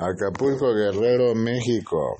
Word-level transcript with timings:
Acapulco 0.00 0.74
Guerrero, 0.74 1.34
México. 1.34 2.16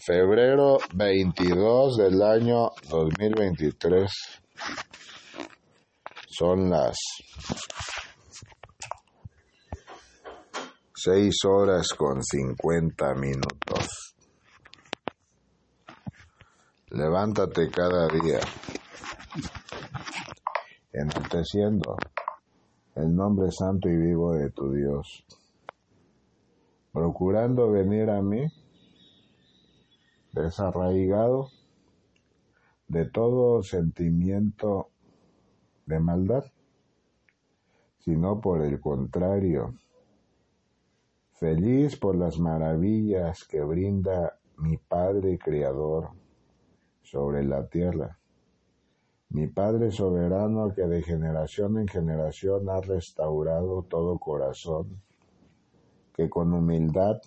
Febrero 0.00 0.78
22 0.94 1.96
del 1.96 2.22
año 2.22 2.70
2023. 2.88 4.10
Son 6.28 6.70
las 6.70 6.96
6 10.94 11.34
horas 11.44 11.88
con 11.96 12.22
50 12.22 13.14
minutos. 13.14 14.14
Levántate 16.90 17.68
cada 17.68 18.06
día, 18.08 18.40
enalteciendo 20.92 21.96
el 22.94 23.14
nombre 23.14 23.50
santo 23.50 23.88
y 23.88 23.96
vivo 23.96 24.34
de 24.34 24.50
tu 24.50 24.72
Dios, 24.72 25.24
procurando 26.98 27.70
venir 27.70 28.10
a 28.10 28.20
mí 28.20 28.52
desarraigado 30.32 31.48
de 32.88 33.04
todo 33.04 33.62
sentimiento 33.62 34.88
de 35.86 36.00
maldad, 36.00 36.46
sino 38.00 38.40
por 38.40 38.62
el 38.62 38.80
contrario, 38.80 39.74
feliz 41.34 41.96
por 41.96 42.16
las 42.16 42.40
maravillas 42.40 43.44
que 43.44 43.60
brinda 43.62 44.40
mi 44.56 44.76
Padre 44.76 45.38
Creador 45.38 46.08
sobre 47.04 47.44
la 47.44 47.68
tierra, 47.68 48.18
mi 49.28 49.46
Padre 49.46 49.92
soberano 49.92 50.74
que 50.74 50.82
de 50.82 51.00
generación 51.04 51.78
en 51.78 51.86
generación 51.86 52.68
ha 52.68 52.80
restaurado 52.80 53.84
todo 53.84 54.18
corazón, 54.18 55.00
que 56.18 56.28
con 56.28 56.52
humildad 56.52 57.20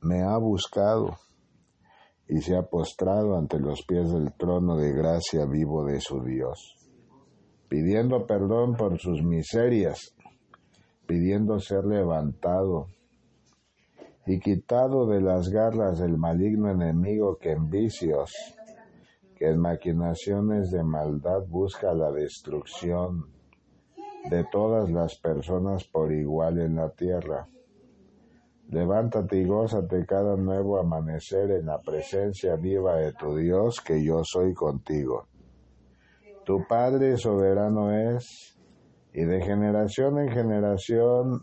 me 0.00 0.22
ha 0.22 0.38
buscado 0.38 1.18
y 2.26 2.40
se 2.40 2.56
ha 2.56 2.62
postrado 2.62 3.36
ante 3.36 3.60
los 3.60 3.82
pies 3.82 4.10
del 4.10 4.32
trono 4.32 4.78
de 4.78 4.94
gracia 4.94 5.44
vivo 5.44 5.84
de 5.84 6.00
su 6.00 6.24
Dios, 6.24 6.74
pidiendo 7.68 8.26
perdón 8.26 8.76
por 8.76 8.98
sus 8.98 9.22
miserias, 9.22 10.14
pidiendo 11.06 11.60
ser 11.60 11.84
levantado 11.84 12.86
y 14.24 14.40
quitado 14.40 15.06
de 15.06 15.20
las 15.20 15.50
garras 15.50 15.98
del 15.98 16.16
maligno 16.16 16.70
enemigo 16.70 17.36
que 17.36 17.50
en 17.52 17.68
vicios, 17.68 18.32
que 19.36 19.50
en 19.50 19.60
maquinaciones 19.60 20.70
de 20.70 20.82
maldad 20.82 21.42
busca 21.46 21.92
la 21.92 22.10
destrucción 22.10 23.26
de 24.30 24.46
todas 24.50 24.90
las 24.90 25.18
personas 25.18 25.84
por 25.84 26.10
igual 26.10 26.58
en 26.58 26.76
la 26.76 26.88
tierra 26.88 27.46
Levántate 28.70 29.38
y 29.38 29.46
gózate 29.46 30.04
cada 30.04 30.36
nuevo 30.36 30.78
amanecer 30.78 31.50
en 31.52 31.66
la 31.66 31.80
presencia 31.80 32.56
viva 32.56 32.96
de 32.96 33.14
tu 33.14 33.34
Dios, 33.34 33.80
que 33.80 34.04
yo 34.04 34.22
soy 34.24 34.52
contigo. 34.52 35.26
Tu 36.44 36.66
Padre 36.68 37.16
soberano 37.16 37.90
es, 37.92 38.58
y 39.14 39.24
de 39.24 39.40
generación 39.40 40.18
en 40.18 40.28
generación 40.30 41.42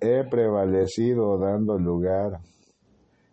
he 0.00 0.22
prevalecido 0.22 1.38
dando 1.38 1.76
lugar 1.76 2.40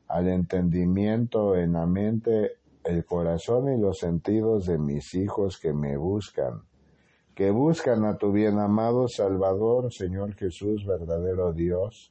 al 0.07 0.27
entendimiento 0.27 1.55
en 1.55 1.73
la 1.73 1.85
mente, 1.85 2.57
el 2.83 3.05
corazón 3.05 3.71
y 3.71 3.79
los 3.79 3.99
sentidos 3.99 4.65
de 4.65 4.79
mis 4.79 5.13
hijos 5.13 5.59
que 5.59 5.73
me 5.73 5.95
buscan, 5.95 6.63
que 7.35 7.51
buscan 7.51 8.03
a 8.05 8.17
tu 8.17 8.31
bien 8.31 8.57
amado 8.57 9.07
Salvador, 9.07 9.93
Señor 9.93 10.33
Jesús, 10.33 10.85
verdadero 10.87 11.53
Dios, 11.53 12.10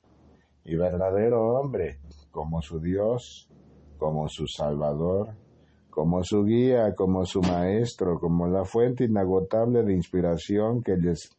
y 0.65 0.77
verdadero 0.77 1.59
hombre, 1.59 1.99
como 2.31 2.63
su 2.63 2.81
Dios, 2.81 3.49
como 3.99 4.29
su 4.29 4.47
Salvador, 4.47 5.35
como 5.91 6.23
su 6.23 6.45
guía, 6.45 6.95
como 6.95 7.25
su 7.27 7.41
maestro, 7.43 8.19
como 8.19 8.47
la 8.47 8.65
fuente 8.65 9.05
inagotable 9.05 9.83
de 9.83 9.95
inspiración 9.95 10.83
que 10.83 10.97
les 10.97 11.31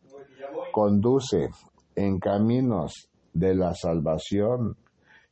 conduce 0.71 1.49
en 1.95 2.19
caminos 2.19 3.09
de 3.33 3.55
la 3.55 3.73
salvación, 3.73 4.77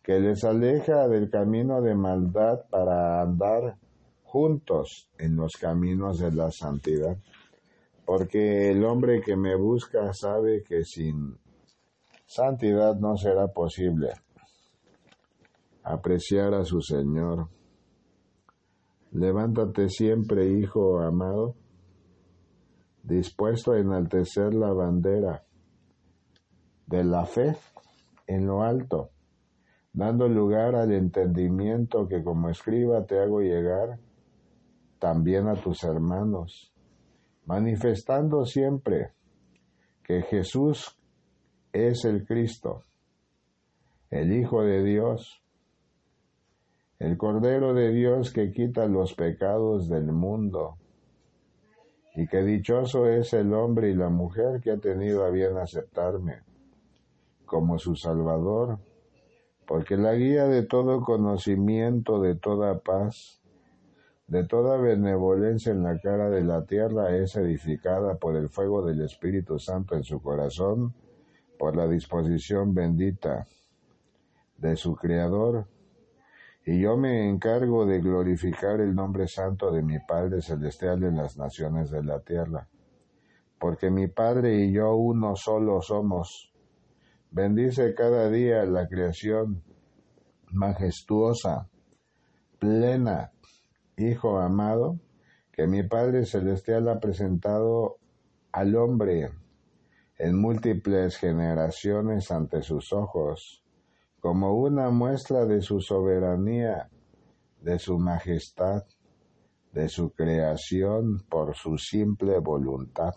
que 0.01 0.19
les 0.19 0.43
aleja 0.43 1.07
del 1.07 1.29
camino 1.29 1.81
de 1.81 1.95
maldad 1.95 2.61
para 2.69 3.21
andar 3.21 3.77
juntos 4.23 5.09
en 5.17 5.35
los 5.35 5.53
caminos 5.53 6.19
de 6.19 6.31
la 6.31 6.51
santidad. 6.51 7.17
Porque 8.05 8.71
el 8.71 8.83
hombre 8.85 9.21
que 9.21 9.35
me 9.35 9.55
busca 9.55 10.13
sabe 10.13 10.63
que 10.63 10.83
sin 10.83 11.37
santidad 12.29 12.95
no 12.99 13.17
será 13.17 13.47
posible 13.47 14.11
apreciar 15.81 16.53
a 16.53 16.63
su 16.63 16.79
Señor. 16.79 17.49
Levántate 19.11 19.89
siempre, 19.89 20.47
hijo 20.47 20.99
amado, 20.99 21.55
dispuesto 23.01 23.71
a 23.71 23.79
enaltecer 23.79 24.53
la 24.53 24.71
bandera 24.71 25.43
de 26.85 27.03
la 27.03 27.25
fe 27.25 27.57
en 28.27 28.45
lo 28.45 28.61
alto, 28.61 29.09
dando 29.91 30.27
lugar 30.27 30.75
al 30.75 30.93
entendimiento 30.93 32.07
que 32.07 32.23
como 32.23 32.49
escriba 32.49 33.07
te 33.07 33.17
hago 33.17 33.41
llegar 33.41 33.97
también 34.99 35.47
a 35.47 35.55
tus 35.55 35.83
hermanos, 35.83 36.71
manifestando 37.47 38.45
siempre 38.45 39.13
que 40.03 40.21
Jesús 40.21 40.98
es 41.87 42.05
el 42.05 42.25
Cristo, 42.25 42.83
el 44.09 44.31
Hijo 44.33 44.63
de 44.63 44.83
Dios, 44.83 45.41
el 46.99 47.17
Cordero 47.17 47.73
de 47.73 47.91
Dios 47.91 48.31
que 48.31 48.51
quita 48.51 48.85
los 48.87 49.13
pecados 49.13 49.87
del 49.87 50.11
mundo, 50.11 50.77
y 52.15 52.27
que 52.27 52.41
dichoso 52.41 53.07
es 53.07 53.33
el 53.33 53.53
hombre 53.53 53.91
y 53.91 53.95
la 53.95 54.09
mujer 54.09 54.59
que 54.61 54.71
ha 54.71 54.77
tenido 54.77 55.23
a 55.23 55.29
bien 55.29 55.57
aceptarme 55.57 56.41
como 57.45 57.79
su 57.79 57.95
Salvador, 57.95 58.79
porque 59.65 59.95
la 59.95 60.13
guía 60.13 60.45
de 60.45 60.63
todo 60.63 61.01
conocimiento, 61.01 62.19
de 62.19 62.35
toda 62.35 62.79
paz, 62.79 63.39
de 64.27 64.45
toda 64.45 64.77
benevolencia 64.77 65.71
en 65.71 65.83
la 65.83 65.99
cara 65.99 66.29
de 66.29 66.43
la 66.43 66.65
tierra 66.65 67.15
es 67.15 67.35
edificada 67.35 68.15
por 68.15 68.35
el 68.35 68.49
fuego 68.49 68.83
del 68.83 69.01
Espíritu 69.01 69.57
Santo 69.57 69.95
en 69.95 70.03
su 70.03 70.21
corazón, 70.21 70.93
por 71.59 71.75
la 71.75 71.89
disposición 71.89 72.73
bendita 72.73 73.45
de 74.57 74.77
su 74.77 74.95
Creador, 74.95 75.67
y 76.65 76.79
yo 76.79 76.95
me 76.95 77.29
encargo 77.29 77.85
de 77.85 77.99
glorificar 77.99 78.79
el 78.79 78.95
nombre 78.95 79.27
santo 79.27 79.69
de 79.69 79.83
mi 79.83 79.99
Padre 79.99 80.41
Celestial 80.41 81.03
en 81.03 81.17
las 81.17 81.37
naciones 81.37 81.91
de 81.91 82.01
la 82.01 82.21
tierra, 82.21 82.67
porque 83.59 83.91
mi 83.91 84.07
Padre 84.07 84.55
y 84.55 84.71
yo 84.71 84.95
uno 84.95 85.35
solo 85.35 85.81
somos. 85.81 86.53
Bendice 87.29 87.93
cada 87.93 88.29
día 88.29 88.63
la 88.63 88.87
creación 88.87 89.61
majestuosa, 90.51 91.69
plena, 92.57 93.31
Hijo 93.97 94.39
amado, 94.39 94.97
que 95.51 95.67
mi 95.67 95.83
Padre 95.83 96.25
Celestial 96.25 96.87
ha 96.87 97.01
presentado 97.01 97.97
al 98.53 98.77
hombre 98.77 99.29
en 100.19 100.37
múltiples 100.37 101.17
generaciones 101.17 102.29
ante 102.29 102.61
sus 102.61 102.91
ojos, 102.91 103.63
como 104.19 104.53
una 104.53 104.89
muestra 104.89 105.45
de 105.45 105.61
su 105.61 105.79
soberanía, 105.79 106.89
de 107.61 107.79
su 107.79 107.97
majestad, 107.97 108.83
de 109.71 109.87
su 109.87 110.11
creación 110.11 111.23
por 111.29 111.55
su 111.55 111.77
simple 111.77 112.37
voluntad. 112.39 113.13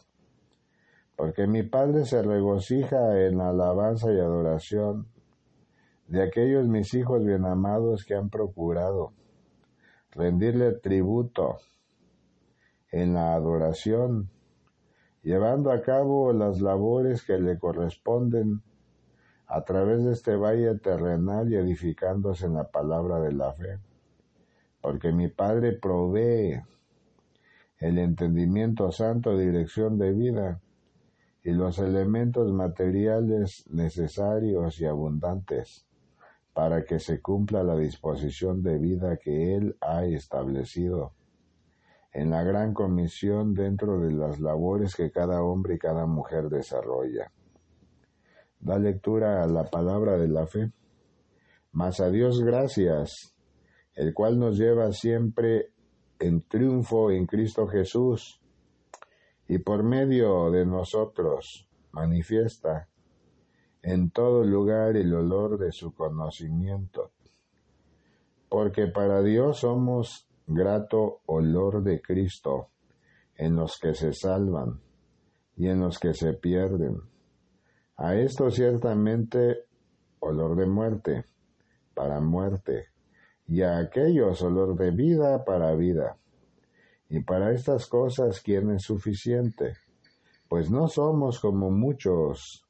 Porque 1.17 1.49
mi 1.49 1.65
Padre 1.65 2.05
se 2.05 2.23
regocija 2.23 3.21
en 3.21 3.41
alabanza 3.41 4.13
y 4.13 4.21
adoración 4.21 5.09
de 6.07 6.23
aquellos 6.23 6.69
mis 6.69 6.95
hijos 6.95 7.25
bien 7.25 7.45
amados 7.47 8.05
que 8.05 8.15
han 8.15 8.31
procurado 8.31 9.13
rendirle 10.13 10.73
tributo 10.75 11.59
en 12.93 13.15
la 13.15 13.35
adoración 13.35 14.31
llevando 15.23 15.71
a 15.71 15.83
cabo 15.83 16.33
las 16.33 16.61
labores 16.61 17.23
que 17.23 17.39
le 17.39 17.59
corresponden 17.59 18.63
a 19.47 19.65
través 19.65 20.05
de 20.05 20.13
este 20.13 20.37
valle 20.37 20.79
terrenal 20.79 21.53
y 21.53 21.57
edificándose 21.57 22.47
en 22.47 22.55
la 22.55 22.69
palabra 22.71 23.21
de 23.21 23.33
la 23.33 23.53
fe. 23.53 23.79
Porque 24.81 25.13
mi 25.13 25.29
Padre 25.29 25.73
provee 25.73 26.61
el 27.79 27.99
entendimiento 27.99 28.91
santo, 28.91 29.37
dirección 29.37 29.99
de 29.99 30.13
vida 30.13 30.61
y 31.45 31.51
los 31.51 31.79
elementos 31.79 32.53
materiales 32.53 33.65
necesarios 33.71 34.81
y 34.81 34.87
abundantes 34.87 35.87
para 36.53 36.85
que 36.85 36.99
se 36.99 37.21
cumpla 37.21 37.63
la 37.63 37.77
disposición 37.77 38.63
de 38.63 38.79
vida 38.79 39.17
que 39.17 39.55
Él 39.55 39.77
ha 39.81 40.05
establecido 40.05 41.13
en 42.13 42.31
la 42.31 42.43
gran 42.43 42.75
comisión 42.75 43.55
dentro 43.55 43.99
de 43.99 44.13
las 44.13 44.39
labores 44.39 44.95
que 44.95 45.11
cada 45.11 45.43
hombre 45.43 45.77
y 45.77 45.79
cada 45.79 46.07
mujer 46.07 46.49
desarrolla. 46.49 47.33
da 48.61 48.79
lectura 48.79 49.43
a 49.43 49.47
la 49.49 49.65
palabra 49.65 50.17
de 50.19 50.29
la 50.29 50.47
fe. 50.47 50.71
Mas 51.73 51.99
a 51.99 52.11
Dios 52.11 52.41
gracias, 52.45 53.35
el 53.95 54.15
cual 54.15 54.39
nos 54.39 54.57
lleva 54.57 54.93
siempre 54.93 55.73
en 56.21 56.43
triunfo 56.43 57.11
en 57.11 57.27
Cristo 57.27 57.67
Jesús, 57.67 58.41
y 59.49 59.59
por 59.59 59.83
medio 59.83 60.51
de 60.53 60.65
nosotros 60.65 61.69
manifiesta 61.91 62.89
en 63.83 64.11
todo 64.11 64.45
lugar 64.45 64.97
el 64.97 65.13
olor 65.13 65.59
de 65.59 65.73
su 65.73 65.93
conocimiento. 65.93 67.11
Porque 68.49 68.87
para 68.87 69.23
Dios 69.23 69.59
somos 69.61 70.29
grato 70.47 71.21
olor 71.27 71.83
de 71.83 72.01
Cristo 72.01 72.69
en 73.37 73.57
los 73.57 73.79
que 73.79 73.95
se 73.95 74.13
salvan 74.13 74.81
y 75.57 75.69
en 75.69 75.81
los 75.81 75.99
que 75.99 76.15
se 76.15 76.35
pierden. 76.35 77.01
A 77.97 78.15
esto 78.15 78.51
ciertamente 78.51 79.67
olor 80.21 80.57
de 80.57 80.67
muerte 80.67 81.25
para 81.95 82.21
muerte, 82.21 82.87
y 83.47 83.63
a 83.63 83.79
aquellos 83.79 84.43
olor 84.43 84.77
de 84.77 84.91
vida 84.91 85.45
para 85.45 85.75
vida. 85.75 86.17
Y 87.09 87.21
para 87.21 87.53
estas 87.53 87.87
cosas, 87.87 88.41
¿quién 88.41 88.71
es 88.71 88.85
suficiente? 88.85 89.75
Pues 90.49 90.71
no 90.71 90.89
somos 90.89 91.39
como 91.41 91.71
muchos 91.71 92.67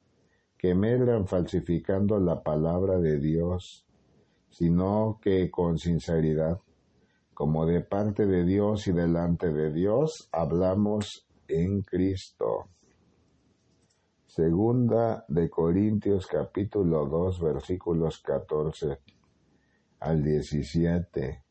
que 0.57 0.75
medran 0.75 1.27
falsificando 1.27 2.19
la 2.19 2.41
palabra 2.41 2.99
de 2.99 3.17
Dios, 3.19 3.85
sino 4.49 5.19
que 5.21 5.49
con 5.49 5.77
sinceridad, 5.77 6.59
como 7.33 7.65
de 7.65 7.81
parte 7.81 8.25
de 8.25 8.43
Dios 8.43 8.87
y 8.87 8.91
delante 8.91 9.51
de 9.51 9.71
Dios, 9.71 10.29
hablamos 10.31 11.27
en 11.47 11.81
Cristo. 11.81 12.69
Segunda 14.25 15.25
de 15.27 15.49
Corintios 15.49 16.27
capítulo 16.27 17.05
2 17.05 17.39
versículos 17.41 18.19
14 18.21 18.99
al 19.99 20.23
17. 20.23 21.43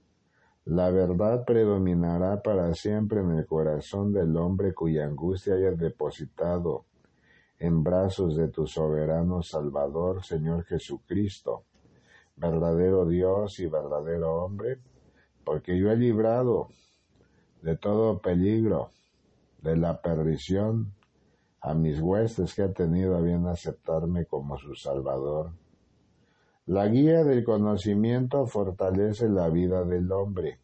La 0.64 0.90
verdad 0.90 1.44
predominará 1.44 2.42
para 2.42 2.72
siempre 2.74 3.20
en 3.20 3.32
el 3.32 3.46
corazón 3.46 4.12
del 4.12 4.36
hombre 4.36 4.74
cuya 4.74 5.04
angustia 5.04 5.54
hayas 5.54 5.78
depositado 5.78 6.86
en 7.58 7.82
brazos 7.82 8.36
de 8.36 8.48
tu 8.48 8.66
soberano 8.66 9.42
Salvador, 9.42 10.24
Señor 10.24 10.64
Jesucristo, 10.64 11.64
verdadero 12.36 13.06
Dios 13.06 13.60
y 13.60 13.66
verdadero 13.66 14.44
hombre, 14.44 14.80
porque 15.44 15.78
yo 15.78 15.90
he 15.90 15.96
librado 15.96 16.68
de 17.62 17.76
todo 17.76 18.20
peligro, 18.20 18.90
de 19.62 19.76
la 19.76 20.00
perdición, 20.00 20.92
a 21.60 21.74
mis 21.74 22.00
huestes 22.00 22.54
que 22.54 22.62
ha 22.62 22.72
tenido 22.72 23.16
a 23.16 23.20
bien 23.20 23.46
aceptarme 23.46 24.26
como 24.26 24.58
su 24.58 24.74
Salvador. 24.74 25.52
La 26.66 26.88
guía 26.88 27.22
del 27.22 27.44
conocimiento 27.44 28.46
fortalece 28.46 29.28
la 29.28 29.48
vida 29.48 29.84
del 29.84 30.10
hombre. 30.10 30.58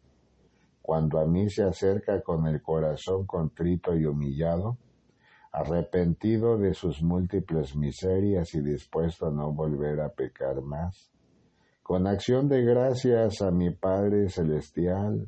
Cuando 0.81 1.19
a 1.19 1.25
mí 1.25 1.49
se 1.49 1.63
acerca 1.63 2.21
con 2.21 2.47
el 2.47 2.61
corazón 2.61 3.25
contrito 3.25 3.95
y 3.95 4.05
humillado, 4.05 4.77
arrepentido 5.51 6.57
de 6.57 6.73
sus 6.73 7.01
múltiples 7.01 7.75
miserias 7.75 8.53
y 8.53 8.61
dispuesto 8.61 9.27
a 9.27 9.31
no 9.31 9.51
volver 9.51 10.01
a 10.01 10.09
pecar 10.09 10.61
más, 10.61 11.11
con 11.89 12.05
acción 12.05 12.47
de 12.47 12.61
gracias 12.61 13.41
a 13.41 13.49
mi 13.49 13.71
Padre 13.71 14.29
Celestial, 14.29 15.27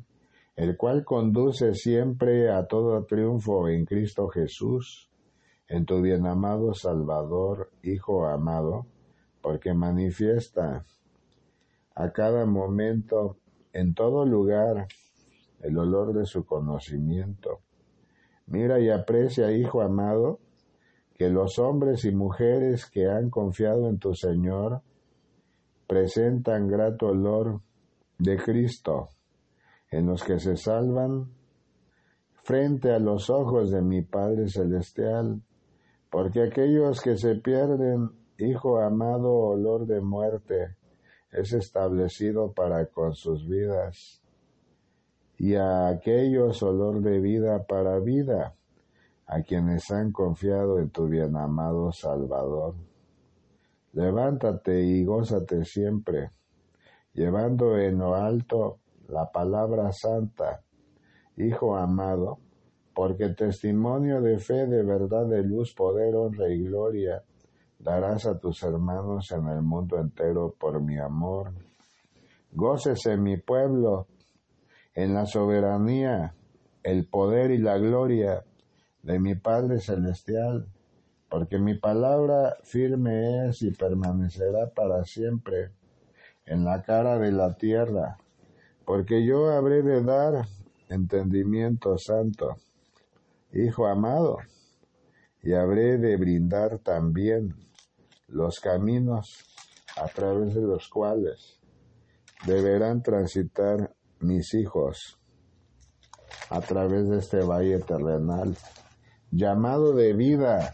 el 0.54 0.76
cual 0.76 1.04
conduce 1.04 1.74
siempre 1.74 2.52
a 2.52 2.68
todo 2.68 3.04
triunfo 3.04 3.68
en 3.68 3.84
Cristo 3.84 4.28
Jesús, 4.28 5.10
en 5.66 5.86
tu 5.86 6.00
bien 6.00 6.24
amado 6.24 6.72
Salvador, 6.72 7.72
Hijo 7.82 8.28
amado, 8.28 8.86
porque 9.40 9.74
manifiesta 9.74 10.84
a 11.96 12.12
cada 12.12 12.46
momento, 12.46 13.38
en 13.72 13.92
todo 13.92 14.24
lugar, 14.24 14.86
el 15.62 15.76
olor 15.76 16.12
de 16.14 16.26
su 16.26 16.46
conocimiento. 16.46 17.58
Mira 18.46 18.78
y 18.78 18.88
aprecia, 18.88 19.50
Hijo 19.50 19.80
amado, 19.80 20.38
que 21.16 21.28
los 21.28 21.58
hombres 21.58 22.04
y 22.04 22.12
mujeres 22.14 22.88
que 22.88 23.08
han 23.08 23.30
confiado 23.30 23.88
en 23.88 23.98
tu 23.98 24.14
Señor 24.14 24.82
presentan 25.92 26.68
grato 26.68 27.08
olor 27.08 27.60
de 28.16 28.38
Cristo, 28.38 29.10
en 29.90 30.06
los 30.06 30.24
que 30.24 30.38
se 30.38 30.56
salvan 30.56 31.28
frente 32.44 32.90
a 32.92 32.98
los 32.98 33.28
ojos 33.28 33.70
de 33.70 33.82
mi 33.82 34.00
Padre 34.00 34.48
Celestial 34.48 35.42
porque 36.10 36.42
aquellos 36.42 37.02
que 37.02 37.18
se 37.18 37.34
pierden, 37.34 38.10
Hijo 38.38 38.80
amado, 38.80 39.32
olor 39.34 39.86
de 39.86 40.00
muerte, 40.00 40.76
es 41.30 41.52
establecido 41.52 42.52
para 42.52 42.86
con 42.86 43.14
sus 43.14 43.46
vidas, 43.46 44.22
y 45.36 45.54
a 45.54 45.88
aquellos 45.88 46.62
olor 46.62 47.02
de 47.02 47.20
vida 47.20 47.64
para 47.64 47.98
vida, 47.98 48.54
a 49.26 49.42
quienes 49.42 49.90
han 49.90 50.10
confiado 50.10 50.78
en 50.78 50.88
tu 50.88 51.06
bien 51.06 51.36
amado 51.36 51.92
Salvador. 51.92 52.74
Levántate 53.92 54.82
y 54.82 55.04
gózate 55.04 55.64
siempre, 55.64 56.30
llevando 57.12 57.76
en 57.76 57.98
lo 57.98 58.14
alto 58.14 58.78
la 59.08 59.30
palabra 59.30 59.92
santa, 59.92 60.62
Hijo 61.36 61.76
amado, 61.76 62.38
porque 62.94 63.30
testimonio 63.30 64.20
de 64.20 64.38
fe, 64.38 64.66
de 64.66 64.82
verdad, 64.82 65.26
de 65.26 65.42
luz, 65.42 65.74
poder, 65.74 66.14
honra 66.14 66.50
y 66.50 66.62
gloria 66.62 67.22
darás 67.78 68.26
a 68.26 68.38
tus 68.38 68.62
hermanos 68.62 69.32
en 69.32 69.48
el 69.48 69.62
mundo 69.62 69.98
entero 69.98 70.54
por 70.58 70.80
mi 70.80 70.98
amor. 70.98 71.52
Gócese 72.52 73.16
mi 73.16 73.38
pueblo 73.38 74.06
en 74.94 75.14
la 75.14 75.26
soberanía, 75.26 76.34
el 76.82 77.06
poder 77.06 77.50
y 77.50 77.58
la 77.58 77.78
gloria 77.78 78.44
de 79.02 79.18
mi 79.18 79.34
Padre 79.34 79.80
Celestial, 79.80 80.66
porque 81.32 81.58
mi 81.58 81.78
palabra 81.78 82.58
firme 82.62 83.48
es 83.48 83.62
y 83.62 83.70
permanecerá 83.70 84.68
para 84.68 85.02
siempre 85.04 85.70
en 86.44 86.62
la 86.62 86.82
cara 86.82 87.18
de 87.18 87.32
la 87.32 87.54
tierra, 87.54 88.18
porque 88.84 89.24
yo 89.24 89.50
habré 89.50 89.82
de 89.82 90.02
dar 90.02 90.46
entendimiento 90.90 91.96
santo 91.96 92.56
Hijo 93.54 93.86
amado, 93.86 94.40
y 95.42 95.54
habré 95.54 95.96
de 95.96 96.18
brindar 96.18 96.78
también 96.80 97.54
los 98.28 98.60
caminos 98.60 99.42
a 99.96 100.08
través 100.08 100.54
de 100.54 100.60
los 100.60 100.86
cuales 100.90 101.58
deberán 102.46 103.02
transitar 103.02 103.94
mis 104.20 104.52
hijos 104.52 105.18
a 106.50 106.60
través 106.60 107.08
de 107.08 107.18
este 107.20 107.40
valle 107.42 107.78
terrenal, 107.78 108.54
llamado 109.30 109.94
de 109.94 110.12
vida 110.12 110.72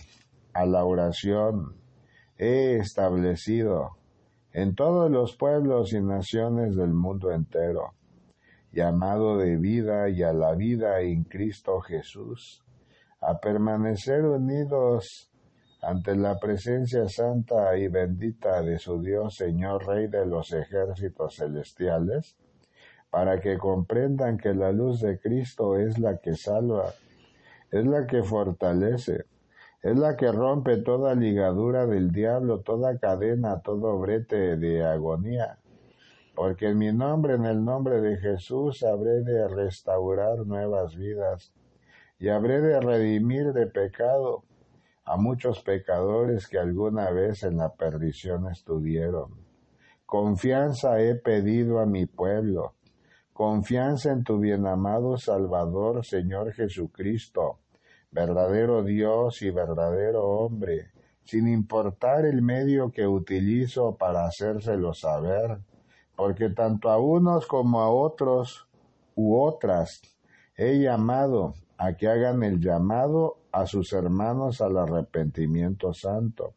a 0.59 0.67
la 0.67 0.85
oración, 0.85 1.77
he 2.37 2.79
establecido 2.79 3.91
en 4.53 4.75
todos 4.75 5.09
los 5.09 5.37
pueblos 5.37 5.93
y 5.93 6.01
naciones 6.01 6.75
del 6.75 6.93
mundo 6.93 7.31
entero, 7.31 7.95
llamado 8.73 9.39
de 9.39 9.57
vida 9.57 10.09
y 10.09 10.25
a 10.25 10.33
la 10.33 10.57
vida 10.57 11.01
en 11.01 11.23
Cristo 11.23 11.81
Jesús 11.81 12.65
a 13.21 13.39
permanecer 13.39 14.25
unidos 14.25 15.31
ante 15.81 16.17
la 16.17 16.41
presencia 16.41 17.09
santa 17.09 17.77
y 17.79 17.87
bendita 17.87 18.61
de 18.63 18.81
su 18.81 19.01
Dios, 19.01 19.37
Señor 19.37 19.87
Rey 19.87 20.09
de 20.09 20.27
los 20.27 20.53
ejércitos 20.53 21.37
celestiales, 21.37 22.37
para 23.11 23.41
que 23.41 23.59
comprendan 23.59 24.37
que 24.37 24.55
la 24.55 24.73
luz 24.73 25.03
de 25.03 25.21
Cristo 25.21 25.77
es 25.77 26.01
la 26.01 26.17
que 26.17 26.35
salva, 26.35 26.93
es 27.71 27.87
la 27.87 28.09
que 28.09 28.25
fortalece, 28.25 29.25
es 29.83 29.97
la 29.97 30.17
que 30.17 30.33
rompe 30.33 30.79
toda 30.79 31.15
ligadura 31.15 31.87
del 31.87 32.11
diablo, 32.11 32.61
toda 32.63 32.99
cadena, 32.99 33.61
todo 33.61 33.99
brete 33.99 34.57
de 34.57 34.85
agonía. 34.85 35.59
Porque 36.35 36.69
en 36.69 36.79
mi 36.79 36.93
nombre, 36.93 37.35
en 37.35 37.45
el 37.45 37.65
nombre 37.65 38.01
de 38.01 38.17
Jesús, 38.17 38.83
habré 38.83 39.23
de 39.23 39.49
restaurar 39.49 40.47
nuevas 40.47 40.97
vidas 40.97 41.53
y 42.19 42.29
habré 42.29 42.61
de 42.61 42.81
redimir 42.81 43.53
de 43.53 43.67
pecado 43.67 44.45
a 45.05 45.17
muchos 45.17 45.63
pecadores 45.63 46.49
que 46.49 46.59
alguna 46.59 47.11
vez 47.11 47.43
en 47.45 47.57
la 47.57 47.73
perdición 47.73 48.51
estuvieron. 48.51 49.47
Confianza 50.05 51.01
he 51.01 51.15
pedido 51.15 51.79
a 51.79 51.87
mi 51.87 52.07
pueblo, 52.07 52.75
confianza 53.33 54.13
en 54.13 54.25
tu 54.25 54.39
bien 54.39 54.67
amado 54.67 55.17
Salvador, 55.17 56.05
Señor 56.05 56.53
Jesucristo, 56.53 57.61
verdadero 58.11 58.83
Dios 58.83 59.43
y 59.43 59.51
verdadero 59.51 60.25
hombre, 60.25 60.91
sin 61.25 61.49
importar 61.49 62.25
el 62.25 62.43
medio 62.43 62.91
que 62.91 63.07
utilizo 63.07 63.97
para 63.97 64.25
hacérselo 64.27 64.95
saber, 64.95 65.59
porque 66.17 66.51
tanto 66.51 66.91
a 66.91 66.99
unos 66.99 67.47
como 67.47 67.81
a 67.81 67.91
otros 67.91 68.69
u 69.15 69.39
otras 69.41 70.01
he 70.57 70.79
llamado 70.79 71.55
a 71.77 71.95
que 71.95 72.09
hagan 72.09 72.43
el 72.43 72.61
llamado 72.61 73.39
a 73.53 73.67
sus 73.67 73.93
hermanos 73.93 74.61
al 74.61 74.79
arrepentimiento 74.79 75.93
santo, 75.93 76.55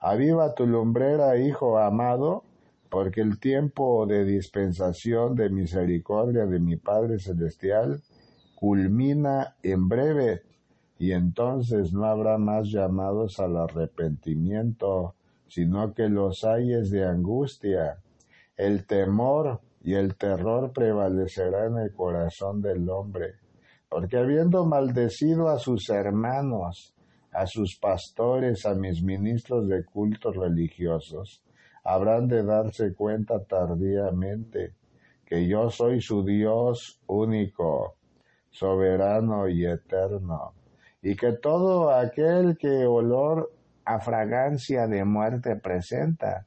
Aviva 0.00 0.54
tu 0.54 0.64
lumbrera, 0.64 1.36
Hijo 1.38 1.76
amado, 1.76 2.44
porque 2.88 3.20
el 3.20 3.40
tiempo 3.40 4.06
de 4.06 4.24
dispensación 4.24 5.34
de 5.34 5.50
misericordia 5.50 6.46
de 6.46 6.60
mi 6.60 6.76
Padre 6.76 7.18
Celestial 7.18 8.00
culmina 8.54 9.56
en 9.62 9.88
breve, 9.88 10.42
y 10.98 11.12
entonces 11.12 11.92
no 11.92 12.04
habrá 12.04 12.38
más 12.38 12.68
llamados 12.68 13.38
al 13.38 13.56
arrepentimiento, 13.56 15.14
sino 15.46 15.94
que 15.94 16.08
los 16.08 16.44
ayes 16.44 16.90
de 16.90 17.04
angustia. 17.04 17.98
El 18.56 18.84
temor 18.84 19.60
y 19.82 19.94
el 19.94 20.16
terror 20.16 20.72
prevalecerá 20.72 21.66
en 21.66 21.78
el 21.78 21.92
corazón 21.92 22.60
del 22.60 22.88
hombre, 22.90 23.34
porque 23.88 24.18
habiendo 24.18 24.66
maldecido 24.66 25.48
a 25.48 25.58
sus 25.58 25.88
hermanos, 25.88 26.94
a 27.32 27.46
sus 27.46 27.76
pastores, 27.76 28.66
a 28.66 28.74
mis 28.74 29.02
ministros 29.02 29.68
de 29.68 29.84
cultos 29.84 30.34
religiosos, 30.34 31.42
habrán 31.84 32.26
de 32.26 32.42
darse 32.42 32.92
cuenta 32.94 33.42
tardíamente 33.44 34.74
que 35.24 35.46
yo 35.46 35.70
soy 35.70 36.00
su 36.00 36.24
Dios 36.24 37.00
único, 37.06 37.94
soberano 38.50 39.48
y 39.48 39.66
eterno, 39.66 40.54
y 41.02 41.16
que 41.16 41.32
todo 41.32 41.90
aquel 41.90 42.56
que 42.56 42.86
olor 42.86 43.52
a 43.84 44.00
fragancia 44.00 44.86
de 44.86 45.04
muerte 45.04 45.56
presenta, 45.56 46.46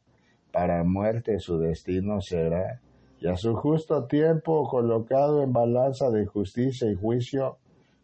para 0.51 0.83
muerte 0.83 1.39
su 1.39 1.57
destino 1.57 2.21
será, 2.21 2.79
y 3.19 3.27
a 3.27 3.37
su 3.37 3.55
justo 3.55 4.05
tiempo 4.05 4.67
colocado 4.67 5.43
en 5.43 5.53
balanza 5.53 6.09
de 6.09 6.25
justicia 6.25 6.91
y 6.91 6.95
juicio, 6.95 7.57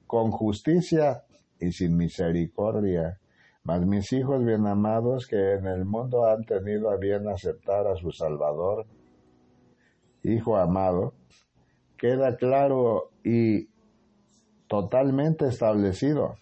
con 0.05 0.31
justicia 0.31 1.23
y 1.59 1.71
sin 1.71 1.97
misericordia. 1.97 3.19
Mas 3.63 3.85
mis 3.85 4.13
hijos 4.13 4.45
bien 4.45 4.65
amados 4.65 5.27
que 5.27 5.53
en 5.55 5.67
el 5.67 5.83
mundo 5.85 6.25
han 6.25 6.45
tenido 6.45 6.89
a 6.89 6.97
bien 6.97 7.27
aceptar 7.27 7.87
a 7.87 7.95
su 7.95 8.11
Salvador, 8.11 8.85
Hijo 10.23 10.57
amado, 10.57 11.13
queda 11.97 12.35
claro 12.35 13.11
y 13.23 13.69
totalmente 14.67 15.47
establecido 15.47 16.35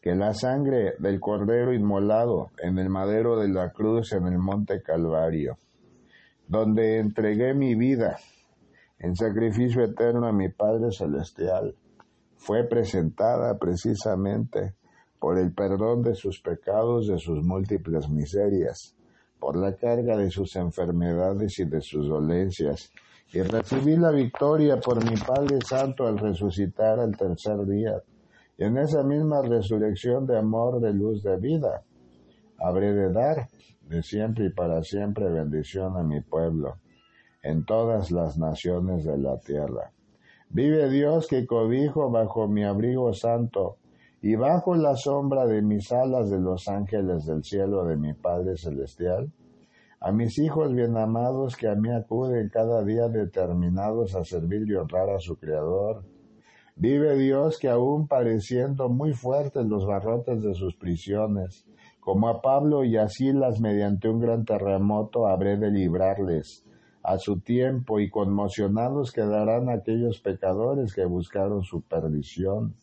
que 0.00 0.14
la 0.14 0.32
sangre 0.32 0.94
del 0.98 1.20
Cordero 1.20 1.74
inmolado 1.74 2.50
en 2.62 2.78
el 2.78 2.88
madero 2.88 3.38
de 3.38 3.48
la 3.48 3.70
cruz 3.70 4.12
en 4.12 4.26
el 4.26 4.38
monte 4.38 4.82
Calvario, 4.82 5.58
donde 6.48 6.98
entregué 6.98 7.54
mi 7.54 7.74
vida 7.74 8.16
en 8.98 9.14
sacrificio 9.14 9.84
eterno 9.84 10.26
a 10.26 10.32
mi 10.32 10.48
Padre 10.48 10.90
Celestial, 10.90 11.74
fue 12.36 12.64
presentada 12.64 13.58
precisamente 13.58 14.74
por 15.18 15.38
el 15.38 15.52
perdón 15.52 16.02
de 16.02 16.14
sus 16.14 16.40
pecados, 16.40 17.06
de 17.06 17.18
sus 17.18 17.44
múltiples 17.44 18.08
miserias, 18.08 18.96
por 19.38 19.56
la 19.56 19.74
carga 19.76 20.16
de 20.16 20.30
sus 20.30 20.56
enfermedades 20.56 21.58
y 21.58 21.66
de 21.66 21.80
sus 21.82 22.08
dolencias, 22.08 22.90
y 23.32 23.42
recibí 23.42 23.96
la 23.96 24.10
victoria 24.10 24.78
por 24.80 25.04
mi 25.04 25.16
Padre 25.16 25.58
Santo 25.64 26.06
al 26.06 26.18
resucitar 26.18 26.98
al 26.98 27.16
tercer 27.16 27.64
día, 27.66 28.02
y 28.58 28.64
en 28.64 28.76
esa 28.78 29.02
misma 29.02 29.42
resurrección 29.42 30.26
de 30.26 30.38
amor, 30.38 30.80
de 30.80 30.92
luz, 30.92 31.22
de 31.22 31.36
vida, 31.38 31.82
habré 32.58 32.92
de 32.92 33.12
dar 33.12 33.48
de 33.88 34.02
siempre 34.02 34.46
y 34.46 34.50
para 34.50 34.82
siempre 34.82 35.30
bendición 35.30 35.96
a 35.96 36.02
mi 36.02 36.20
pueblo, 36.20 36.76
en 37.42 37.64
todas 37.64 38.10
las 38.10 38.36
naciones 38.38 39.04
de 39.04 39.18
la 39.18 39.38
tierra. 39.38 39.92
Vive 40.50 40.90
Dios 40.90 41.26
que 41.28 41.46
cobijo 41.46 42.10
bajo 42.10 42.48
mi 42.48 42.64
abrigo 42.64 43.12
santo 43.12 43.76
y 44.20 44.34
bajo 44.34 44.74
la 44.74 44.96
sombra 44.96 45.46
de 45.46 45.62
mis 45.62 45.90
alas 45.92 46.30
de 46.30 46.38
los 46.38 46.68
ángeles 46.68 47.24
del 47.24 47.42
cielo 47.42 47.84
de 47.84 47.96
mi 47.96 48.12
Padre 48.14 48.56
Celestial. 48.56 49.30
A 50.02 50.12
mis 50.12 50.38
hijos 50.38 50.74
bien 50.74 50.96
amados 50.96 51.56
que 51.56 51.68
a 51.68 51.74
mí 51.74 51.90
acuden 51.90 52.48
cada 52.48 52.82
día 52.82 53.08
determinados 53.08 54.14
a 54.14 54.24
servir 54.24 54.66
y 54.66 54.74
honrar 54.74 55.10
a 55.10 55.18
su 55.18 55.36
Creador. 55.36 56.04
Vive 56.74 57.18
Dios 57.18 57.58
que 57.58 57.68
aún 57.68 58.08
pareciendo 58.08 58.88
muy 58.88 59.12
fuertes 59.12 59.66
los 59.66 59.86
barrotes 59.86 60.42
de 60.42 60.54
sus 60.54 60.74
prisiones, 60.74 61.66
como 62.00 62.28
a 62.28 62.40
Pablo 62.40 62.82
y 62.84 62.96
a 62.96 63.08
Silas 63.08 63.60
mediante 63.60 64.08
un 64.08 64.20
gran 64.20 64.46
terremoto 64.46 65.28
habré 65.28 65.58
de 65.58 65.70
librarles 65.70 66.64
a 67.02 67.18
su 67.18 67.40
tiempo 67.40 68.00
y 68.00 68.08
conmocionados 68.10 69.12
quedarán 69.12 69.68
aquellos 69.68 70.20
pecadores 70.20 70.94
que 70.94 71.04
buscaron 71.04 71.62
su 71.62 71.82
perdición, 71.82 72.74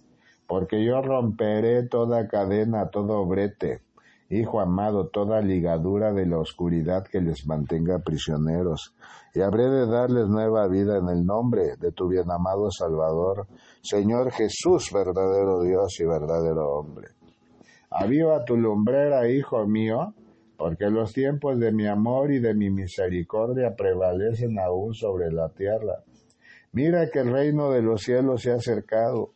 porque 0.47 0.83
yo 0.83 1.01
romperé 1.01 1.83
toda 1.83 2.27
cadena, 2.27 2.89
todo 2.89 3.25
brete, 3.25 3.81
Hijo 4.29 4.59
amado, 4.59 5.07
toda 5.07 5.41
ligadura 5.41 6.11
de 6.11 6.25
la 6.25 6.37
oscuridad 6.37 7.05
que 7.05 7.21
les 7.21 7.47
mantenga 7.47 7.99
prisioneros, 7.99 8.93
y 9.33 9.39
habré 9.39 9.69
de 9.69 9.87
darles 9.87 10.27
nueva 10.27 10.67
vida 10.67 10.97
en 10.97 11.07
el 11.07 11.25
nombre 11.25 11.77
de 11.79 11.93
tu 11.93 12.09
bien 12.09 12.29
amado 12.29 12.69
Salvador, 12.69 13.47
Señor 13.81 14.31
Jesús, 14.31 14.91
verdadero 14.91 15.61
Dios 15.61 15.97
y 16.01 16.05
verdadero 16.05 16.71
hombre. 16.71 17.07
Aviva 17.89 18.43
tu 18.43 18.57
lumbrera, 18.57 19.29
Hijo 19.29 19.65
mío, 19.65 20.13
porque 20.57 20.89
los 20.89 21.13
tiempos 21.13 21.57
de 21.57 21.71
mi 21.71 21.87
amor 21.87 22.31
y 22.31 22.39
de 22.39 22.53
mi 22.53 22.69
misericordia 22.69 23.75
prevalecen 23.77 24.59
aún 24.59 24.93
sobre 24.93 25.31
la 25.31 25.49
tierra. 25.49 26.03
Mira 26.73 27.09
que 27.09 27.19
el 27.19 27.31
reino 27.31 27.71
de 27.71 27.81
los 27.81 28.01
cielos 28.01 28.41
se 28.41 28.51
ha 28.51 28.55
acercado 28.55 29.33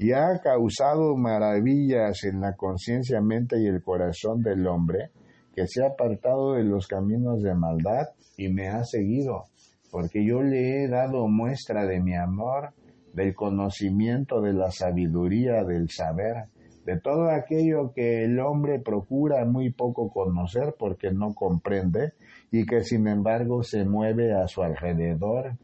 y 0.00 0.12
ha 0.12 0.38
causado 0.42 1.14
maravillas 1.14 2.24
en 2.24 2.40
la 2.40 2.56
conciencia, 2.56 3.20
mente 3.20 3.60
y 3.60 3.66
el 3.66 3.82
corazón 3.82 4.40
del 4.40 4.66
hombre, 4.66 5.10
que 5.54 5.66
se 5.66 5.84
ha 5.84 5.88
apartado 5.88 6.54
de 6.54 6.64
los 6.64 6.86
caminos 6.86 7.42
de 7.42 7.54
maldad 7.54 8.06
y 8.38 8.48
me 8.48 8.68
ha 8.68 8.82
seguido, 8.82 9.44
porque 9.90 10.24
yo 10.24 10.40
le 10.40 10.84
he 10.84 10.88
dado 10.88 11.28
muestra 11.28 11.84
de 11.84 12.00
mi 12.00 12.16
amor, 12.16 12.70
del 13.12 13.34
conocimiento, 13.34 14.40
de 14.40 14.54
la 14.54 14.70
sabiduría, 14.70 15.64
del 15.64 15.90
saber, 15.90 16.46
de 16.86 16.98
todo 16.98 17.28
aquello 17.28 17.92
que 17.92 18.24
el 18.24 18.40
hombre 18.40 18.80
procura 18.80 19.44
muy 19.44 19.70
poco 19.70 20.08
conocer 20.08 20.76
porque 20.78 21.10
no 21.10 21.34
comprende 21.34 22.14
y 22.50 22.64
que 22.64 22.84
sin 22.84 23.06
embargo 23.06 23.62
se 23.62 23.84
mueve 23.84 24.32
a 24.32 24.48
su 24.48 24.62
alrededor. 24.62 25.58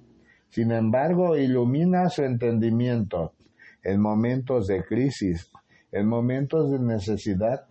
Sin 0.51 0.73
embargo, 0.73 1.39
ilumina 1.39 2.11
su 2.11 2.23
entendimiento 2.23 3.33
en 3.87 4.01
momentos 4.01 4.67
de 4.67 4.83
crisis, 4.83 5.49
en 5.93 6.09
momentos 6.09 6.73
de 6.73 6.81
necesidad, 6.81 7.67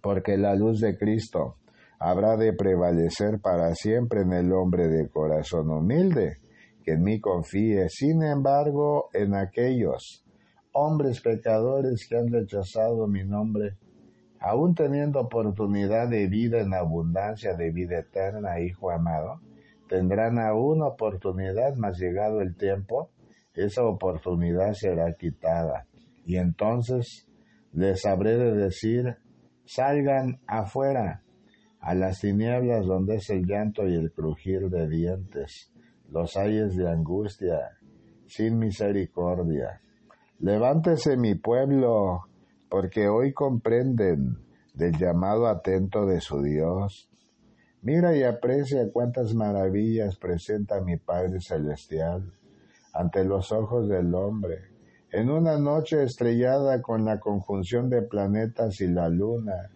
porque 0.00 0.36
la 0.36 0.54
luz 0.54 0.78
de 0.78 0.96
Cristo 0.96 1.56
habrá 1.98 2.36
de 2.36 2.52
prevalecer 2.52 3.40
para 3.40 3.74
siempre 3.74 4.20
en 4.20 4.32
el 4.32 4.52
hombre 4.52 4.86
de 4.86 5.08
corazón 5.08 5.68
humilde, 5.70 6.36
que 6.84 6.92
en 6.92 7.02
mí 7.02 7.20
confíe, 7.20 7.88
sin 7.88 8.22
embargo, 8.22 9.08
en 9.12 9.34
aquellos 9.34 10.24
hombres 10.70 11.20
pecadores 11.20 12.06
que 12.08 12.18
han 12.18 12.28
rechazado 12.28 13.08
mi 13.08 13.24
nombre, 13.24 13.74
aún 14.38 14.76
teniendo 14.76 15.18
oportunidad 15.18 16.08
de 16.08 16.28
vida 16.28 16.60
en 16.60 16.72
abundancia, 16.72 17.54
de 17.54 17.72
vida 17.72 17.98
eterna, 17.98 18.60
Hijo 18.60 18.92
amado, 18.92 19.40
tendrán 19.88 20.38
aún 20.38 20.82
oportunidad, 20.82 21.74
mas 21.74 21.98
llegado 21.98 22.40
el 22.42 22.54
tiempo, 22.54 23.10
esa 23.56 23.84
oportunidad 23.84 24.72
será 24.74 25.12
quitada. 25.14 25.86
Y 26.24 26.36
entonces 26.36 27.26
les 27.72 28.04
habré 28.06 28.36
de 28.36 28.52
decir, 28.52 29.16
salgan 29.64 30.40
afuera, 30.46 31.22
a 31.80 31.94
las 31.94 32.20
tinieblas 32.20 32.84
donde 32.86 33.16
es 33.16 33.30
el 33.30 33.46
llanto 33.46 33.86
y 33.86 33.94
el 33.94 34.12
crujir 34.12 34.68
de 34.70 34.88
dientes, 34.88 35.72
los 36.10 36.36
ayes 36.36 36.76
de 36.76 36.88
angustia, 36.88 37.78
sin 38.26 38.58
misericordia. 38.58 39.80
Levántese 40.40 41.16
mi 41.16 41.36
pueblo, 41.36 42.22
porque 42.68 43.08
hoy 43.08 43.32
comprenden 43.32 44.38
del 44.74 44.98
llamado 44.98 45.46
atento 45.46 46.06
de 46.06 46.20
su 46.20 46.42
Dios. 46.42 47.08
Mira 47.82 48.16
y 48.16 48.24
aprecia 48.24 48.90
cuántas 48.92 49.32
maravillas 49.34 50.16
presenta 50.16 50.80
mi 50.80 50.96
Padre 50.96 51.38
Celestial 51.40 52.32
ante 52.98 53.24
los 53.24 53.52
ojos 53.52 53.88
del 53.88 54.14
hombre. 54.14 54.70
En 55.10 55.30
una 55.30 55.58
noche 55.58 56.02
estrellada 56.02 56.82
con 56.82 57.04
la 57.04 57.20
conjunción 57.20 57.88
de 57.88 58.02
planetas 58.02 58.80
y 58.80 58.88
la 58.88 59.08
luna, 59.08 59.70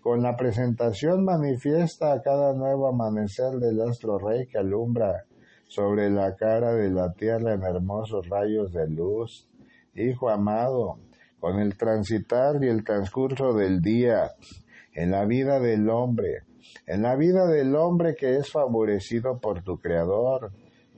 con 0.00 0.22
la 0.22 0.36
presentación 0.36 1.24
manifiesta 1.24 2.12
a 2.12 2.22
cada 2.22 2.54
nuevo 2.54 2.88
amanecer 2.88 3.54
del 3.54 3.80
astro 3.80 4.18
rey 4.18 4.46
que 4.46 4.58
alumbra 4.58 5.24
sobre 5.68 6.10
la 6.10 6.34
cara 6.34 6.74
de 6.74 6.90
la 6.90 7.12
tierra 7.12 7.54
en 7.54 7.62
hermosos 7.62 8.28
rayos 8.28 8.72
de 8.72 8.88
luz, 8.88 9.48
Hijo 9.94 10.30
amado, 10.30 10.98
con 11.38 11.58
el 11.58 11.76
transitar 11.76 12.64
y 12.64 12.68
el 12.68 12.82
transcurso 12.82 13.52
del 13.52 13.82
día, 13.82 14.32
en 14.94 15.10
la 15.10 15.26
vida 15.26 15.60
del 15.60 15.90
hombre, 15.90 16.44
en 16.86 17.02
la 17.02 17.14
vida 17.14 17.46
del 17.46 17.76
hombre 17.76 18.14
que 18.14 18.36
es 18.36 18.50
favorecido 18.50 19.38
por 19.38 19.62
tu 19.62 19.78
Creador, 19.78 20.50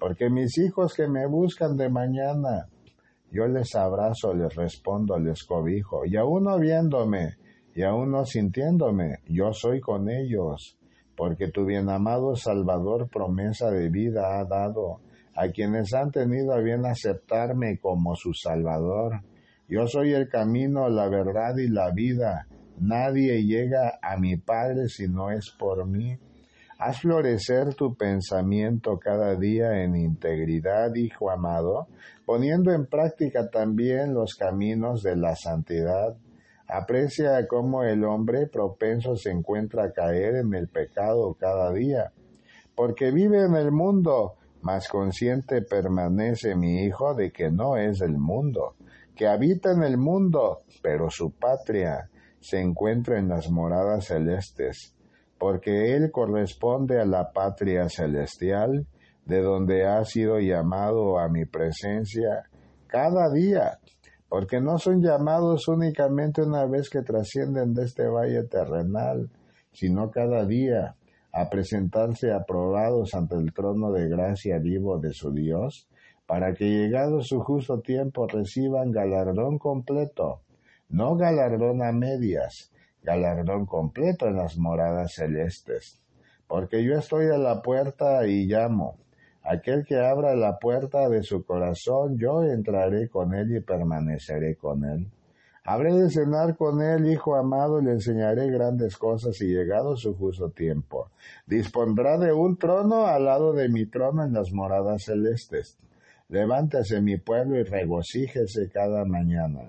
porque 0.05 0.29
mis 0.29 0.59
hijos 0.59 0.93
que 0.93 1.09
me 1.09 1.27
buscan 1.27 1.79
de 1.79 1.89
mañana, 1.89 2.69
yo 3.31 3.49
les 3.49 3.75
abrazo, 3.75 4.35
les 4.35 4.55
respondo, 4.55 5.19
les 5.19 5.45
cobijo, 5.45 6.05
y 6.05 6.15
aún 6.19 6.45
no 6.45 6.59
viéndome, 6.59 7.39
y 7.75 7.85
aún 7.85 8.11
no 8.11 8.27
sintiéndome, 8.27 9.21
yo 9.27 9.55
soy 9.55 9.81
con 9.81 10.11
ellos, 10.11 10.77
porque 11.17 11.49
tu 11.49 11.65
bien 11.65 11.89
amado 11.89 12.37
Salvador 12.37 13.09
promesa 13.09 13.71
de 13.71 13.89
vida 13.89 14.39
ha 14.39 14.45
dado 14.45 15.01
a 15.35 15.49
quienes 15.49 15.95
han 15.95 16.11
tenido 16.11 16.53
a 16.53 16.59
bien 16.59 16.85
aceptarme 16.85 17.79
como 17.79 18.15
su 18.15 18.35
Salvador. 18.35 19.23
Yo 19.69 19.87
soy 19.87 20.13
el 20.13 20.29
camino, 20.29 20.91
la 20.91 21.09
verdad 21.09 21.57
y 21.57 21.69
la 21.69 21.91
vida. 21.93 22.47
Nadie 22.79 23.43
llega 23.43 23.99
a 24.03 24.19
mi 24.19 24.37
Padre 24.37 24.87
si 24.91 25.09
no 25.09 25.31
es 25.31 25.51
por 25.59 25.87
mí. 25.87 26.19
Haz 26.77 27.01
florecer 27.03 27.75
tu 27.75 27.95
pensamiento 27.95 28.99
cada 28.99 29.37
día 29.37 29.85
en 29.85 29.95
integridad, 29.95 30.93
Hijo 30.97 31.31
amado, 31.31 31.87
poniendo 32.27 32.73
en 32.73 32.87
práctica 32.87 33.49
también 33.49 34.13
los 34.13 34.35
caminos 34.35 35.03
de 35.03 35.15
la 35.15 35.37
santidad. 35.37 36.17
Aprecia 36.67 37.47
cómo 37.47 37.85
el 37.85 38.05
hombre 38.05 38.49
propenso 38.49 39.15
se 39.17 39.31
encuentra 39.31 39.85
a 39.85 39.93
caer 39.93 40.37
en 40.37 40.53
el 40.55 40.67
pecado 40.69 41.35
cada 41.39 41.73
día, 41.73 42.13
porque 42.75 43.13
vive 43.13 43.45
en 43.45 43.55
el 43.55 43.71
mundo, 43.71 44.35
mas 44.61 44.89
consciente 44.89 45.63
permanece 45.63 46.57
mi 46.57 46.83
hijo 46.83 47.15
de 47.15 47.31
que 47.31 47.53
no 47.53 47.77
es 47.77 47.99
del 48.01 48.19
mundo, 48.19 48.75
que 49.15 49.29
habita 49.29 49.71
en 49.71 49.85
el 49.85 49.97
mundo, 49.97 50.63
pero 50.83 51.09
su 51.09 51.31
patria 51.31 52.11
se 52.41 52.61
encuentra 52.61 53.19
en 53.19 53.29
las 53.29 53.49
moradas 53.51 54.07
celestes, 54.07 54.94
porque 55.45 55.95
él 55.95 56.11
corresponde 56.11 56.99
a 56.99 57.05
la 57.05 57.31
patria 57.31 57.87
celestial, 57.91 58.87
de 59.27 59.43
donde 59.43 59.85
ha 59.85 60.03
sido 60.07 60.39
llamado 60.41 61.19
a 61.19 61.29
mi 61.29 61.45
presencia 61.45 62.49
cada 62.87 63.31
día, 63.31 63.79
porque 64.27 64.63
no 64.63 64.79
son 64.79 65.03
llamados 65.03 65.69
únicamente 65.69 66.41
una 66.41 66.65
vez 66.65 66.89
que 66.89 67.03
trascienden 67.03 67.75
de 67.75 67.85
este 67.85 68.09
valle 68.09 68.45
terrenal, 68.45 69.29
sino 69.71 70.11
cada 70.11 70.47
día, 70.47 70.97
a 71.31 71.51
presentarse 71.51 72.33
aprobados 72.33 73.13
ante 73.13 73.35
el 73.35 73.53
trono 73.53 73.93
de 73.93 74.09
gracia 74.09 74.57
vivo 74.59 74.99
de 74.99 75.13
su 75.13 75.31
Dios, 75.31 75.87
para 76.25 76.55
que 76.55 76.65
llegado 76.65 77.21
su 77.21 77.41
justo 77.41 77.81
tiempo 77.81 78.27
reciban 78.27 78.93
galardón 78.93 79.59
completo, 79.59 80.41
no 80.89 81.17
galardón 81.17 81.83
a 81.83 81.93
medias, 81.93 82.73
galardón 83.05 83.67
completo 83.67 84.27
en 84.27 84.37
las 84.37 84.57
moradas 84.57 85.13
celestes. 85.15 86.01
Porque 86.49 86.83
yo 86.83 86.99
estoy 86.99 87.27
a 87.27 87.39
la 87.39 87.63
puerta 87.63 88.27
y 88.27 88.47
llamo. 88.47 88.97
Aquel 89.43 89.85
que 89.85 90.01
abra 90.01 90.35
la 90.35 90.59
puerta 90.59 91.09
de 91.09 91.23
su 91.23 91.45
corazón, 91.45 92.19
yo 92.19 92.43
entraré 92.43 93.09
con 93.09 93.35
él 93.35 93.55
y 93.55 93.61
permaneceré 93.61 94.57
con 94.57 94.85
él. 94.85 95.07
Habré 95.67 95.95
de 95.95 96.11
cenar 96.11 96.57
con 96.57 96.83
él, 96.83 97.11
hijo 97.11 97.37
amado, 97.37 97.81
le 97.81 97.93
enseñaré 97.93 98.51
grandes 98.51 98.99
cosas 98.99 99.41
y 99.41 99.47
llegado 99.47 99.97
su 99.97 100.15
justo 100.15 100.51
tiempo. 100.51 101.11
Dispondrá 101.47 102.19
de 102.19 102.35
un 102.35 102.59
trono 102.59 103.07
al 103.07 103.25
lado 103.25 103.55
de 103.55 103.71
mi 103.71 103.87
trono 103.87 104.25
en 104.25 104.35
las 104.35 104.53
moradas 104.53 105.05
celestes. 105.05 105.79
Levántese 106.29 107.01
mi 107.01 107.17
pueblo 107.17 107.59
y 107.59 107.63
regocíjese 107.63 108.69
cada 108.71 109.07
mañana, 109.07 109.61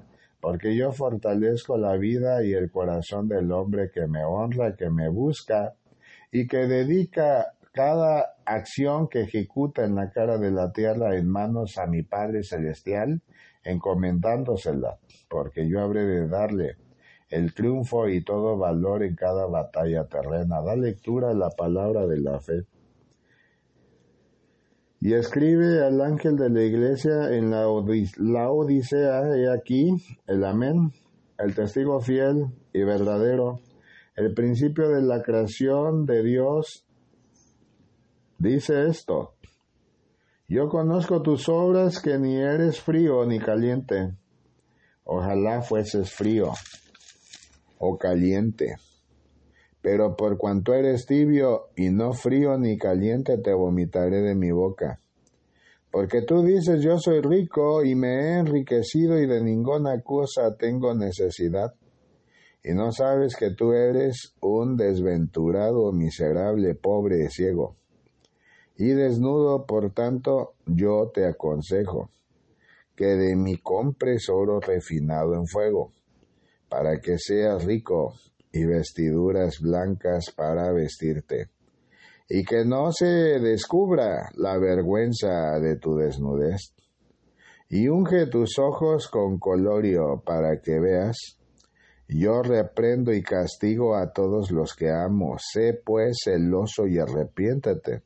porque 0.46 0.76
yo 0.76 0.92
fortalezco 0.92 1.76
la 1.76 1.98
vida 1.98 2.44
y 2.44 2.54
el 2.54 2.70
corazón 2.70 3.28
del 3.28 3.52
hombre 3.52 3.90
que 3.90 4.06
me 4.06 4.24
honra, 4.24 4.76
que 4.76 4.92
me 4.92 5.10
busca 5.10 5.74
y 6.32 6.48
que 6.48 6.68
dedica 6.68 7.54
cada 7.72 8.36
acción 8.46 9.08
que 9.08 9.22
ejecuta 9.22 9.84
en 9.84 9.96
la 9.96 10.12
cara 10.12 10.38
de 10.38 10.52
la 10.52 10.72
tierra 10.72 11.18
en 11.18 11.28
manos 11.28 11.80
a 11.80 11.88
mi 11.88 12.04
Padre 12.04 12.44
Celestial 12.44 13.24
encomendándosela, 13.64 15.00
porque 15.28 15.68
yo 15.68 15.82
habré 15.82 16.06
de 16.06 16.28
darle 16.28 16.76
el 17.28 17.56
triunfo 17.56 18.08
y 18.08 18.24
todo 18.24 18.56
valor 18.56 19.02
en 19.02 19.16
cada 19.16 19.48
batalla 19.48 20.06
terrena. 20.06 20.62
Da 20.62 20.76
lectura 20.76 21.32
a 21.32 21.34
la 21.34 21.50
palabra 21.50 22.06
de 22.06 22.22
la 22.22 22.40
fe. 22.40 22.66
Y 25.02 25.14
escribe 25.14 25.84
al 25.84 26.02
ángel 26.02 26.36
de 26.36 26.50
la 26.50 26.64
iglesia 26.64 27.32
en 27.32 27.52
la, 27.52 27.68
la 28.18 28.50
Odisea, 28.50 29.36
he 29.36 29.52
aquí 29.52 29.92
el 30.26 30.44
amén, 30.44 30.92
el 31.38 31.54
testigo 31.54 32.00
fiel 32.00 32.48
y 32.74 32.84
verdadero, 32.84 33.60
el 34.16 34.34
principio 34.34 34.90
de 34.90 35.02
la 35.02 35.22
creación 35.22 36.06
de 36.06 36.24
Dios, 36.24 36.86
dice 38.40 38.88
esto, 38.88 39.36
yo 40.48 40.70
conozco 40.70 41.24
tus 41.24 41.50
obras 41.50 42.00
que 42.00 42.20
ni 42.20 42.38
eres 42.38 42.80
frío 42.80 43.26
ni 43.26 43.40
caliente. 43.40 44.16
Ojalá 45.04 45.64
fueses 45.64 46.12
frío 46.12 46.54
o 47.80 47.98
caliente. 47.98 48.76
Pero 49.86 50.16
por 50.16 50.40
cuanto 50.40 50.74
eres 50.74 51.06
tibio 51.06 51.68
y 51.76 51.92
no 51.92 52.14
frío 52.14 52.58
ni 52.58 52.76
caliente, 52.76 53.38
te 53.38 53.54
vomitaré 53.54 54.24
de 54.24 54.34
mi 54.34 54.50
boca. 54.50 55.00
Porque 55.92 56.24
tú 56.24 56.42
dices, 56.42 56.82
yo 56.82 56.98
soy 56.98 57.22
rico 57.22 57.84
y 57.84 57.94
me 57.94 58.08
he 58.08 58.40
enriquecido 58.40 59.22
y 59.22 59.28
de 59.28 59.44
ninguna 59.44 60.02
cosa 60.02 60.58
tengo 60.58 60.96
necesidad. 60.96 61.76
Y 62.64 62.74
no 62.74 62.92
sabes 62.92 63.36
que 63.36 63.52
tú 63.52 63.74
eres 63.74 64.34
un 64.42 64.76
desventurado, 64.76 65.92
miserable, 65.92 66.74
pobre, 66.74 67.30
ciego 67.30 67.76
y 68.78 68.88
desnudo, 68.88 69.68
por 69.68 69.92
tanto, 69.92 70.56
yo 70.66 71.12
te 71.14 71.28
aconsejo 71.28 72.10
que 72.96 73.06
de 73.06 73.36
mí 73.36 73.58
compres 73.58 74.30
oro 74.30 74.60
refinado 74.62 75.36
en 75.36 75.46
fuego, 75.46 75.92
para 76.70 77.00
que 77.02 77.20
seas 77.20 77.64
rico 77.66 78.16
y 78.56 78.64
vestiduras 78.64 79.60
blancas 79.60 80.32
para 80.34 80.72
vestirte, 80.72 81.50
y 82.30 82.46
que 82.46 82.64
no 82.64 82.94
se 82.94 83.06
descubra 83.06 84.30
la 84.36 84.58
vergüenza 84.58 85.60
de 85.60 85.76
tu 85.76 85.98
desnudez. 85.98 86.74
Y 87.68 87.90
unge 87.90 88.28
tus 88.28 88.58
ojos 88.58 89.10
con 89.10 89.40
colorio 89.40 90.24
para 90.26 90.62
que 90.62 90.80
veas. 90.80 91.18
Yo 92.08 92.44
reprendo 92.44 93.12
y 93.12 93.22
castigo 93.22 93.98
a 93.98 94.14
todos 94.14 94.52
los 94.52 94.74
que 94.74 94.90
amo. 94.90 95.36
Sé 95.38 95.74
pues 95.84 96.20
celoso 96.24 96.88
y 96.88 96.98
arrepiéntete. 96.98 98.04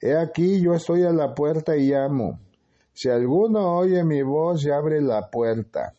He 0.00 0.14
aquí 0.14 0.60
yo 0.60 0.74
estoy 0.74 1.02
a 1.02 1.10
la 1.10 1.34
puerta 1.34 1.76
y 1.76 1.88
llamo. 1.88 2.38
Si 2.92 3.08
alguno 3.08 3.78
oye 3.78 4.04
mi 4.04 4.22
voz 4.22 4.64
y 4.64 4.70
abre 4.70 5.00
la 5.00 5.28
puerta, 5.28 5.94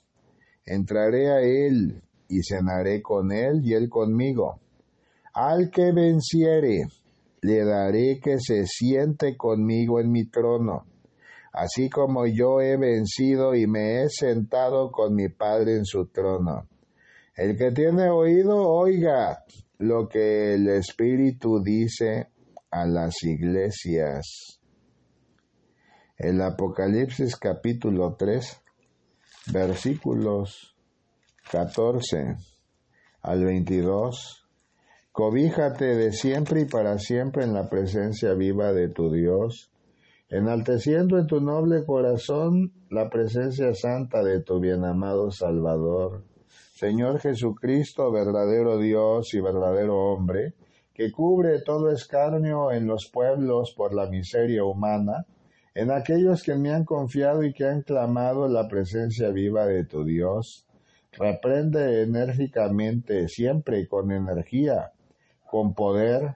entraré 0.66 1.32
a 1.32 1.42
él 1.42 2.02
y 2.30 2.42
cenaré 2.44 3.02
con 3.02 3.32
él 3.32 3.62
y 3.64 3.74
él 3.74 3.90
conmigo. 3.90 4.60
Al 5.34 5.70
que 5.70 5.92
venciere, 5.92 6.88
le 7.42 7.64
daré 7.64 8.20
que 8.20 8.40
se 8.40 8.66
siente 8.66 9.38
conmigo 9.38 10.00
en 10.00 10.12
mi 10.12 10.26
trono, 10.26 10.86
así 11.54 11.90
como 11.90 12.26
yo 12.26 12.62
he 12.62 12.78
vencido 12.78 13.56
y 13.56 13.68
me 13.68 14.02
he 14.02 14.10
sentado 14.10 14.92
con 14.92 15.14
mi 15.16 15.30
Padre 15.30 15.76
en 15.76 15.86
su 15.86 16.08
trono. 16.08 16.68
El 17.36 17.56
que 17.56 17.72
tiene 17.72 18.10
oído, 18.10 18.68
oiga 18.68 19.44
lo 19.78 20.10
que 20.10 20.56
el 20.56 20.68
Espíritu 20.70 21.62
dice 21.62 22.30
a 22.72 22.86
las 22.88 23.24
iglesias. 23.24 24.60
El 26.18 26.42
Apocalipsis 26.42 27.36
capítulo 27.36 28.16
3, 28.16 28.60
versículos 29.54 30.77
14 31.50 32.36
al 33.22 33.46
22. 33.46 34.46
Cobíjate 35.14 35.96
de 35.96 36.12
siempre 36.12 36.62
y 36.62 36.66
para 36.66 37.00
siempre 37.00 37.46
en 37.46 37.54
la 37.54 37.70
presencia 37.70 38.34
viva 38.34 38.74
de 38.74 38.90
tu 38.90 39.10
Dios, 39.10 39.72
enalteciendo 40.30 41.18
en 41.18 41.26
tu 41.26 41.40
noble 41.40 41.86
corazón 41.86 42.74
la 42.90 43.10
presencia 43.10 43.74
santa 43.74 44.24
de 44.24 44.42
tu 44.44 44.60
bienamado 44.60 45.32
Salvador. 45.32 46.26
Señor 46.74 47.20
Jesucristo, 47.20 48.12
verdadero 48.12 48.78
Dios 48.78 49.34
y 49.34 49.40
verdadero 49.40 49.96
hombre, 49.96 50.54
que 50.94 51.14
cubre 51.14 51.62
todo 51.62 51.92
escarnio 51.92 52.74
en 52.74 52.88
los 52.88 53.10
pueblos 53.10 53.74
por 53.76 53.94
la 53.94 54.10
miseria 54.10 54.66
humana, 54.66 55.26
en 55.74 55.92
aquellos 55.92 56.44
que 56.44 56.56
me 56.56 56.74
han 56.74 56.84
confiado 56.84 57.44
y 57.44 57.54
que 57.54 57.66
han 57.66 57.84
clamado 57.84 58.50
la 58.50 58.68
presencia 58.68 59.30
viva 59.30 59.66
de 59.66 59.86
tu 59.86 60.04
Dios. 60.04 60.67
Reprende 61.18 62.04
enérgicamente, 62.04 63.28
siempre 63.28 63.88
con 63.88 64.12
energía, 64.12 64.92
con 65.50 65.74
poder, 65.74 66.36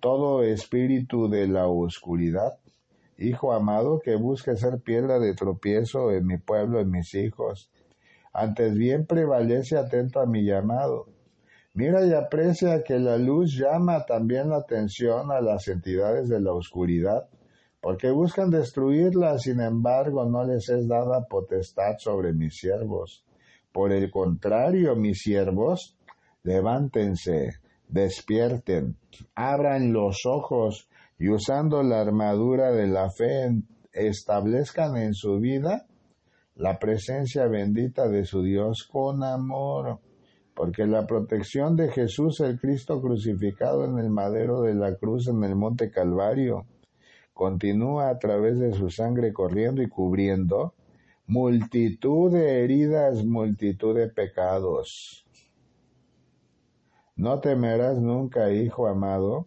todo 0.00 0.42
espíritu 0.42 1.28
de 1.28 1.46
la 1.46 1.66
oscuridad. 1.66 2.58
Hijo 3.18 3.52
amado, 3.52 4.00
que 4.00 4.16
busque 4.16 4.56
ser 4.56 4.80
piedra 4.80 5.18
de 5.18 5.34
tropiezo 5.34 6.10
en 6.10 6.26
mi 6.26 6.38
pueblo, 6.38 6.80
en 6.80 6.90
mis 6.90 7.14
hijos. 7.14 7.70
Antes 8.32 8.74
bien 8.74 9.06
prevalece 9.06 9.76
atento 9.76 10.20
a 10.20 10.26
mi 10.26 10.44
llamado 10.44 11.06
Mira 11.76 12.06
y 12.06 12.12
aprecia 12.12 12.84
que 12.84 13.00
la 13.00 13.18
luz 13.18 13.58
llama 13.58 14.06
también 14.06 14.48
la 14.50 14.58
atención 14.58 15.32
a 15.32 15.40
las 15.40 15.66
entidades 15.66 16.28
de 16.28 16.40
la 16.40 16.52
oscuridad, 16.52 17.28
porque 17.80 18.12
buscan 18.12 18.48
destruirla, 18.48 19.38
sin 19.40 19.60
embargo 19.60 20.24
no 20.24 20.44
les 20.44 20.68
es 20.68 20.86
dada 20.86 21.26
potestad 21.26 21.98
sobre 21.98 22.32
mis 22.32 22.56
siervos. 22.56 23.24
Por 23.74 23.92
el 23.92 24.08
contrario, 24.08 24.94
mis 24.94 25.18
siervos 25.18 25.96
levántense, 26.44 27.54
despierten, 27.88 28.94
abran 29.34 29.92
los 29.92 30.26
ojos 30.26 30.88
y 31.18 31.28
usando 31.28 31.82
la 31.82 32.00
armadura 32.00 32.70
de 32.70 32.86
la 32.86 33.10
fe 33.10 33.50
establezcan 33.92 34.96
en 34.96 35.12
su 35.12 35.40
vida 35.40 35.86
la 36.54 36.78
presencia 36.78 37.48
bendita 37.48 38.06
de 38.06 38.24
su 38.24 38.44
Dios 38.44 38.88
con 38.88 39.24
amor, 39.24 39.98
porque 40.54 40.86
la 40.86 41.04
protección 41.04 41.74
de 41.74 41.90
Jesús 41.90 42.38
el 42.38 42.60
Cristo 42.60 43.00
crucificado 43.02 43.86
en 43.86 43.98
el 43.98 44.08
madero 44.08 44.62
de 44.62 44.74
la 44.74 44.94
cruz 44.94 45.26
en 45.26 45.42
el 45.42 45.56
monte 45.56 45.90
Calvario 45.90 46.64
continúa 47.32 48.08
a 48.08 48.20
través 48.20 48.60
de 48.60 48.72
su 48.72 48.88
sangre 48.88 49.32
corriendo 49.32 49.82
y 49.82 49.88
cubriendo 49.88 50.74
multitud 51.26 52.32
de 52.32 52.62
heridas, 52.62 53.24
multitud 53.24 53.96
de 53.96 54.08
pecados. 54.08 55.24
No 57.16 57.40
temerás 57.40 57.98
nunca, 57.98 58.52
hijo 58.52 58.86
amado. 58.86 59.46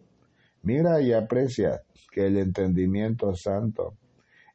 Mira 0.63 1.01
y 1.01 1.13
aprecia 1.13 1.83
que 2.11 2.27
el 2.27 2.37
entendimiento 2.37 3.35
santo 3.35 3.95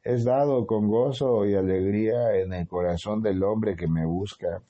es 0.03 0.25
dado 0.25 0.67
con 0.67 0.89
gozo 0.89 1.45
y 1.45 1.55
alegría 1.55 2.35
en 2.35 2.51
el 2.51 2.67
corazón 2.67 3.21
del 3.21 3.41
hombre 3.41 3.77
que 3.77 3.87
me 3.87 4.05
busca, 4.05 4.61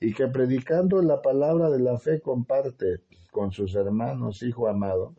y 0.00 0.12
que 0.12 0.26
predicando 0.26 1.00
la 1.02 1.22
palabra 1.22 1.70
de 1.70 1.78
la 1.78 1.98
fe 1.98 2.20
comparte 2.20 3.02
con 3.30 3.52
sus 3.52 3.76
hermanos, 3.76 4.42
hijo 4.42 4.66
amado, 4.66 5.14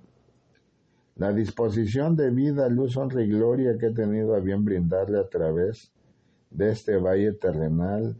la 1.16 1.32
disposición 1.32 2.18
de 2.18 2.30
vida, 2.30 2.68
luz, 2.68 2.98
honra 2.98 3.24
y 3.24 3.30
gloria 3.30 3.78
que 3.80 3.88
he 3.88 3.94
tenido 3.94 4.36
a 4.36 4.40
bien 4.40 4.66
brindarle 4.66 5.20
a 5.20 5.30
través 5.30 5.93
de 6.54 6.70
este 6.72 6.98
valle 6.98 7.34
terrenal, 7.34 8.16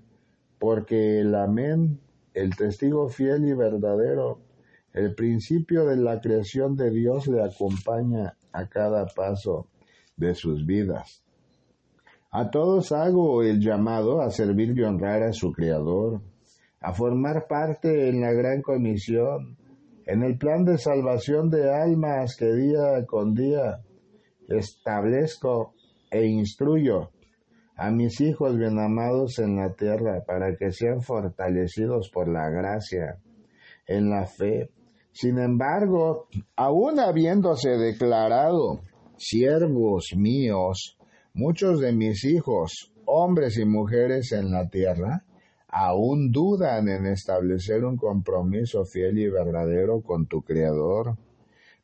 porque 0.60 1.20
el 1.20 1.36
amén, 1.36 2.00
el 2.34 2.56
testigo 2.56 3.10
fiel 3.10 3.48
y 3.48 3.54
verdadero, 3.54 4.40
el 4.92 5.14
principio 5.16 5.86
de 5.86 5.98
la 5.98 6.20
creación 6.20 6.76
de 6.76 6.90
Dios 6.90 7.28
le 7.28 7.44
acompaña 7.44 8.38
a 8.52 8.68
cada 8.68 9.06
paso 9.08 9.68
de 10.18 10.36
sus 10.36 10.66
vidas. 10.66 11.24
A 12.32 12.50
todos 12.50 12.92
hago 12.92 13.44
el 13.44 13.60
llamado 13.60 14.22
a 14.22 14.30
servir 14.32 14.78
y 14.78 14.82
honrar 14.82 15.22
a 15.24 15.34
su 15.34 15.52
Creador, 15.52 16.22
a 16.82 16.94
formar 16.94 17.48
parte 17.48 18.10
en 18.10 18.22
la 18.22 18.32
gran 18.34 18.62
comisión, 18.62 19.58
en 20.06 20.24
el 20.24 20.38
plan 20.38 20.66
de 20.66 20.78
salvación 20.78 21.50
de 21.50 21.72
almas 21.72 22.36
que 22.36 22.52
día 22.52 23.06
con 23.06 23.34
día 23.34 23.82
establezco 24.48 25.74
e 26.12 26.26
instruyo 26.26 27.12
a 27.76 27.92
mis 27.92 28.22
hijos 28.22 28.58
bien 28.58 28.80
amados 28.80 29.40
en 29.40 29.56
la 29.56 29.74
tierra 29.74 30.24
para 30.26 30.56
que 30.56 30.72
sean 30.72 31.02
fortalecidos 31.02 32.10
por 32.10 32.28
la 32.28 32.50
gracia 32.50 33.20
en 33.88 34.10
la 34.10 34.26
fe. 34.26 34.70
Sin 35.12 35.38
embargo, 35.40 36.28
aún 36.56 37.00
habiéndose 37.00 37.70
declarado 37.72 38.82
siervos 39.18 40.14
míos, 40.16 40.98
Muchos 41.36 41.80
de 41.80 41.92
mis 41.94 42.26
hijos, 42.26 42.94
hombres 43.06 43.58
y 43.58 43.66
mujeres 43.66 44.32
en 44.34 44.52
la 44.52 44.70
tierra, 44.70 45.26
aún 45.68 46.32
dudan 46.32 46.88
en 46.88 47.08
establecer 47.08 47.84
un 47.86 47.98
compromiso 47.98 48.86
fiel 48.86 49.18
y 49.18 49.28
verdadero 49.32 50.04
con 50.04 50.28
tu 50.28 50.44
Creador, 50.44 51.18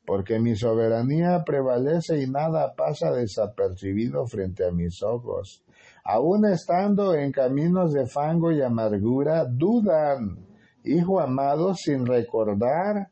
porque 0.05 0.39
mi 0.39 0.55
soberanía 0.55 1.43
prevalece 1.43 2.21
y 2.21 2.29
nada 2.29 2.75
pasa 2.75 3.11
desapercibido 3.11 4.27
frente 4.27 4.67
a 4.67 4.71
mis 4.71 5.01
ojos. 5.01 5.63
Aún 6.03 6.45
estando 6.45 7.13
en 7.13 7.31
caminos 7.31 7.93
de 7.93 8.07
fango 8.07 8.51
y 8.51 8.61
amargura, 8.61 9.45
dudan, 9.45 10.37
hijo 10.83 11.19
amado, 11.19 11.73
sin 11.75 12.05
recordar 12.05 13.09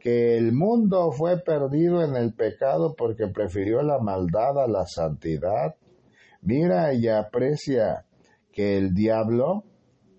que 0.00 0.36
el 0.36 0.52
mundo 0.52 1.12
fue 1.12 1.38
perdido 1.38 2.02
en 2.02 2.16
el 2.16 2.34
pecado 2.34 2.94
porque 2.96 3.28
prefirió 3.28 3.82
la 3.82 3.98
maldad 3.98 4.58
a 4.58 4.66
la 4.66 4.86
santidad. 4.86 5.76
Mira 6.42 6.94
y 6.94 7.06
aprecia 7.06 8.06
que 8.50 8.78
el 8.78 8.94
diablo 8.94 9.64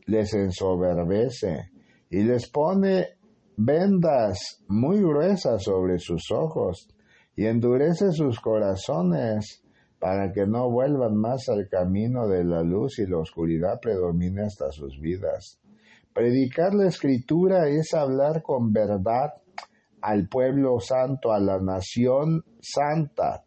les 0.06 0.34
ensoberbece 0.34 1.72
y 2.10 2.24
les 2.24 2.50
pone 2.50 3.18
vendas 3.58 4.64
muy 4.68 5.00
gruesas 5.00 5.64
sobre 5.64 5.98
sus 5.98 6.32
ojos 6.32 6.88
y 7.36 7.46
endurece 7.46 8.12
sus 8.12 8.40
corazones 8.40 9.61
para 10.02 10.34
que 10.34 10.48
no 10.48 10.68
vuelvan 10.72 11.16
más 11.16 11.48
al 11.48 11.70
camino 11.70 12.28
de 12.28 12.44
la 12.44 12.64
luz 12.64 12.98
y 12.98 13.06
la 13.06 13.20
oscuridad 13.20 13.80
predomine 13.80 14.42
hasta 14.42 14.72
sus 14.72 15.00
vidas. 15.00 15.60
Predicar 16.12 16.74
la 16.74 16.88
escritura 16.88 17.70
es 17.70 17.94
hablar 17.94 18.42
con 18.42 18.74
verdad 18.74 19.36
al 20.02 20.28
pueblo 20.28 20.80
santo, 20.80 21.32
a 21.32 21.40
la 21.40 21.60
nación 21.60 22.44
santa, 22.60 23.46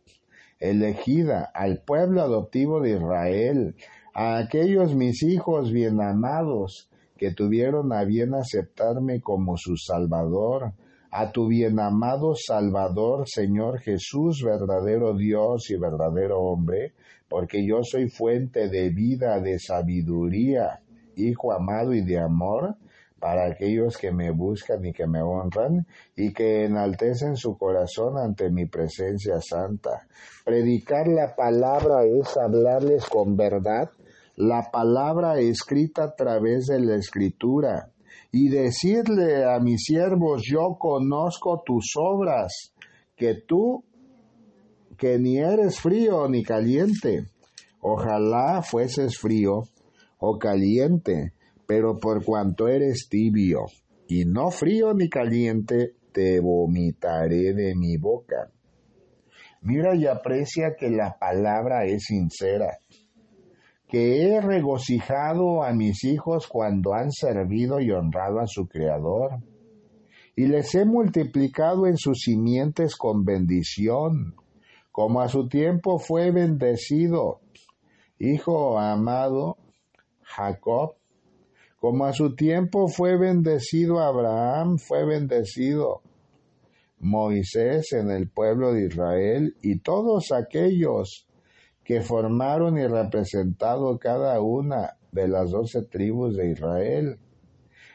elegida, 0.60 1.50
al 1.52 1.82
pueblo 1.82 2.22
adoptivo 2.22 2.80
de 2.80 2.90
Israel, 2.90 3.74
a 4.14 4.38
aquellos 4.38 4.94
mis 4.94 5.24
hijos 5.24 5.72
bien 5.72 6.00
amados 6.00 6.88
que 7.16 7.32
tuvieron 7.32 7.92
a 7.92 8.04
bien 8.04 8.32
aceptarme 8.32 9.20
como 9.20 9.56
su 9.56 9.76
Salvador, 9.76 10.72
a 11.16 11.30
tu 11.30 11.46
bien 11.46 11.78
amado 11.78 12.34
Salvador, 12.34 13.28
Señor 13.28 13.78
Jesús, 13.78 14.42
verdadero 14.42 15.14
Dios 15.14 15.70
y 15.70 15.76
verdadero 15.76 16.40
hombre, 16.40 16.92
porque 17.28 17.64
yo 17.64 17.84
soy 17.84 18.10
fuente 18.10 18.68
de 18.68 18.90
vida, 18.90 19.38
de 19.40 19.60
sabiduría, 19.60 20.80
Hijo 21.14 21.52
amado 21.52 21.94
y 21.94 22.04
de 22.04 22.18
amor, 22.18 22.74
para 23.20 23.46
aquellos 23.46 23.96
que 23.96 24.10
me 24.10 24.32
buscan 24.32 24.84
y 24.84 24.92
que 24.92 25.06
me 25.06 25.22
honran 25.22 25.86
y 26.16 26.32
que 26.32 26.64
enaltecen 26.64 27.36
su 27.36 27.56
corazón 27.56 28.18
ante 28.18 28.50
mi 28.50 28.66
presencia 28.66 29.40
santa. 29.40 30.08
Predicar 30.44 31.06
la 31.06 31.36
palabra 31.36 32.02
es 32.04 32.36
hablarles 32.36 33.06
con 33.06 33.36
verdad, 33.36 33.88
la 34.34 34.68
palabra 34.72 35.38
escrita 35.38 36.02
a 36.02 36.14
través 36.16 36.66
de 36.66 36.80
la 36.80 36.96
escritura 36.96 37.93
y 38.34 38.48
decirle 38.48 39.44
a 39.44 39.60
mis 39.60 39.84
siervos, 39.84 40.42
yo 40.44 40.76
conozco 40.78 41.62
tus 41.64 41.92
obras, 41.96 42.74
que 43.16 43.34
tú, 43.46 43.84
que 44.98 45.18
ni 45.18 45.38
eres 45.38 45.78
frío 45.78 46.28
ni 46.28 46.42
caliente. 46.42 47.26
Ojalá 47.80 48.62
fueses 48.62 49.18
frío 49.18 49.62
o 50.18 50.38
caliente 50.38 51.32
pero 51.66 51.98
por 51.98 52.24
cuanto 52.24 52.68
eres 52.68 53.08
tibio 53.08 53.66
y 54.06 54.24
no 54.24 54.50
frío 54.50 54.92
ni 54.94 55.08
caliente, 55.08 55.94
te 56.12 56.38
vomitaré 56.40 57.54
de 57.54 57.74
mi 57.74 57.96
boca. 57.96 58.50
Mira 59.62 59.96
y 59.96 60.06
aprecia 60.06 60.74
que 60.78 60.90
la 60.90 61.18
palabra 61.18 61.86
es 61.86 62.04
sincera, 62.04 62.78
que 63.94 64.26
he 64.26 64.40
regocijado 64.40 65.62
a 65.62 65.72
mis 65.72 66.02
hijos 66.02 66.48
cuando 66.48 66.94
han 66.94 67.12
servido 67.12 67.78
y 67.78 67.92
honrado 67.92 68.40
a 68.40 68.46
su 68.48 68.66
Creador, 68.66 69.38
y 70.34 70.46
les 70.46 70.74
he 70.74 70.84
multiplicado 70.84 71.86
en 71.86 71.96
sus 71.96 72.22
simientes 72.22 72.96
con 72.96 73.24
bendición, 73.24 74.34
como 74.90 75.20
a 75.20 75.28
su 75.28 75.46
tiempo 75.46 76.00
fue 76.00 76.32
bendecido. 76.32 77.38
Hijo 78.18 78.80
amado, 78.80 79.58
Jacob, 80.22 80.96
como 81.78 82.06
a 82.06 82.12
su 82.12 82.34
tiempo 82.34 82.88
fue 82.88 83.16
bendecido 83.16 84.00
Abraham, 84.00 84.78
fue 84.78 85.06
bendecido 85.06 86.02
Moisés 86.98 87.92
en 87.92 88.10
el 88.10 88.28
pueblo 88.28 88.72
de 88.72 88.86
Israel 88.86 89.54
y 89.62 89.78
todos 89.78 90.32
aquellos 90.32 91.28
que 91.84 92.00
formaron 92.00 92.78
y 92.78 92.86
representado 92.86 93.98
cada 93.98 94.40
una 94.40 94.96
de 95.12 95.28
las 95.28 95.50
doce 95.50 95.82
tribus 95.82 96.36
de 96.36 96.50
Israel. 96.50 97.18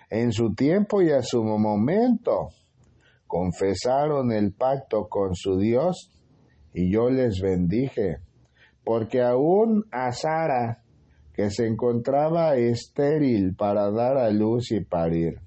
En 0.10 0.32
su 0.32 0.54
tiempo 0.54 1.02
y 1.02 1.12
a 1.12 1.22
su 1.22 1.44
momento 1.44 2.50
confesaron 3.28 4.32
el 4.32 4.54
pacto 4.54 5.08
con 5.08 5.36
su 5.36 5.58
Dios 5.58 6.12
y 6.74 6.92
yo 6.92 7.10
les 7.10 7.42
bendije, 7.42 8.18
porque 8.84 9.22
aún 9.22 9.86
a 9.92 10.12
Sara, 10.12 10.84
que 11.34 11.50
se 11.50 11.68
encontraba 11.68 12.56
estéril 12.56 13.56
para 13.56 13.92
dar 13.92 14.18
a 14.18 14.30
luz 14.30 14.72
y 14.72 14.82
parir. 14.82 15.40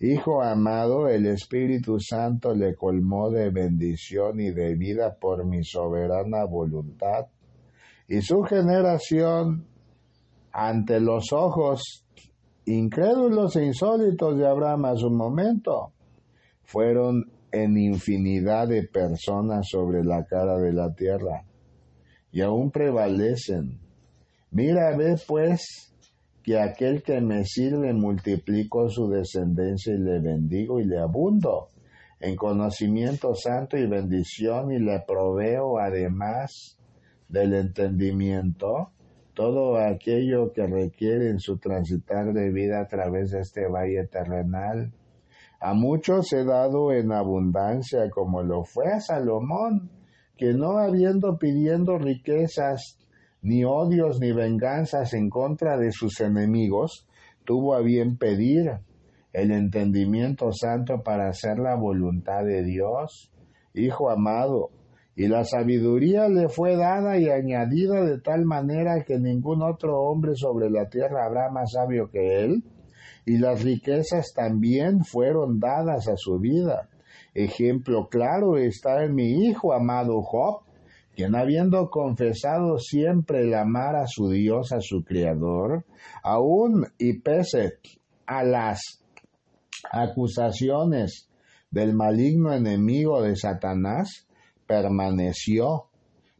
Hijo 0.00 0.42
amado, 0.42 1.08
el 1.08 1.26
Espíritu 1.26 1.98
Santo 2.00 2.54
le 2.54 2.74
colmó 2.74 3.30
de 3.30 3.50
bendición 3.50 4.40
y 4.40 4.50
de 4.50 4.74
vida 4.74 5.16
por 5.20 5.46
mi 5.46 5.62
soberana 5.62 6.44
voluntad, 6.44 7.26
y 8.08 8.20
su 8.20 8.42
generación, 8.42 9.66
ante 10.52 11.00
los 11.00 11.32
ojos 11.32 12.04
incrédulos 12.66 13.56
e 13.56 13.66
insólitos 13.66 14.38
de 14.38 14.46
Abraham 14.46 14.84
a 14.86 14.96
su 14.96 15.10
momento, 15.10 15.92
fueron 16.62 17.30
en 17.52 17.76
infinidad 17.76 18.68
de 18.68 18.82
personas 18.82 19.68
sobre 19.70 20.04
la 20.04 20.24
cara 20.24 20.58
de 20.58 20.72
la 20.72 20.92
tierra, 20.94 21.44
y 22.32 22.40
aún 22.40 22.70
prevalecen. 22.70 23.78
Mira, 24.50 24.96
ve 24.96 25.16
pues 25.26 25.94
que 26.42 26.60
aquel 26.60 27.02
que 27.02 27.20
me 27.20 27.44
sirve 27.44 27.92
multiplico 27.92 28.88
su 28.88 29.08
descendencia 29.08 29.94
y 29.94 29.98
le 29.98 30.20
bendigo 30.20 30.78
y 30.78 30.84
le 30.84 30.98
abundo 30.98 31.68
en 32.20 32.36
conocimiento 32.36 33.34
santo 33.34 33.76
y 33.76 33.86
bendición 33.86 34.72
y 34.72 34.78
le 34.78 35.00
proveo 35.06 35.78
además 35.78 36.78
del 37.28 37.54
entendimiento 37.54 38.90
todo 39.34 39.78
aquello 39.78 40.52
que 40.52 40.66
requiere 40.66 41.28
en 41.28 41.40
su 41.40 41.58
transitar 41.58 42.32
de 42.32 42.50
vida 42.50 42.80
a 42.80 42.86
través 42.86 43.32
de 43.32 43.40
este 43.40 43.66
valle 43.66 44.06
terrenal. 44.06 44.92
A 45.60 45.74
muchos 45.74 46.32
he 46.32 46.44
dado 46.44 46.92
en 46.92 47.12
abundancia, 47.12 48.08
como 48.10 48.42
lo 48.42 48.64
fue 48.64 48.92
a 48.92 49.00
Salomón, 49.00 49.90
que 50.36 50.54
no 50.54 50.78
habiendo 50.78 51.36
pidiendo 51.38 51.98
riquezas, 51.98 52.98
ni 53.42 53.64
odios, 53.64 54.20
ni 54.20 54.32
venganzas 54.32 55.12
en 55.14 55.28
contra 55.28 55.76
de 55.76 55.90
sus 55.90 56.20
enemigos, 56.20 57.06
tuvo 57.44 57.74
a 57.74 57.80
bien 57.80 58.16
pedir 58.16 58.78
el 59.32 59.50
entendimiento 59.50 60.52
santo 60.52 61.02
para 61.02 61.28
hacer 61.28 61.58
la 61.58 61.74
voluntad 61.74 62.44
de 62.44 62.62
Dios. 62.62 63.32
Hijo 63.74 64.10
amado, 64.10 64.70
y 65.16 65.28
la 65.28 65.44
sabiduría 65.44 66.28
le 66.28 66.48
fue 66.48 66.76
dada 66.76 67.18
y 67.18 67.28
añadida 67.28 68.04
de 68.04 68.20
tal 68.20 68.44
manera 68.44 69.04
que 69.04 69.18
ningún 69.18 69.62
otro 69.62 70.00
hombre 70.02 70.32
sobre 70.34 70.70
la 70.70 70.88
tierra 70.88 71.24
habrá 71.24 71.50
más 71.50 71.72
sabio 71.72 72.10
que 72.10 72.44
él, 72.44 72.64
y 73.24 73.38
las 73.38 73.62
riquezas 73.62 74.32
también 74.34 75.04
fueron 75.04 75.60
dadas 75.60 76.08
a 76.08 76.16
su 76.16 76.38
vida. 76.38 76.88
Ejemplo 77.32 78.08
claro 78.08 78.58
está 78.58 79.04
en 79.04 79.14
mi 79.14 79.46
hijo 79.46 79.72
amado 79.72 80.20
Job, 80.22 80.62
quien 81.14 81.36
habiendo 81.36 81.90
confesado 81.90 82.78
siempre 82.78 83.42
el 83.42 83.54
amar 83.54 83.94
a 83.96 84.06
su 84.06 84.30
Dios, 84.30 84.72
a 84.72 84.80
su 84.80 85.04
Creador, 85.04 85.84
aún 86.22 86.86
y 86.98 87.20
pese 87.20 87.74
a 88.26 88.42
las 88.42 89.04
acusaciones 89.92 91.28
del 91.70 91.94
maligno 91.94 92.52
enemigo 92.52 93.22
de 93.22 93.36
Satanás, 93.36 94.23
permaneció, 94.66 95.86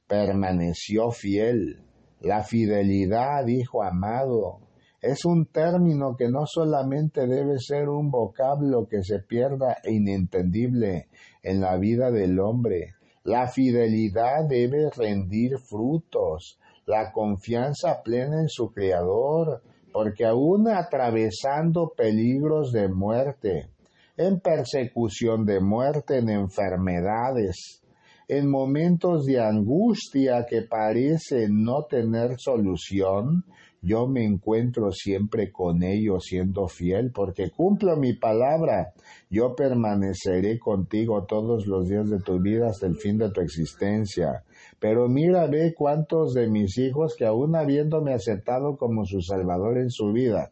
permaneció 0.07 1.11
fiel. 1.11 1.81
La 2.21 2.43
fidelidad, 2.43 3.47
hijo 3.47 3.83
amado, 3.83 4.61
es 5.05 5.27
un 5.27 5.45
término 5.45 6.17
que 6.17 6.31
no 6.31 6.47
solamente 6.47 7.27
debe 7.27 7.59
ser 7.59 7.91
un 7.91 8.11
vocablo 8.11 8.89
que 8.89 9.03
se 9.03 9.19
pierda 9.19 9.77
e 9.83 9.93
inentendible 9.93 11.09
en 11.43 11.61
la 11.61 11.77
vida 11.77 12.11
del 12.11 12.41
hombre. 12.41 12.95
La 13.23 13.47
fidelidad 13.49 14.49
debe 14.49 14.89
rendir 14.91 15.59
frutos, 15.59 16.59
la 16.87 17.13
confianza 17.13 18.03
plena 18.03 18.41
en 18.41 18.49
su 18.49 18.71
Creador, 18.73 19.63
porque 19.93 20.25
aún 20.25 20.69
atravesando 20.69 21.93
peligros 21.95 22.73
de 22.73 22.89
muerte, 22.89 23.69
en 24.17 24.41
persecución 24.41 25.45
de 25.45 25.61
muerte, 25.61 26.19
en 26.19 26.31
enfermedades, 26.31 27.84
en 28.29 28.51
momentos 28.51 29.27
de 29.27 29.41
angustia 29.41 30.47
que 30.49 30.63
parece 30.63 31.49
no 31.51 31.85
tener 31.85 32.39
solución, 32.39 33.45
yo 33.83 34.07
me 34.07 34.25
encuentro 34.25 34.91
siempre 34.93 35.53
con 35.53 35.83
ellos 35.83 36.25
siendo 36.25 36.69
fiel, 36.69 37.13
porque 37.13 37.51
cumplo 37.51 37.99
mi 37.99 38.15
palabra. 38.15 38.95
Yo 39.29 39.55
permaneceré 39.55 40.59
contigo 40.59 41.25
todos 41.25 41.67
los 41.67 41.87
días 41.87 42.09
de 42.09 42.19
tu 42.21 42.41
vida 42.41 42.69
hasta 42.69 42.87
el 42.87 42.97
fin 42.97 43.19
de 43.19 43.31
tu 43.31 43.43
existencia. 43.43 44.43
Pero 44.81 45.07
mira, 45.09 45.47
ve 45.49 45.75
cuántos 45.77 46.33
de 46.33 46.49
mis 46.49 46.79
hijos 46.79 47.15
que 47.15 47.27
aún 47.27 47.57
habiéndome 47.57 48.15
aceptado 48.15 48.79
como 48.79 49.05
su 49.05 49.21
Salvador 49.21 49.77
en 49.77 49.91
su 49.91 50.13
vida, 50.13 50.51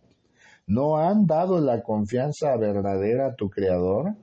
no 0.67 0.99
han 0.99 1.25
dado 1.27 1.59
la 1.59 1.83
confianza 1.83 2.55
verdadera 2.59 3.29
a 3.29 3.35
tu 3.35 3.49
Creador 3.49 4.15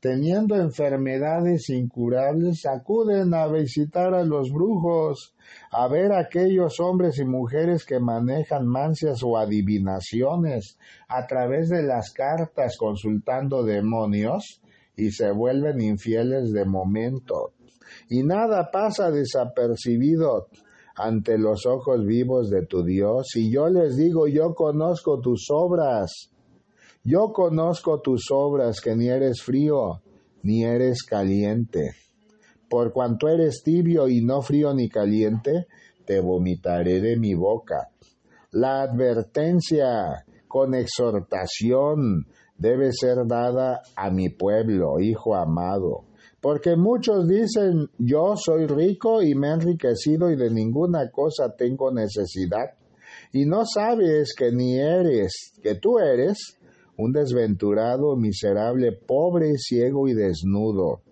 teniendo 0.00 0.54
enfermedades 0.54 1.70
incurables, 1.70 2.64
acuden 2.66 3.34
a 3.34 3.48
visitar 3.48 4.14
a 4.14 4.22
los 4.22 4.50
brujos, 4.52 5.34
a 5.72 5.88
ver 5.88 6.12
a 6.12 6.20
aquellos 6.20 6.78
hombres 6.80 7.18
y 7.18 7.24
mujeres 7.24 7.84
que 7.84 7.98
manejan 7.98 8.66
mancias 8.66 9.22
o 9.24 9.36
adivinaciones 9.36 10.78
a 11.08 11.26
través 11.26 11.68
de 11.68 11.82
las 11.82 12.12
cartas 12.12 12.76
consultando 12.76 13.64
demonios 13.64 14.62
y 14.96 15.10
se 15.10 15.32
vuelven 15.32 15.80
infieles 15.80 16.52
de 16.52 16.64
momento. 16.64 17.54
Y 18.08 18.22
nada 18.22 18.70
pasa 18.70 19.10
desapercibido 19.10 20.48
ante 20.94 21.38
los 21.38 21.64
ojos 21.66 22.04
vivos 22.04 22.50
de 22.50 22.66
tu 22.66 22.84
Dios. 22.84 23.34
Y 23.36 23.50
yo 23.50 23.68
les 23.68 23.96
digo, 23.96 24.26
yo 24.26 24.54
conozco 24.54 25.20
tus 25.20 25.46
obras 25.50 26.30
yo 27.08 27.32
conozco 27.32 28.02
tus 28.02 28.26
obras, 28.30 28.82
que 28.82 28.94
ni 28.94 29.08
eres 29.08 29.42
frío, 29.42 30.02
ni 30.42 30.64
eres 30.64 31.02
caliente. 31.02 31.92
Por 32.68 32.92
cuanto 32.92 33.28
eres 33.28 33.62
tibio 33.64 34.08
y 34.08 34.20
no 34.20 34.42
frío 34.42 34.74
ni 34.74 34.90
caliente, 34.90 35.68
te 36.04 36.20
vomitaré 36.20 37.00
de 37.00 37.16
mi 37.16 37.32
boca. 37.32 37.88
La 38.50 38.82
advertencia 38.82 40.26
con 40.48 40.74
exhortación 40.74 42.26
debe 42.58 42.92
ser 42.92 43.26
dada 43.26 43.80
a 43.96 44.10
mi 44.10 44.28
pueblo, 44.28 45.00
hijo 45.00 45.34
amado. 45.34 46.04
Porque 46.42 46.76
muchos 46.76 47.26
dicen, 47.26 47.88
yo 47.96 48.34
soy 48.36 48.66
rico 48.66 49.22
y 49.22 49.34
me 49.34 49.48
he 49.48 49.52
enriquecido 49.52 50.30
y 50.30 50.36
de 50.36 50.50
ninguna 50.50 51.10
cosa 51.10 51.54
tengo 51.56 51.90
necesidad. 51.90 52.74
Y 53.32 53.46
no 53.46 53.64
sabes 53.64 54.34
que 54.36 54.52
ni 54.52 54.78
eres, 54.78 55.52
que 55.62 55.74
tú 55.76 55.98
eres 55.98 56.57
un 56.98 57.12
desventurado, 57.12 58.16
miserable, 58.16 58.92
pobre, 58.92 59.56
ciego 59.56 60.08
y 60.08 60.14
desnudo. 60.14 61.02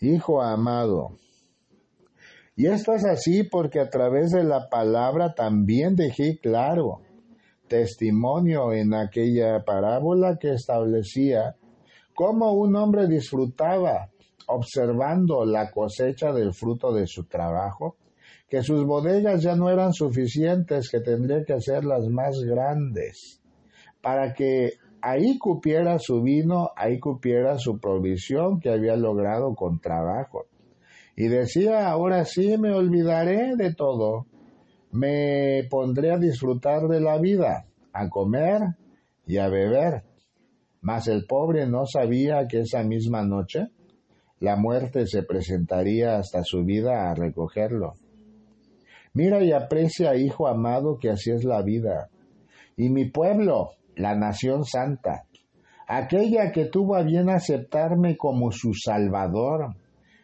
Hijo 0.00 0.40
amado, 0.40 1.16
y 2.56 2.66
esto 2.66 2.92
es 2.92 3.04
así 3.04 3.42
porque 3.42 3.80
a 3.80 3.90
través 3.90 4.30
de 4.30 4.44
la 4.44 4.68
palabra 4.68 5.34
también 5.34 5.96
dejé 5.96 6.38
claro 6.38 7.00
testimonio 7.66 8.72
en 8.72 8.94
aquella 8.94 9.64
parábola 9.64 10.38
que 10.38 10.52
establecía 10.52 11.56
cómo 12.14 12.52
un 12.52 12.76
hombre 12.76 13.08
disfrutaba 13.08 14.10
observando 14.46 15.44
la 15.44 15.72
cosecha 15.72 16.32
del 16.32 16.54
fruto 16.54 16.92
de 16.92 17.08
su 17.08 17.24
trabajo, 17.24 17.96
que 18.48 18.62
sus 18.62 18.84
bodegas 18.84 19.42
ya 19.42 19.56
no 19.56 19.70
eran 19.70 19.92
suficientes, 19.92 20.90
que 20.90 21.00
tendría 21.00 21.42
que 21.44 21.60
ser 21.60 21.84
las 21.84 22.06
más 22.06 22.38
grandes 22.40 23.40
para 24.04 24.34
que 24.34 24.74
ahí 25.00 25.38
cupiera 25.38 25.98
su 25.98 26.22
vino, 26.22 26.70
ahí 26.76 27.00
cupiera 27.00 27.58
su 27.58 27.80
provisión 27.80 28.60
que 28.60 28.70
había 28.70 28.96
logrado 28.96 29.54
con 29.54 29.80
trabajo. 29.80 30.44
Y 31.16 31.28
decía, 31.28 31.88
ahora 31.88 32.24
sí 32.24 32.56
me 32.58 32.72
olvidaré 32.72 33.56
de 33.56 33.74
todo, 33.74 34.26
me 34.92 35.66
pondré 35.70 36.12
a 36.12 36.18
disfrutar 36.18 36.82
de 36.82 37.00
la 37.00 37.18
vida, 37.18 37.66
a 37.92 38.08
comer 38.10 38.60
y 39.26 39.38
a 39.38 39.48
beber. 39.48 40.02
Mas 40.82 41.08
el 41.08 41.24
pobre 41.26 41.66
no 41.66 41.86
sabía 41.86 42.46
que 42.46 42.60
esa 42.60 42.82
misma 42.82 43.24
noche 43.24 43.68
la 44.40 44.56
muerte 44.56 45.06
se 45.06 45.22
presentaría 45.22 46.18
hasta 46.18 46.42
su 46.44 46.62
vida 46.64 47.10
a 47.10 47.14
recogerlo. 47.14 47.94
Mira 49.14 49.42
y 49.42 49.52
aprecia, 49.52 50.14
hijo 50.16 50.46
amado, 50.46 50.98
que 50.98 51.08
así 51.08 51.30
es 51.30 51.44
la 51.44 51.62
vida. 51.62 52.10
Y 52.76 52.90
mi 52.90 53.08
pueblo, 53.08 53.70
la 53.96 54.14
nación 54.14 54.64
santa, 54.64 55.24
aquella 55.86 56.52
que 56.52 56.66
tuvo 56.66 56.96
a 56.96 57.02
bien 57.02 57.28
aceptarme 57.28 58.16
como 58.16 58.50
su 58.50 58.72
Salvador, 58.74 59.74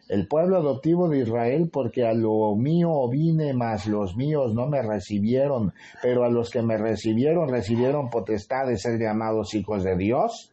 el 0.09 0.27
pueblo 0.27 0.57
adoptivo 0.57 1.07
de 1.07 1.19
Israel, 1.19 1.69
porque 1.71 2.05
a 2.05 2.13
lo 2.13 2.53
mío 2.55 3.07
vine, 3.09 3.53
mas 3.53 3.87
los 3.87 4.17
míos 4.17 4.53
no 4.53 4.67
me 4.67 4.81
recibieron, 4.81 5.71
pero 6.01 6.25
a 6.25 6.29
los 6.29 6.49
que 6.49 6.61
me 6.61 6.77
recibieron 6.77 7.47
recibieron 7.47 8.09
potestad 8.09 8.67
de 8.67 8.77
ser 8.77 8.99
llamados 8.99 9.53
hijos 9.53 9.83
de 9.83 9.95
Dios. 9.95 10.51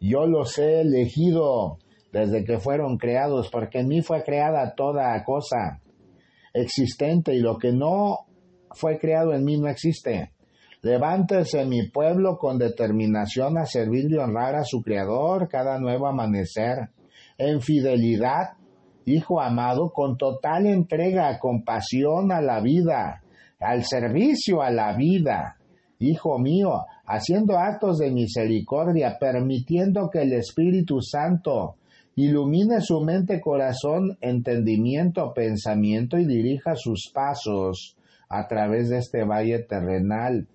Yo 0.00 0.26
los 0.26 0.58
he 0.58 0.80
elegido 0.80 1.78
desde 2.12 2.44
que 2.44 2.58
fueron 2.58 2.96
creados, 2.96 3.50
porque 3.50 3.80
en 3.80 3.88
mí 3.88 4.00
fue 4.00 4.22
creada 4.22 4.74
toda 4.74 5.22
cosa 5.24 5.82
existente 6.54 7.34
y 7.34 7.40
lo 7.40 7.58
que 7.58 7.72
no 7.72 8.20
fue 8.70 8.98
creado 8.98 9.34
en 9.34 9.44
mí 9.44 9.58
no 9.58 9.68
existe. 9.68 10.33
Levántese 10.84 11.64
mi 11.64 11.88
pueblo 11.88 12.36
con 12.36 12.58
determinación 12.58 13.56
a 13.56 13.64
servir 13.64 14.04
y 14.10 14.18
honrar 14.18 14.54
a 14.54 14.64
su 14.64 14.82
Creador 14.82 15.48
cada 15.48 15.78
nuevo 15.78 16.06
amanecer, 16.06 16.90
en 17.38 17.62
fidelidad, 17.62 18.58
Hijo 19.06 19.40
amado, 19.40 19.92
con 19.94 20.18
total 20.18 20.66
entrega, 20.66 21.38
compasión 21.38 22.30
a 22.32 22.42
la 22.42 22.60
vida, 22.60 23.22
al 23.60 23.84
servicio 23.84 24.60
a 24.60 24.70
la 24.70 24.94
vida, 24.94 25.56
Hijo 26.00 26.38
mío, 26.38 26.84
haciendo 27.06 27.56
actos 27.56 27.96
de 27.96 28.10
misericordia, 28.10 29.16
permitiendo 29.18 30.10
que 30.10 30.20
el 30.20 30.34
Espíritu 30.34 31.00
Santo 31.00 31.76
ilumine 32.14 32.82
su 32.82 33.00
mente, 33.00 33.40
corazón, 33.40 34.18
entendimiento, 34.20 35.32
pensamiento 35.32 36.18
y 36.18 36.26
dirija 36.26 36.74
sus 36.76 37.10
pasos 37.10 37.96
a 38.28 38.46
través 38.46 38.90
de 38.90 38.98
este 38.98 39.24
valle 39.24 39.60
terrenal 39.60 40.46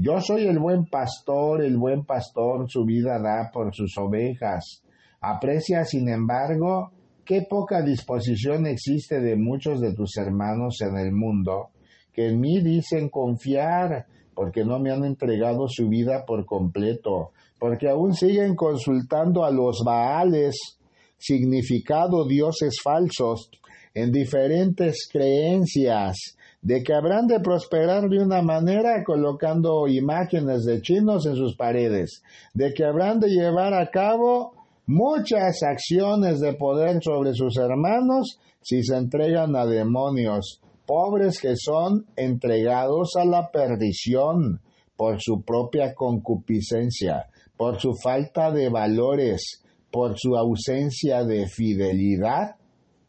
Yo 0.00 0.20
soy 0.20 0.46
el 0.46 0.60
buen 0.60 0.84
pastor, 0.84 1.60
el 1.64 1.76
buen 1.76 2.04
pastor 2.04 2.70
su 2.70 2.84
vida 2.84 3.18
da 3.18 3.50
por 3.52 3.74
sus 3.74 3.98
ovejas. 3.98 4.84
Aprecia, 5.20 5.84
sin 5.84 6.08
embargo, 6.08 6.92
qué 7.24 7.42
poca 7.50 7.82
disposición 7.82 8.66
existe 8.66 9.20
de 9.20 9.34
muchos 9.34 9.80
de 9.80 9.94
tus 9.94 10.16
hermanos 10.16 10.76
en 10.82 10.96
el 10.98 11.10
mundo, 11.10 11.70
que 12.12 12.28
en 12.28 12.38
mí 12.38 12.60
dicen 12.60 13.08
confiar, 13.08 14.06
porque 14.36 14.64
no 14.64 14.78
me 14.78 14.92
han 14.92 15.04
entregado 15.04 15.66
su 15.66 15.88
vida 15.88 16.24
por 16.24 16.46
completo, 16.46 17.32
porque 17.58 17.88
aún 17.88 18.14
siguen 18.14 18.54
consultando 18.54 19.44
a 19.44 19.50
los 19.50 19.82
Baales, 19.84 20.78
significado 21.16 22.24
dioses 22.24 22.76
falsos, 22.84 23.50
en 23.94 24.12
diferentes 24.12 25.08
creencias, 25.10 26.37
de 26.62 26.82
que 26.82 26.92
habrán 26.92 27.26
de 27.26 27.40
prosperar 27.40 28.08
de 28.08 28.18
una 28.18 28.42
manera 28.42 29.04
colocando 29.04 29.86
imágenes 29.86 30.64
de 30.64 30.80
chinos 30.82 31.26
en 31.26 31.36
sus 31.36 31.56
paredes, 31.56 32.22
de 32.54 32.72
que 32.74 32.84
habrán 32.84 33.20
de 33.20 33.28
llevar 33.28 33.74
a 33.74 33.90
cabo 33.90 34.54
muchas 34.86 35.62
acciones 35.62 36.40
de 36.40 36.54
poder 36.54 37.02
sobre 37.02 37.34
sus 37.34 37.56
hermanos 37.56 38.38
si 38.60 38.82
se 38.82 38.96
entregan 38.96 39.54
a 39.54 39.66
demonios, 39.66 40.60
pobres 40.86 41.40
que 41.40 41.54
son 41.56 42.06
entregados 42.16 43.16
a 43.16 43.24
la 43.24 43.50
perdición 43.50 44.60
por 44.96 45.20
su 45.20 45.42
propia 45.42 45.94
concupiscencia, 45.94 47.26
por 47.56 47.78
su 47.78 47.94
falta 47.94 48.50
de 48.50 48.68
valores, 48.68 49.62
por 49.90 50.18
su 50.18 50.36
ausencia 50.36 51.24
de 51.24 51.46
fidelidad 51.46 52.56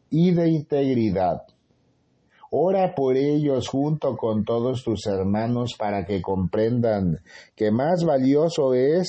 y 0.08 0.32
de 0.32 0.50
integridad. 0.50 1.42
Ora 2.52 2.94
por 2.96 3.16
ellos 3.16 3.68
junto 3.68 4.16
con 4.16 4.44
todos 4.44 4.82
tus 4.82 5.06
hermanos 5.06 5.76
para 5.78 6.04
que 6.04 6.20
comprendan 6.20 7.18
que 7.54 7.70
más 7.70 8.04
valioso 8.04 8.74
es 8.74 9.08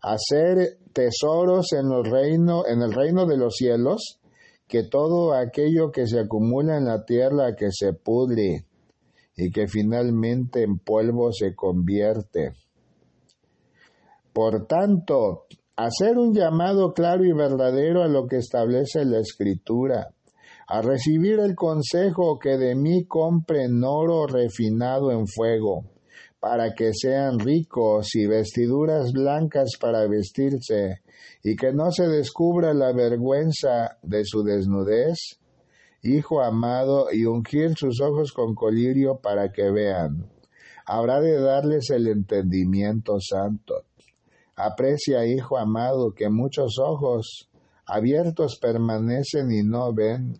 hacer 0.00 0.78
tesoros 0.94 1.72
en, 1.74 1.90
reino, 2.02 2.66
en 2.66 2.80
el 2.80 2.94
reino 2.94 3.26
de 3.26 3.36
los 3.36 3.56
cielos 3.56 4.18
que 4.66 4.84
todo 4.84 5.34
aquello 5.34 5.90
que 5.92 6.06
se 6.06 6.20
acumula 6.20 6.78
en 6.78 6.86
la 6.86 7.04
tierra 7.04 7.54
que 7.54 7.68
se 7.70 7.92
pudre 7.92 8.64
y 9.36 9.50
que 9.50 9.68
finalmente 9.68 10.62
en 10.62 10.78
polvo 10.78 11.30
se 11.30 11.54
convierte. 11.54 12.52
Por 14.32 14.66
tanto, 14.66 15.44
hacer 15.76 16.16
un 16.16 16.34
llamado 16.34 16.94
claro 16.94 17.24
y 17.24 17.32
verdadero 17.32 18.02
a 18.02 18.08
lo 18.08 18.26
que 18.26 18.36
establece 18.36 19.04
la 19.04 19.20
Escritura 19.20 20.08
a 20.70 20.82
recibir 20.82 21.40
el 21.40 21.54
consejo 21.54 22.38
que 22.38 22.58
de 22.58 22.74
mí 22.74 23.06
compren 23.06 23.82
oro 23.82 24.26
refinado 24.26 25.10
en 25.10 25.26
fuego, 25.26 25.86
para 26.40 26.74
que 26.74 26.92
sean 26.92 27.38
ricos 27.38 28.14
y 28.14 28.26
vestiduras 28.26 29.12
blancas 29.12 29.70
para 29.80 30.06
vestirse, 30.06 31.00
y 31.42 31.56
que 31.56 31.72
no 31.72 31.90
se 31.90 32.06
descubra 32.06 32.74
la 32.74 32.92
vergüenza 32.92 33.96
de 34.02 34.26
su 34.26 34.42
desnudez, 34.42 35.40
hijo 36.02 36.42
amado, 36.42 37.06
y 37.12 37.24
ungir 37.24 37.74
sus 37.74 38.02
ojos 38.02 38.32
con 38.32 38.54
colirio 38.54 39.20
para 39.22 39.50
que 39.50 39.70
vean. 39.70 40.30
Habrá 40.84 41.20
de 41.22 41.40
darles 41.40 41.88
el 41.88 42.08
entendimiento 42.08 43.16
santo. 43.20 43.84
Aprecia, 44.54 45.24
hijo 45.26 45.56
amado, 45.56 46.12
que 46.14 46.28
muchos 46.28 46.78
ojos 46.78 47.48
abiertos 47.86 48.58
permanecen 48.60 49.50
y 49.50 49.62
no 49.62 49.94
ven, 49.94 50.38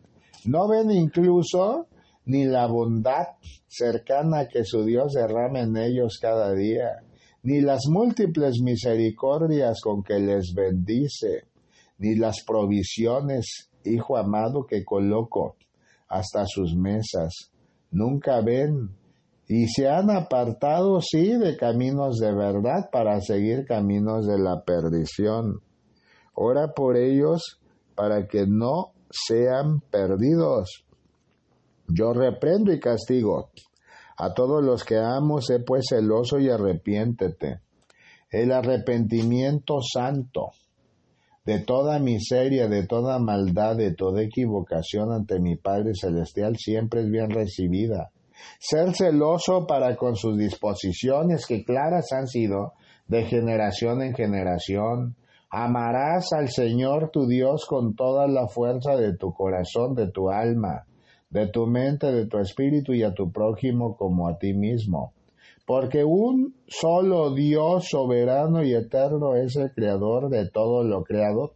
no 0.48 0.66
ven 0.66 0.90
incluso 0.90 1.88
ni 2.24 2.46
la 2.46 2.66
bondad 2.66 3.26
cercana 3.66 4.48
que 4.48 4.64
su 4.64 4.82
Dios 4.84 5.12
derrama 5.12 5.60
en 5.60 5.76
ellos 5.76 6.18
cada 6.20 6.54
día, 6.54 7.02
ni 7.42 7.60
las 7.60 7.82
múltiples 7.90 8.60
misericordias 8.62 9.80
con 9.82 10.02
que 10.02 10.18
les 10.18 10.54
bendice, 10.54 11.48
ni 11.98 12.14
las 12.16 12.42
provisiones, 12.46 13.70
Hijo 13.84 14.16
amado, 14.16 14.66
que 14.66 14.84
coloco 14.84 15.56
hasta 16.08 16.44
sus 16.46 16.74
mesas. 16.74 17.52
Nunca 17.90 18.40
ven 18.42 18.90
y 19.46 19.66
se 19.68 19.88
han 19.88 20.10
apartado, 20.10 21.00
sí, 21.00 21.32
de 21.38 21.56
caminos 21.56 22.18
de 22.18 22.34
verdad 22.34 22.90
para 22.90 23.20
seguir 23.20 23.64
caminos 23.66 24.26
de 24.26 24.38
la 24.38 24.62
perdición. 24.62 25.60
Ora 26.34 26.74
por 26.74 26.96
ellos 26.96 27.60
para 27.94 28.26
que 28.26 28.46
no 28.46 28.92
sean 29.10 29.80
perdidos. 29.80 30.84
Yo 31.88 32.12
reprendo 32.12 32.72
y 32.72 32.80
castigo. 32.80 33.50
A 34.16 34.34
todos 34.34 34.64
los 34.64 34.84
que 34.84 34.96
amo, 34.96 35.40
sé 35.40 35.60
pues 35.60 35.86
celoso 35.88 36.38
y 36.38 36.50
arrepiéntete. 36.50 37.60
El 38.30 38.52
arrepentimiento 38.52 39.78
santo 39.80 40.50
de 41.48 41.60
toda 41.60 41.98
miseria, 41.98 42.68
de 42.68 42.86
toda 42.86 43.18
maldad, 43.18 43.74
de 43.74 43.94
toda 43.94 44.20
equivocación 44.20 45.12
ante 45.12 45.40
mi 45.40 45.56
Padre 45.56 45.92
Celestial 45.94 46.58
siempre 46.58 47.00
es 47.00 47.10
bien 47.10 47.30
recibida. 47.30 48.10
Ser 48.60 48.94
celoso 48.94 49.66
para 49.66 49.96
con 49.96 50.14
sus 50.14 50.36
disposiciones 50.36 51.46
que 51.46 51.64
claras 51.64 52.12
han 52.12 52.26
sido 52.26 52.74
de 53.06 53.24
generación 53.24 54.02
en 54.02 54.14
generación, 54.14 55.16
Amarás 55.50 56.34
al 56.34 56.50
Señor 56.50 57.10
tu 57.10 57.26
Dios 57.26 57.64
con 57.66 57.94
toda 57.94 58.26
la 58.26 58.48
fuerza 58.48 58.96
de 58.96 59.16
tu 59.16 59.32
corazón, 59.32 59.94
de 59.94 60.10
tu 60.10 60.28
alma, 60.28 60.84
de 61.30 61.48
tu 61.48 61.66
mente, 61.66 62.12
de 62.12 62.26
tu 62.26 62.38
espíritu 62.38 62.92
y 62.92 63.02
a 63.02 63.14
tu 63.14 63.32
prójimo 63.32 63.96
como 63.96 64.28
a 64.28 64.38
ti 64.38 64.52
mismo. 64.52 65.14
Porque 65.64 66.04
un 66.04 66.54
solo 66.66 67.34
Dios 67.34 67.88
soberano 67.88 68.62
y 68.62 68.74
eterno 68.74 69.36
es 69.36 69.56
el 69.56 69.72
creador 69.72 70.28
de 70.28 70.50
todo 70.50 70.84
lo 70.84 71.02
creado. 71.02 71.54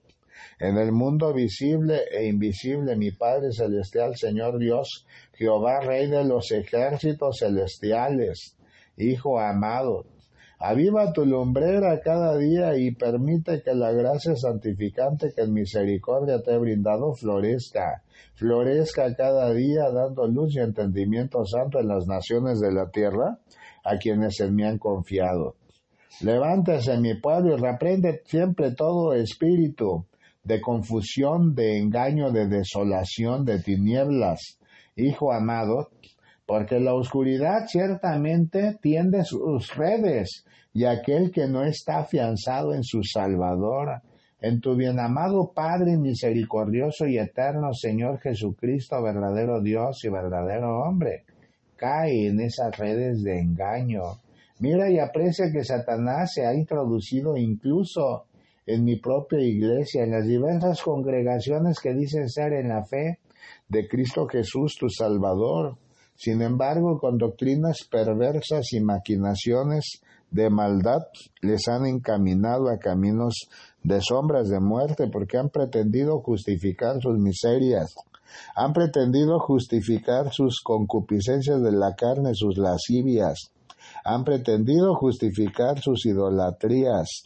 En 0.59 0.79
el 0.79 0.93
mundo 0.93 1.35
visible 1.35 2.01
e 2.11 2.27
invisible, 2.29 2.97
mi 2.97 3.11
Padre 3.11 3.53
Celestial, 3.53 4.17
Señor 4.17 4.59
Dios, 4.59 5.07
Jehová, 5.35 5.81
Rey 5.81 6.09
de 6.09 6.25
los 6.25 6.51
ejércitos 6.51 7.39
celestiales, 7.41 8.57
Hijo 8.97 9.39
amado, 9.39 10.05
Aviva 10.65 11.13
tu 11.13 11.27
lumbrera 11.27 12.01
cada 12.03 12.37
día 12.39 12.77
y 12.77 12.95
permite 12.95 13.63
que 13.65 13.75
la 13.75 13.91
gracia 13.91 14.37
santificante 14.37 15.33
que 15.35 15.43
en 15.43 15.55
misericordia 15.55 16.41
te 16.41 16.53
he 16.53 16.59
brindado 16.59 17.15
florezca, 17.15 18.05
florezca 18.35 19.13
cada 19.17 19.53
día 19.53 19.91
dando 19.91 20.29
luz 20.29 20.55
y 20.55 20.61
entendimiento 20.61 21.45
santo 21.45 21.81
en 21.81 21.89
las 21.89 22.07
naciones 22.07 22.61
de 22.61 22.71
la 22.73 22.89
tierra 22.91 23.41
a 23.83 23.99
quienes 23.99 24.39
en 24.39 24.55
mí 24.55 24.63
han 24.63 24.79
confiado. 24.79 25.57
Levántese 26.21 26.97
mi 26.97 27.15
pueblo 27.15 27.57
y 27.57 27.61
reprende 27.61 28.23
siempre 28.25 28.73
todo 28.73 29.15
espíritu 29.15 30.07
de 30.45 30.61
confusión, 30.61 31.57
de 31.57 31.79
engaño, 31.79 32.31
de 32.31 32.47
desolación, 32.47 33.45
de 33.45 33.59
tinieblas. 33.59 34.61
Hijo 34.95 35.33
amado, 35.33 35.89
porque 36.47 36.79
la 36.79 36.95
oscuridad 36.95 37.67
ciertamente 37.67 38.79
tiende 38.81 39.25
sus 39.25 39.75
redes, 39.75 40.45
y 40.75 40.85
aquel 40.85 41.31
que 41.31 41.47
no 41.47 41.65
está 41.65 42.01
afianzado 42.01 42.75
en 42.75 42.83
su 42.83 43.03
Salvador, 43.03 44.01
en 44.41 44.61
tu 44.61 44.75
bienamado 44.75 45.53
Padre 45.55 45.97
misericordioso 45.97 47.07
y 47.07 47.19
eterno 47.19 47.73
Señor 47.75 48.19
Jesucristo, 48.21 49.03
verdadero 49.03 49.61
Dios 49.61 50.01
y 50.05 50.09
verdadero 50.09 50.81
hombre, 50.81 51.25
cae 51.77 52.29
en 52.29 52.41
esas 52.41 52.77
redes 52.77 53.23
de 53.23 53.39
engaño. 53.39 54.03
Mira 54.61 54.91
y 54.91 54.99
aprecia 54.99 55.51
que 55.53 55.65
Satanás 55.65 56.33
se 56.35 56.47
ha 56.47 56.55
introducido 56.55 57.37
incluso 57.37 58.27
en 58.67 58.85
mi 58.85 58.97
propia 58.97 59.41
iglesia, 59.41 60.05
en 60.05 60.13
las 60.13 60.27
diversas 60.27 60.83
congregaciones 60.83 61.81
que 61.81 61.93
dicen 61.93 62.29
ser 62.29 62.53
en 62.53 62.69
la 62.69 62.85
fe 62.85 63.19
de 63.69 63.89
Cristo 63.89 64.27
Jesús, 64.27 64.77
tu 64.79 64.89
Salvador. 64.89 65.77
Sin 66.15 66.43
embargo, 66.43 66.99
con 66.99 67.19
doctrinas 67.19 67.89
perversas 67.91 68.73
y 68.73 68.81
maquinaciones 68.81 70.03
de 70.33 70.51
maldad 70.51 71.03
les 71.43 71.69
han 71.69 71.87
encaminado 71.87 72.69
a 72.71 72.79
caminos 72.79 73.49
de 73.83 74.01
sombras 74.01 74.49
de 74.49 74.61
muerte 74.61 75.09
porque 75.09 75.39
han 75.39 75.51
pretendido 75.51 76.21
justificar 76.21 77.01
sus 77.01 77.19
miserias, 77.19 77.95
han 78.57 78.73
pretendido 78.73 79.39
justificar 79.39 80.33
sus 80.33 80.61
concupiscencias 80.63 81.63
de 81.63 81.73
la 81.73 81.95
carne, 81.95 82.31
sus 82.35 82.57
lascivias, 82.57 83.53
han 84.05 84.25
pretendido 84.25 84.95
justificar 84.95 85.81
sus 85.81 86.07
idolatrías, 86.07 87.25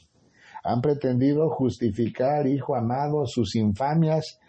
han 0.64 0.80
pretendido 0.80 1.48
justificar, 1.50 2.46
hijo 2.48 2.74
amado, 2.74 3.24
sus 3.26 3.54
infamias 3.54 4.40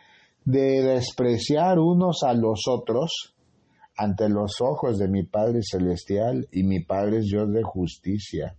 de 0.45 0.82
despreciar 0.82 1.78
unos 1.78 2.24
a 2.24 2.34
los 2.34 2.62
otros, 2.68 3.36
ante 3.98 4.30
los 4.30 4.62
ojos 4.62 4.98
de 5.00 5.08
mi 5.08 5.24
Padre 5.24 5.62
Celestial 5.64 6.48
y 6.52 6.64
mi 6.64 6.84
Padre 6.84 7.18
es 7.18 7.26
Dios 7.26 7.52
de 7.52 7.64
justicia. 7.64 8.56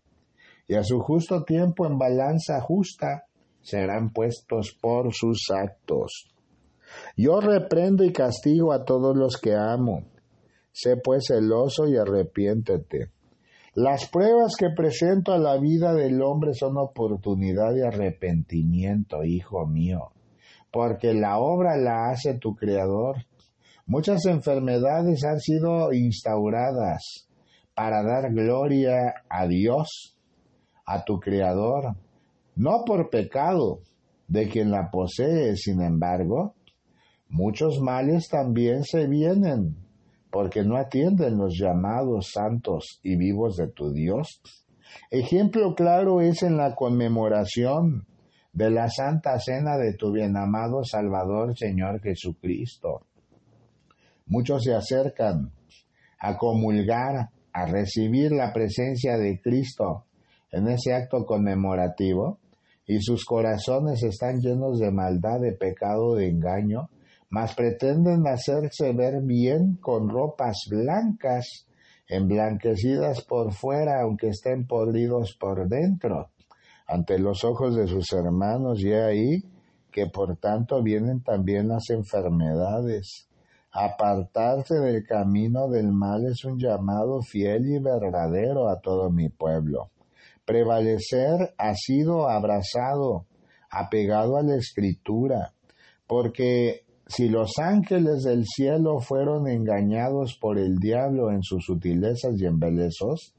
Y 0.66 0.74
a 0.74 0.82
su 0.82 0.98
justo 0.98 1.44
tiempo 1.44 1.86
en 1.86 1.96
balanza 1.96 2.60
justa 2.60 3.24
serán 3.62 4.12
puestos 4.12 4.76
por 4.80 5.14
sus 5.14 5.46
actos. 5.50 6.34
Yo 7.16 7.40
reprendo 7.40 8.04
y 8.04 8.12
castigo 8.12 8.72
a 8.72 8.84
todos 8.84 9.16
los 9.16 9.36
que 9.36 9.54
amo. 9.54 10.04
Sé 10.72 10.96
pues 10.96 11.26
celoso 11.28 11.86
y 11.88 11.96
arrepiéntete. 11.96 13.10
Las 13.74 14.08
pruebas 14.08 14.56
que 14.58 14.70
presento 14.70 15.32
a 15.32 15.38
la 15.38 15.56
vida 15.58 15.94
del 15.94 16.20
hombre 16.22 16.52
son 16.54 16.78
oportunidad 16.78 17.72
de 17.74 17.86
arrepentimiento, 17.86 19.22
hijo 19.22 19.66
mío, 19.66 20.10
porque 20.72 21.14
la 21.14 21.38
obra 21.38 21.76
la 21.76 22.10
hace 22.10 22.34
tu 22.34 22.56
Creador. 22.56 23.27
Muchas 23.90 24.26
enfermedades 24.26 25.24
han 25.24 25.40
sido 25.40 25.94
instauradas 25.94 27.26
para 27.74 28.02
dar 28.02 28.34
gloria 28.34 29.14
a 29.30 29.46
Dios, 29.46 30.14
a 30.84 31.06
tu 31.06 31.18
Creador, 31.18 31.96
no 32.54 32.84
por 32.84 33.08
pecado 33.08 33.80
de 34.26 34.46
quien 34.50 34.70
la 34.70 34.90
posee, 34.90 35.56
sin 35.56 35.80
embargo, 35.80 36.54
muchos 37.30 37.80
males 37.80 38.28
también 38.28 38.84
se 38.84 39.06
vienen 39.06 39.76
porque 40.30 40.64
no 40.64 40.76
atienden 40.76 41.38
los 41.38 41.58
llamados 41.58 42.32
santos 42.34 43.00
y 43.02 43.16
vivos 43.16 43.56
de 43.56 43.68
tu 43.68 43.90
Dios. 43.90 44.42
Ejemplo 45.10 45.74
claro 45.74 46.20
es 46.20 46.42
en 46.42 46.58
la 46.58 46.74
conmemoración 46.74 48.06
de 48.52 48.70
la 48.70 48.90
Santa 48.90 49.38
Cena 49.40 49.78
de 49.78 49.94
tu 49.94 50.12
bienamado 50.12 50.84
Salvador 50.84 51.56
Señor 51.56 52.02
Jesucristo. 52.02 53.07
Muchos 54.28 54.64
se 54.64 54.74
acercan 54.74 55.50
a 56.20 56.36
comulgar, 56.36 57.30
a 57.52 57.66
recibir 57.66 58.32
la 58.32 58.52
presencia 58.52 59.16
de 59.16 59.40
Cristo 59.40 60.04
en 60.50 60.68
ese 60.68 60.94
acto 60.94 61.24
conmemorativo, 61.24 62.38
y 62.86 63.00
sus 63.00 63.24
corazones 63.24 64.02
están 64.02 64.40
llenos 64.40 64.78
de 64.78 64.90
maldad, 64.90 65.40
de 65.40 65.52
pecado, 65.52 66.14
de 66.14 66.28
engaño, 66.28 66.88
mas 67.28 67.54
pretenden 67.54 68.26
hacerse 68.26 68.92
ver 68.94 69.22
bien 69.22 69.76
con 69.80 70.08
ropas 70.08 70.56
blancas, 70.70 71.66
emblanquecidas 72.08 73.22
por 73.24 73.52
fuera, 73.52 74.00
aunque 74.02 74.28
estén 74.28 74.66
podridos 74.66 75.36
por 75.38 75.68
dentro, 75.68 76.30
ante 76.86 77.18
los 77.18 77.44
ojos 77.44 77.76
de 77.76 77.86
sus 77.86 78.10
hermanos, 78.14 78.80
y 78.80 78.92
ahí 78.92 79.42
que 79.92 80.06
por 80.06 80.38
tanto 80.38 80.82
vienen 80.82 81.22
también 81.22 81.68
las 81.68 81.90
enfermedades. 81.90 83.27
Apartarse 83.80 84.74
del 84.74 85.06
camino 85.06 85.68
del 85.68 85.92
mal 85.92 86.26
es 86.26 86.44
un 86.44 86.58
llamado 86.58 87.22
fiel 87.22 87.64
y 87.64 87.78
verdadero 87.78 88.68
a 88.68 88.80
todo 88.80 89.08
mi 89.08 89.28
pueblo. 89.28 89.92
Prevalecer 90.44 91.54
ha 91.56 91.74
sido 91.74 92.28
abrazado, 92.28 93.26
apegado 93.70 94.36
a 94.36 94.42
la 94.42 94.56
escritura, 94.56 95.54
porque 96.08 96.86
si 97.06 97.28
los 97.28 97.52
ángeles 97.60 98.24
del 98.24 98.46
cielo 98.46 98.98
fueron 98.98 99.46
engañados 99.46 100.36
por 100.40 100.58
el 100.58 100.78
diablo 100.78 101.30
en 101.30 101.44
sus 101.44 101.66
sutilezas 101.66 102.32
y 102.36 102.46
embelezos, 102.46 103.36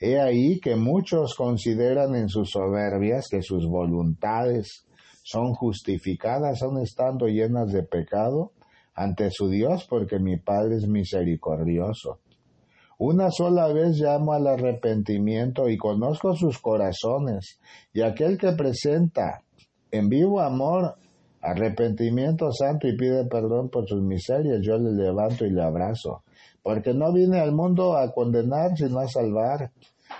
he 0.00 0.18
ahí 0.18 0.60
que 0.60 0.76
muchos 0.76 1.34
consideran 1.34 2.14
en 2.14 2.30
sus 2.30 2.52
soberbias 2.52 3.26
que 3.30 3.42
sus 3.42 3.68
voluntades 3.68 4.86
son 5.22 5.52
justificadas 5.52 6.62
aun 6.62 6.80
estando 6.80 7.26
llenas 7.26 7.70
de 7.70 7.82
pecado 7.82 8.52
ante 8.94 9.30
su 9.30 9.48
Dios 9.48 9.86
porque 9.88 10.18
mi 10.18 10.36
Padre 10.38 10.76
es 10.76 10.86
misericordioso. 10.86 12.20
Una 12.98 13.30
sola 13.30 13.72
vez 13.72 13.98
llamo 13.98 14.32
al 14.32 14.46
arrepentimiento 14.46 15.68
y 15.68 15.76
conozco 15.76 16.34
sus 16.34 16.58
corazones, 16.60 17.58
y 17.92 18.02
aquel 18.02 18.38
que 18.38 18.52
presenta 18.52 19.42
en 19.90 20.08
vivo 20.08 20.40
amor 20.40 20.94
arrepentimiento 21.44 22.50
santo 22.52 22.88
y 22.88 22.96
pide 22.96 23.26
perdón 23.26 23.68
por 23.68 23.86
sus 23.86 24.02
miserias, 24.02 24.60
yo 24.62 24.78
le 24.78 24.92
levanto 24.92 25.44
y 25.44 25.50
le 25.50 25.62
abrazo, 25.62 26.22
porque 26.62 26.94
no 26.94 27.12
vine 27.12 27.40
al 27.40 27.52
mundo 27.52 27.96
a 27.96 28.12
condenar, 28.12 28.76
sino 28.76 29.00
a 29.00 29.08
salvar. 29.08 29.70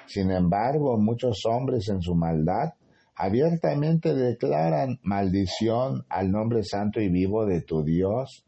Sin 0.06 0.30
embargo, 0.30 0.98
muchos 0.98 1.42
hombres 1.46 1.88
en 1.88 2.02
su 2.02 2.14
maldad 2.14 2.74
abiertamente 3.16 4.14
declaran 4.14 4.98
maldición 5.02 6.04
al 6.08 6.30
nombre 6.30 6.62
santo 6.62 7.00
y 7.00 7.08
vivo 7.08 7.46
de 7.46 7.62
tu 7.62 7.82
Dios. 7.82 8.44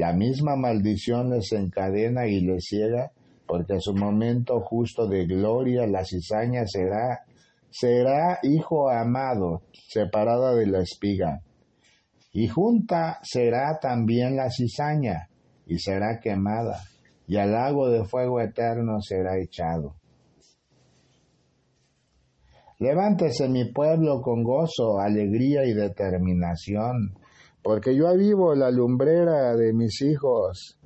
La 0.00 0.12
misma 0.12 0.56
maldición 0.56 1.30
les 1.30 1.52
encadena 1.52 2.26
y 2.26 2.40
les 2.40 2.64
ciega, 2.64 3.12
porque 3.46 3.80
su 3.80 3.94
momento 3.94 4.60
justo 4.60 5.06
de 5.06 5.26
gloria, 5.26 5.86
la 5.86 6.04
cizaña 6.04 6.64
será, 6.66 7.24
será 7.70 8.38
hijo 8.42 8.90
amado, 8.90 9.62
separada 9.88 10.54
de 10.54 10.66
la 10.66 10.80
espiga 10.80 11.42
y 12.32 12.46
junta 12.46 13.18
será 13.22 13.78
también 13.80 14.36
la 14.36 14.50
cizaña, 14.50 15.28
y 15.66 15.78
será 15.78 16.20
quemada, 16.20 16.80
y 17.26 17.36
al 17.36 17.52
lago 17.52 17.90
de 17.90 18.04
fuego 18.04 18.40
eterno 18.40 19.00
será 19.00 19.38
echado. 19.38 19.96
Levántese 22.78 23.48
mi 23.48 23.70
pueblo 23.72 24.22
con 24.22 24.42
gozo, 24.42 25.00
alegría 25.00 25.64
y 25.64 25.74
determinación, 25.74 27.18
porque 27.62 27.94
yo 27.96 28.08
avivo 28.08 28.54
la 28.54 28.70
lumbrera 28.70 29.54
de 29.56 29.72
mis 29.72 30.00
hijos, 30.02 30.78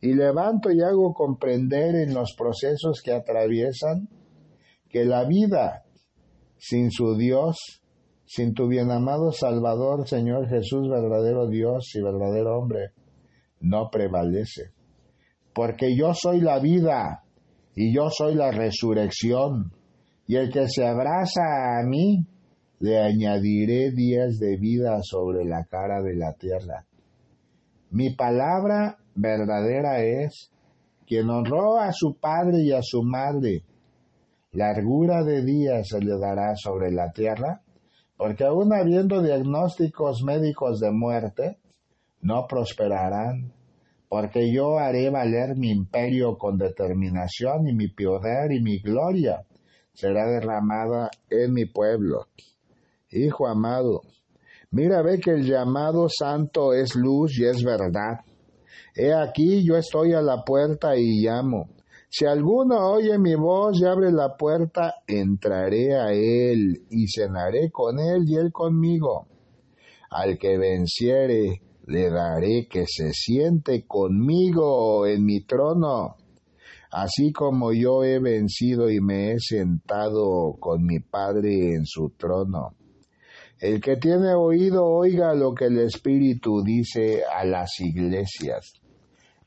y 0.00 0.14
levanto 0.14 0.70
y 0.70 0.80
hago 0.82 1.14
comprender 1.14 1.94
en 1.94 2.14
los 2.14 2.34
procesos 2.36 3.02
que 3.02 3.12
atraviesan 3.12 4.08
que 4.88 5.04
la 5.04 5.24
vida 5.24 5.84
sin 6.58 6.90
su 6.90 7.16
Dios 7.16 7.82
sin 8.34 8.54
tu 8.54 8.66
bien 8.66 8.90
amado 8.90 9.30
Salvador, 9.30 10.08
Señor 10.08 10.48
Jesús, 10.48 10.88
verdadero 10.88 11.48
Dios 11.48 11.90
y 11.94 12.00
verdadero 12.00 12.56
hombre, 12.56 12.92
no 13.60 13.90
prevalece. 13.90 14.72
Porque 15.52 15.94
yo 15.94 16.14
soy 16.14 16.40
la 16.40 16.58
vida 16.58 17.24
y 17.76 17.94
yo 17.94 18.08
soy 18.08 18.34
la 18.34 18.50
resurrección, 18.50 19.72
y 20.26 20.36
el 20.36 20.50
que 20.50 20.66
se 20.68 20.86
abraza 20.86 21.42
a 21.78 21.86
mí, 21.86 22.26
le 22.82 22.98
añadiré 22.98 23.92
días 23.92 24.40
de 24.40 24.56
vida 24.56 25.04
sobre 25.04 25.44
la 25.44 25.66
cara 25.66 26.02
de 26.02 26.16
la 26.16 26.32
tierra. 26.32 26.84
Mi 27.90 28.10
palabra 28.10 28.98
verdadera 29.14 30.02
es, 30.02 30.50
quien 31.06 31.30
honró 31.30 31.78
a 31.78 31.92
su 31.92 32.16
padre 32.18 32.62
y 32.62 32.72
a 32.72 32.82
su 32.82 33.04
madre, 33.04 33.62
largura 34.50 35.22
de 35.22 35.44
días 35.44 35.90
se 35.90 36.00
le 36.00 36.18
dará 36.18 36.56
sobre 36.56 36.90
la 36.90 37.12
tierra, 37.12 37.62
porque 38.16 38.42
aún 38.42 38.72
habiendo 38.72 39.22
diagnósticos 39.22 40.24
médicos 40.24 40.80
de 40.80 40.90
muerte, 40.90 41.58
no 42.20 42.48
prosperarán, 42.48 43.52
porque 44.08 44.52
yo 44.52 44.80
haré 44.80 45.08
valer 45.08 45.54
mi 45.56 45.70
imperio 45.70 46.36
con 46.36 46.58
determinación 46.58 47.68
y 47.68 47.74
mi 47.74 47.86
poder 47.86 48.50
y 48.50 48.60
mi 48.60 48.80
gloria 48.80 49.44
será 49.92 50.26
derramada 50.26 51.10
en 51.30 51.52
mi 51.52 51.66
pueblo. 51.66 52.26
Hijo 53.12 53.46
amado, 53.46 54.00
mira 54.70 55.02
ve 55.02 55.20
que 55.20 55.32
el 55.32 55.44
llamado 55.44 56.08
santo 56.08 56.72
es 56.72 56.96
luz 56.96 57.38
y 57.38 57.44
es 57.44 57.62
verdad. 57.62 58.20
He 58.94 59.12
aquí 59.12 59.64
yo 59.64 59.76
estoy 59.76 60.14
a 60.14 60.22
la 60.22 60.44
puerta 60.44 60.96
y 60.96 61.22
llamo. 61.22 61.68
Si 62.08 62.24
alguno 62.24 62.92
oye 62.92 63.18
mi 63.18 63.34
voz 63.34 63.80
y 63.80 63.84
abre 63.84 64.10
la 64.12 64.36
puerta, 64.36 64.94
entraré 65.06 65.94
a 65.94 66.12
él 66.12 66.86
y 66.90 67.06
cenaré 67.06 67.70
con 67.70 67.98
él 67.98 68.24
y 68.26 68.36
él 68.36 68.50
conmigo. 68.50 69.26
Al 70.10 70.38
que 70.38 70.56
venciere, 70.56 71.62
le 71.86 72.10
daré 72.10 72.66
que 72.68 72.84
se 72.86 73.12
siente 73.12 73.86
conmigo 73.86 75.06
en 75.06 75.24
mi 75.24 75.44
trono, 75.44 76.16
así 76.90 77.32
como 77.32 77.72
yo 77.72 78.04
he 78.04 78.18
vencido 78.18 78.90
y 78.90 79.00
me 79.00 79.32
he 79.32 79.38
sentado 79.38 80.54
con 80.60 80.84
mi 80.84 81.00
Padre 81.00 81.74
en 81.74 81.84
su 81.84 82.10
trono. 82.16 82.76
El 83.62 83.80
que 83.80 83.96
tiene 83.96 84.34
oído 84.34 84.84
oiga 84.84 85.34
lo 85.34 85.54
que 85.54 85.66
el 85.66 85.78
Espíritu 85.78 86.64
dice 86.64 87.22
a 87.24 87.44
las 87.44 87.78
iglesias 87.78 88.72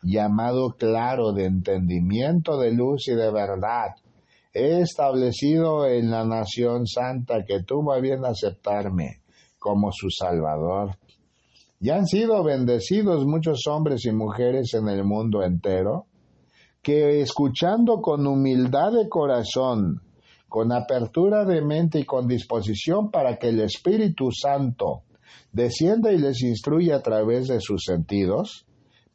llamado 0.02 0.78
claro 0.78 1.34
de 1.34 1.44
entendimiento, 1.44 2.58
de 2.58 2.72
luz 2.72 3.10
y 3.10 3.14
de 3.14 3.30
verdad. 3.30 3.90
He 4.54 4.80
establecido 4.80 5.86
en 5.86 6.12
la 6.12 6.24
nación 6.24 6.88
santa 6.88 7.44
que 7.44 7.64
tuvo 7.64 7.92
a 7.92 8.00
bien 8.00 8.24
aceptarme 8.24 9.20
como 9.60 9.92
su 9.92 10.10
Salvador. 10.10 10.96
Ya 11.82 11.98
han 11.98 12.06
sido 12.06 12.42
bendecidos 12.42 13.26
muchos 13.26 13.68
hombres 13.68 14.06
y 14.06 14.14
mujeres 14.14 14.74
en 14.76 14.88
el 14.88 15.04
mundo 15.04 15.44
entero, 15.44 16.06
que 16.82 17.20
escuchando 17.20 18.00
con 18.00 18.26
humildad 18.26 18.94
de 18.94 19.10
corazón, 19.10 20.05
con 20.56 20.72
apertura 20.72 21.44
de 21.44 21.62
mente 21.62 22.00
y 22.00 22.06
con 22.06 22.30
disposición 22.30 23.12
para 23.12 23.36
que 23.36 23.50
el 23.50 23.60
Espíritu 23.60 24.30
Santo 24.32 25.04
descienda 25.52 26.14
y 26.14 26.18
les 26.18 26.42
instruya 26.44 26.96
a 26.96 27.02
través 27.02 27.50
de 27.50 27.60
sus 27.60 27.84
sentidos, 27.84 28.66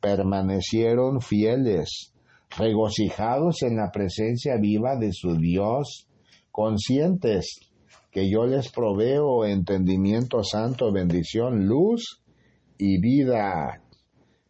permanecieron 0.03 1.23
fieles, 1.23 2.13
regocijados 2.59 3.63
en 3.63 3.77
la 3.77 3.91
presencia 3.91 4.59
viva 4.61 4.97
de 4.97 5.15
su 5.15 5.39
Dios, 5.39 6.09
conscientes 6.53 7.73
que 8.11 8.31
yo 8.31 8.45
les 8.45 8.71
proveo 8.71 9.47
entendimiento 9.47 10.45
santo, 10.45 10.93
bendición, 10.93 11.67
luz 11.67 12.21
y 12.77 13.01
vida. 13.01 13.81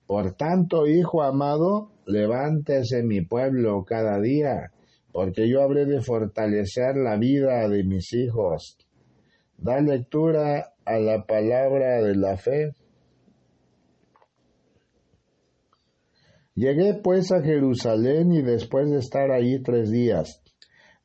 Por 0.09 0.32
tanto, 0.32 0.88
Hijo 0.88 1.22
amado, 1.22 1.93
levántese 2.05 3.05
mi 3.05 3.20
pueblo 3.20 3.84
cada 3.84 4.20
día 4.20 4.72
porque 5.13 5.49
yo 5.49 5.63
habré 5.63 5.87
de 5.87 6.01
fortalecer 6.01 6.97
la 6.97 7.17
vida 7.17 7.69
de 7.69 7.85
mis 7.85 8.13
hijos. 8.13 8.79
Da 9.57 9.81
lectura 9.81 10.73
a 10.85 10.99
la 10.99 11.25
palabra 11.27 12.03
de 12.03 12.17
la 12.17 12.37
fe. 12.37 12.73
Llegué 16.55 16.95
pues 16.95 17.33
a 17.33 17.43
Jerusalén 17.43 18.33
y 18.33 18.43
después 18.43 18.91
de 18.91 18.99
estar 18.99 19.31
allí 19.31 19.63
tres 19.63 19.91
días, 19.91 20.43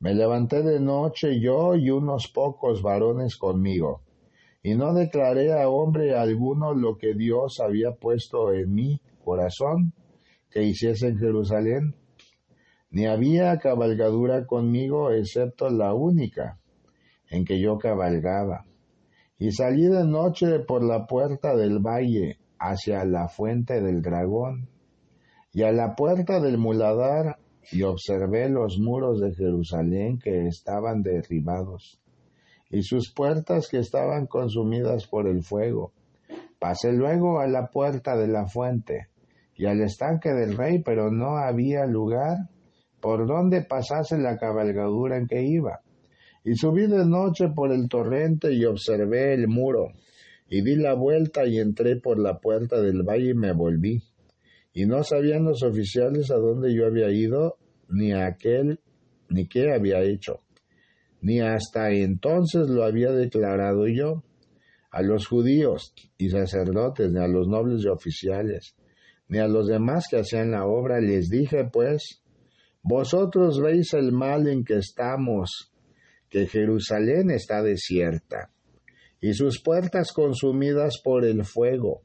me 0.00 0.14
levanté 0.14 0.62
de 0.62 0.80
noche 0.80 1.40
yo 1.40 1.74
y 1.74 1.90
unos 1.90 2.30
pocos 2.32 2.82
varones 2.82 3.36
conmigo, 3.36 4.02
y 4.62 4.74
no 4.74 4.92
declaré 4.92 5.52
a 5.52 5.68
hombre 5.68 6.14
alguno 6.14 6.74
lo 6.74 6.98
que 6.98 7.14
Dios 7.14 7.60
había 7.60 7.92
puesto 7.92 8.52
en 8.52 8.74
mi 8.74 9.00
corazón 9.24 9.94
que 10.50 10.62
hiciese 10.62 11.08
en 11.08 11.18
Jerusalén, 11.18 11.94
ni 12.90 13.06
había 13.06 13.58
cabalgadura 13.58 14.46
conmigo 14.46 15.10
excepto 15.10 15.68
la 15.70 15.94
única 15.94 16.58
en 17.30 17.44
que 17.44 17.60
yo 17.60 17.78
cabalgaba. 17.78 18.64
Y 19.38 19.52
salí 19.52 19.86
de 19.86 20.04
noche 20.04 20.60
por 20.60 20.82
la 20.82 21.06
puerta 21.06 21.54
del 21.54 21.78
valle 21.80 22.38
hacia 22.58 23.04
la 23.04 23.28
fuente 23.28 23.82
del 23.82 24.00
dragón, 24.00 24.68
y 25.52 25.62
a 25.62 25.72
la 25.72 25.94
puerta 25.94 26.40
del 26.40 26.58
muladar, 26.58 27.38
y 27.70 27.82
observé 27.82 28.48
los 28.48 28.78
muros 28.78 29.20
de 29.20 29.34
Jerusalén 29.34 30.18
que 30.18 30.46
estaban 30.46 31.02
derribados, 31.02 32.00
y 32.70 32.82
sus 32.82 33.12
puertas 33.12 33.68
que 33.68 33.78
estaban 33.78 34.26
consumidas 34.26 35.06
por 35.06 35.26
el 35.26 35.42
fuego. 35.42 35.92
Pasé 36.58 36.92
luego 36.92 37.40
a 37.40 37.46
la 37.46 37.68
puerta 37.68 38.16
de 38.16 38.28
la 38.28 38.46
fuente, 38.46 39.08
y 39.54 39.66
al 39.66 39.82
estanque 39.82 40.30
del 40.30 40.56
rey, 40.56 40.82
pero 40.82 41.10
no 41.10 41.36
había 41.36 41.84
lugar 41.86 42.36
por 43.06 43.24
donde 43.24 43.62
pasase 43.62 44.18
la 44.18 44.36
cabalgadura 44.36 45.16
en 45.16 45.28
que 45.28 45.40
iba. 45.40 45.80
Y 46.42 46.56
subí 46.56 46.88
de 46.88 47.06
noche 47.06 47.50
por 47.54 47.70
el 47.70 47.88
torrente 47.88 48.52
y 48.52 48.64
observé 48.64 49.32
el 49.32 49.46
muro, 49.46 49.92
y 50.48 50.60
di 50.62 50.74
la 50.74 50.94
vuelta 50.94 51.46
y 51.46 51.60
entré 51.60 52.00
por 52.00 52.18
la 52.18 52.40
puerta 52.40 52.80
del 52.80 53.04
valle 53.04 53.30
y 53.30 53.34
me 53.34 53.52
volví. 53.52 54.02
Y 54.72 54.86
no 54.86 55.04
sabían 55.04 55.44
los 55.44 55.62
oficiales 55.62 56.32
a 56.32 56.34
dónde 56.34 56.74
yo 56.74 56.84
había 56.84 57.08
ido, 57.12 57.58
ni 57.88 58.10
a 58.10 58.26
aquel, 58.26 58.80
ni 59.28 59.46
qué 59.46 59.72
había 59.72 60.02
hecho. 60.02 60.40
Ni 61.20 61.38
hasta 61.38 61.92
entonces 61.92 62.68
lo 62.68 62.82
había 62.82 63.12
declarado 63.12 63.86
yo 63.86 64.24
a 64.90 65.02
los 65.02 65.28
judíos 65.28 65.94
y 66.18 66.30
sacerdotes, 66.30 67.12
ni 67.12 67.20
a 67.20 67.28
los 67.28 67.46
nobles 67.46 67.84
y 67.84 67.86
oficiales, 67.86 68.74
ni 69.28 69.38
a 69.38 69.46
los 69.46 69.68
demás 69.68 70.08
que 70.10 70.16
hacían 70.16 70.50
la 70.50 70.66
obra. 70.66 71.00
Les 71.00 71.30
dije, 71.30 71.70
pues, 71.72 72.25
vosotros 72.88 73.60
veis 73.60 73.92
el 73.94 74.12
mal 74.12 74.46
en 74.46 74.64
que 74.64 74.76
estamos, 74.76 75.72
que 76.30 76.46
Jerusalén 76.46 77.30
está 77.30 77.62
desierta 77.62 78.50
y 79.20 79.34
sus 79.34 79.60
puertas 79.60 80.12
consumidas 80.12 81.00
por 81.02 81.24
el 81.24 81.44
fuego. 81.44 82.02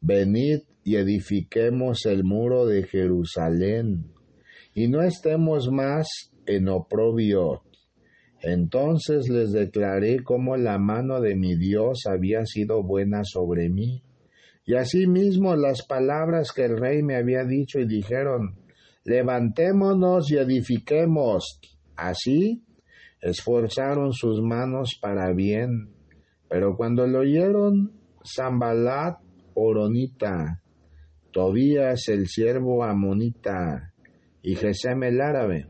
Venid 0.00 0.60
y 0.82 0.96
edifiquemos 0.96 2.06
el 2.06 2.24
muro 2.24 2.66
de 2.66 2.84
Jerusalén, 2.84 4.12
y 4.74 4.88
no 4.88 5.02
estemos 5.02 5.70
más 5.70 6.06
en 6.46 6.68
oprobio. 6.68 7.62
Entonces 8.40 9.28
les 9.28 9.52
declaré 9.52 10.22
cómo 10.22 10.56
la 10.56 10.78
mano 10.78 11.20
de 11.20 11.34
mi 11.34 11.56
Dios 11.56 12.04
había 12.06 12.44
sido 12.44 12.82
buena 12.82 13.24
sobre 13.24 13.68
mí, 13.68 14.02
y 14.66 14.74
asimismo 14.74 15.56
las 15.56 15.86
palabras 15.86 16.52
que 16.52 16.64
el 16.64 16.78
rey 16.78 17.02
me 17.02 17.16
había 17.16 17.44
dicho 17.44 17.78
y 17.78 17.86
dijeron, 17.86 18.63
levantémonos 19.04 20.30
y 20.30 20.36
edifiquemos. 20.36 21.60
Así 21.96 22.64
esforzaron 23.20 24.12
sus 24.12 24.40
manos 24.42 24.98
para 25.00 25.32
bien, 25.32 25.94
pero 26.48 26.76
cuando 26.76 27.06
lo 27.06 27.20
oyeron 27.20 27.92
Zambalat 28.24 29.18
Oronita, 29.54 30.60
Tobías 31.32 32.08
el 32.08 32.28
siervo 32.28 32.84
Amonita 32.84 33.92
y 34.42 34.54
Gesem 34.54 35.02
el 35.02 35.20
árabe, 35.20 35.66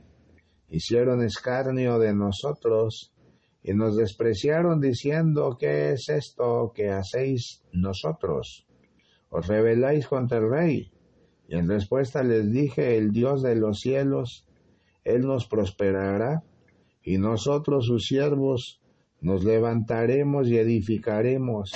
hicieron 0.69 1.23
escarnio 1.23 1.99
de 1.99 2.15
nosotros 2.15 3.15
y 3.63 3.73
nos 3.73 3.97
despreciaron 3.97 4.79
diciendo, 4.79 5.57
¿qué 5.59 5.93
es 5.93 6.09
esto 6.11 6.71
que 6.75 6.91
hacéis 6.91 7.63
nosotros? 7.73 8.67
Os 9.31 9.47
rebeláis 9.47 10.07
contra 10.07 10.39
el 10.39 10.51
rey. 10.51 10.94
Y 11.49 11.57
en 11.57 11.69
respuesta 11.69 12.23
les 12.23 12.51
dije, 12.51 12.97
el 12.97 13.13
Dios 13.13 13.43
de 13.43 13.55
los 13.55 13.81
cielos, 13.81 14.47
Él 15.05 15.23
nos 15.23 15.47
prosperará 15.47 16.43
y 17.03 17.19
nosotros 17.19 17.87
sus 17.87 18.07
siervos 18.07 18.81
nos 19.21 19.45
levantaremos 19.45 20.49
y 20.49 20.59
edificaremos, 20.59 21.73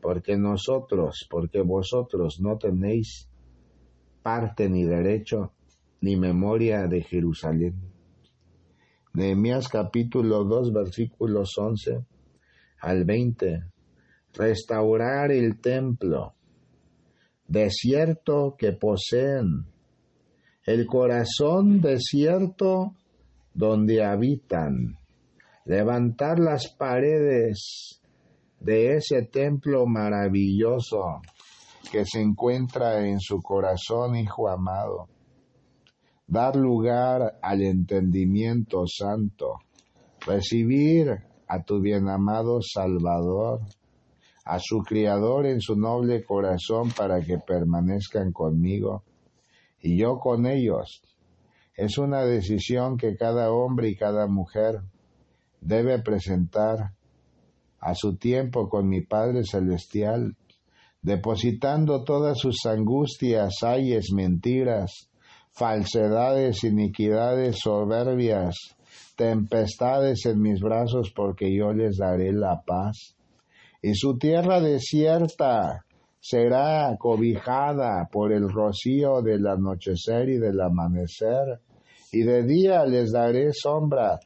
porque 0.00 0.36
nosotros, 0.36 1.26
porque 1.30 1.62
vosotros 1.62 2.40
no 2.40 2.58
tenéis 2.58 3.28
parte 4.22 4.68
ni 4.68 4.84
derecho 4.84 5.52
ni 6.00 6.16
memoria 6.16 6.86
de 6.86 7.02
Jerusalén. 7.02 7.74
Nehemías 9.12 9.68
capítulo 9.68 10.44
2 10.44 10.72
versículos 10.72 11.56
11 11.56 12.04
al 12.80 13.04
20. 13.04 13.64
Restaurar 14.34 15.32
el 15.32 15.58
templo, 15.60 16.35
desierto 17.48 18.56
que 18.58 18.72
poseen, 18.72 19.66
el 20.64 20.86
corazón 20.86 21.80
desierto 21.80 22.94
donde 23.54 24.04
habitan, 24.04 24.98
levantar 25.64 26.38
las 26.38 26.68
paredes 26.68 28.00
de 28.60 28.96
ese 28.96 29.22
templo 29.22 29.86
maravilloso 29.86 31.20
que 31.90 32.04
se 32.04 32.20
encuentra 32.20 33.06
en 33.06 33.20
su 33.20 33.40
corazón, 33.40 34.16
hijo 34.16 34.48
amado, 34.48 35.08
dar 36.26 36.56
lugar 36.56 37.38
al 37.40 37.62
entendimiento 37.62 38.84
santo, 38.86 39.58
recibir 40.26 41.22
a 41.46 41.62
tu 41.62 41.80
bien 41.80 42.08
amado 42.08 42.58
Salvador, 42.60 43.60
a 44.46 44.58
su 44.58 44.78
Criador 44.78 45.46
en 45.46 45.60
su 45.60 45.76
noble 45.76 46.24
corazón 46.24 46.90
para 46.96 47.20
que 47.20 47.38
permanezcan 47.38 48.32
conmigo 48.32 49.04
y 49.80 49.98
yo 49.98 50.18
con 50.18 50.46
ellos 50.46 51.02
es 51.76 51.98
una 51.98 52.24
decisión 52.24 52.96
que 52.96 53.16
cada 53.16 53.52
hombre 53.52 53.90
y 53.90 53.96
cada 53.96 54.26
mujer 54.26 54.80
debe 55.60 56.00
presentar 56.00 56.92
a 57.80 57.94
su 57.94 58.16
tiempo 58.16 58.68
con 58.68 58.88
mi 58.88 59.02
Padre 59.02 59.42
Celestial, 59.44 60.36
depositando 61.02 62.02
todas 62.02 62.38
sus 62.38 62.64
angustias, 62.64 63.62
ayes, 63.62 64.10
mentiras, 64.12 65.10
falsedades, 65.50 66.64
iniquidades, 66.64 67.58
soberbias, 67.60 68.56
tempestades 69.16 70.24
en 70.26 70.40
mis 70.40 70.60
brazos, 70.60 71.12
porque 71.14 71.54
yo 71.54 71.72
les 71.72 71.98
daré 71.98 72.32
la 72.32 72.62
paz. 72.66 73.15
Y 73.86 73.94
su 73.94 74.18
tierra 74.18 74.60
desierta 74.60 75.84
será 76.18 76.96
cobijada 76.98 78.08
por 78.10 78.32
el 78.32 78.50
rocío 78.50 79.22
del 79.22 79.46
anochecer 79.46 80.28
y 80.28 80.38
del 80.38 80.60
amanecer, 80.60 81.60
y 82.10 82.24
de 82.24 82.42
día 82.42 82.84
les 82.84 83.12
daré 83.12 83.52
sombra 83.52 84.18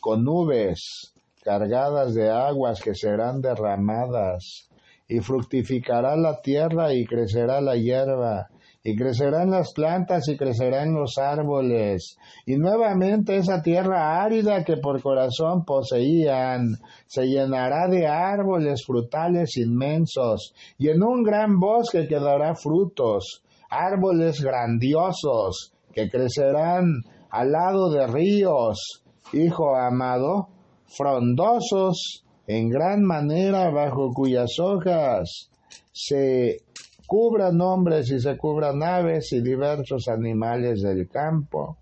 con 0.00 0.24
nubes 0.24 1.14
cargadas 1.44 2.14
de 2.14 2.32
aguas 2.32 2.82
que 2.82 2.96
serán 2.96 3.40
derramadas, 3.40 4.68
y 5.06 5.20
fructificará 5.20 6.16
la 6.16 6.40
tierra 6.42 6.92
y 6.92 7.06
crecerá 7.06 7.60
la 7.60 7.76
hierba, 7.76 8.48
y 8.88 8.94
crecerán 8.94 9.50
las 9.50 9.72
plantas 9.72 10.28
y 10.28 10.36
crecerán 10.36 10.94
los 10.94 11.18
árboles, 11.18 12.16
y 12.46 12.56
nuevamente 12.56 13.36
esa 13.36 13.60
tierra 13.60 14.22
árida 14.22 14.62
que 14.62 14.76
por 14.76 15.02
corazón 15.02 15.64
poseían 15.64 16.78
se 17.08 17.26
llenará 17.26 17.88
de 17.88 18.06
árboles 18.06 18.84
frutales 18.86 19.56
inmensos, 19.56 20.54
y 20.78 20.90
en 20.90 21.02
un 21.02 21.24
gran 21.24 21.58
bosque 21.58 22.06
quedará 22.06 22.54
frutos, 22.54 23.42
árboles 23.68 24.40
grandiosos 24.40 25.72
que 25.92 26.08
crecerán 26.08 27.02
al 27.30 27.50
lado 27.50 27.90
de 27.90 28.06
ríos, 28.06 29.02
hijo 29.32 29.74
amado, 29.74 30.46
frondosos 30.86 32.24
en 32.46 32.68
gran 32.68 33.02
manera 33.02 33.68
bajo 33.70 34.12
cuyas 34.14 34.60
hojas 34.60 35.50
se 35.90 36.58
cubran 37.06 37.60
hombres 37.60 38.10
y 38.10 38.20
se 38.20 38.36
cubran 38.36 38.82
aves 38.82 39.32
y 39.32 39.40
diversos 39.40 40.08
animales 40.08 40.82
del 40.82 41.08
campo, 41.08 41.78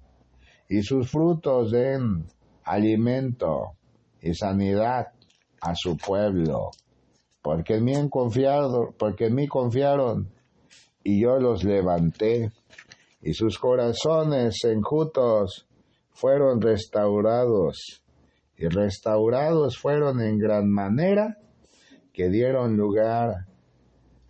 y 0.68 0.82
sus 0.82 1.10
frutos 1.10 1.70
den 1.70 2.24
alimento 2.64 3.72
y 4.20 4.34
sanidad 4.34 5.08
a 5.60 5.74
su 5.74 5.96
pueblo, 5.96 6.70
porque 7.42 7.76
en 7.76 7.84
mí 7.84 7.92
porque 8.98 9.26
en 9.26 9.34
mí 9.34 9.46
confiaron, 9.46 10.30
y 11.02 11.20
yo 11.20 11.38
los 11.38 11.64
levanté, 11.64 12.52
y 13.20 13.32
sus 13.34 13.58
corazones 13.58 14.62
enjutos 14.64 15.66
fueron 16.10 16.60
restaurados 16.60 18.02
y 18.56 18.68
restaurados 18.68 19.78
fueron 19.78 20.20
en 20.20 20.38
gran 20.38 20.70
manera 20.70 21.38
que 22.12 22.28
dieron 22.28 22.76
lugar 22.76 23.46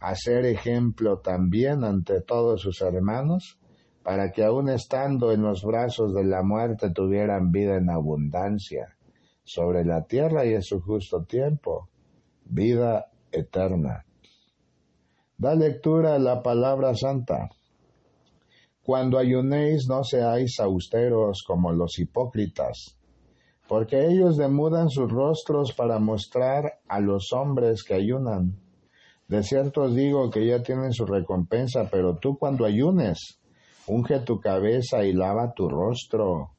a 0.04 0.14
ser 0.16 0.44
ejemplo 0.44 1.20
también 1.20 1.82
ante 1.82 2.20
todos 2.20 2.60
sus 2.60 2.82
hermanos, 2.82 3.58
para 4.02 4.32
que 4.32 4.44
aun 4.44 4.68
estando 4.68 5.32
en 5.32 5.40
los 5.40 5.64
brazos 5.64 6.12
de 6.14 6.24
la 6.24 6.42
muerte 6.42 6.90
tuvieran 6.90 7.50
vida 7.50 7.76
en 7.76 7.88
abundancia 7.88 8.98
sobre 9.44 9.82
la 9.82 10.04
tierra 10.04 10.44
y 10.44 10.52
en 10.52 10.62
su 10.62 10.82
justo 10.82 11.24
tiempo, 11.24 11.88
vida 12.44 13.10
eterna. 13.32 14.04
Da 15.38 15.54
lectura 15.54 16.16
a 16.16 16.18
la 16.18 16.42
palabra 16.42 16.94
santa. 16.94 17.48
Cuando 18.82 19.16
ayunéis 19.16 19.88
no 19.88 20.04
seáis 20.04 20.60
austeros 20.60 21.42
como 21.42 21.72
los 21.72 21.98
hipócritas, 21.98 22.98
porque 23.66 24.06
ellos 24.06 24.36
demudan 24.36 24.90
sus 24.90 25.10
rostros 25.10 25.72
para 25.72 25.98
mostrar 25.98 26.80
a 26.88 27.00
los 27.00 27.32
hombres 27.32 27.82
que 27.84 27.94
ayunan. 27.94 28.63
De 29.34 29.42
cierto 29.42 29.82
os 29.82 29.96
digo 29.96 30.30
que 30.30 30.46
ya 30.46 30.62
tienen 30.62 30.92
su 30.92 31.04
recompensa, 31.06 31.88
pero 31.90 32.18
tú 32.18 32.38
cuando 32.38 32.64
ayunes, 32.64 33.40
unge 33.88 34.20
tu 34.20 34.38
cabeza 34.38 35.04
y 35.04 35.12
lava 35.12 35.54
tu 35.54 35.68
rostro, 35.68 36.50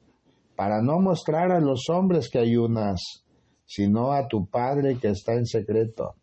para 0.57 0.82
no 0.82 0.99
mostrar 0.99 1.53
a 1.53 1.61
los 1.61 1.88
hombres 1.88 2.30
que 2.30 2.39
ayunas, 2.39 3.23
sino 3.65 4.11
a 4.11 4.28
tu 4.28 4.47
Padre 4.47 4.97
que 4.99 5.07
está 5.07 5.36
en 5.36 5.45
secreto. 5.45 6.15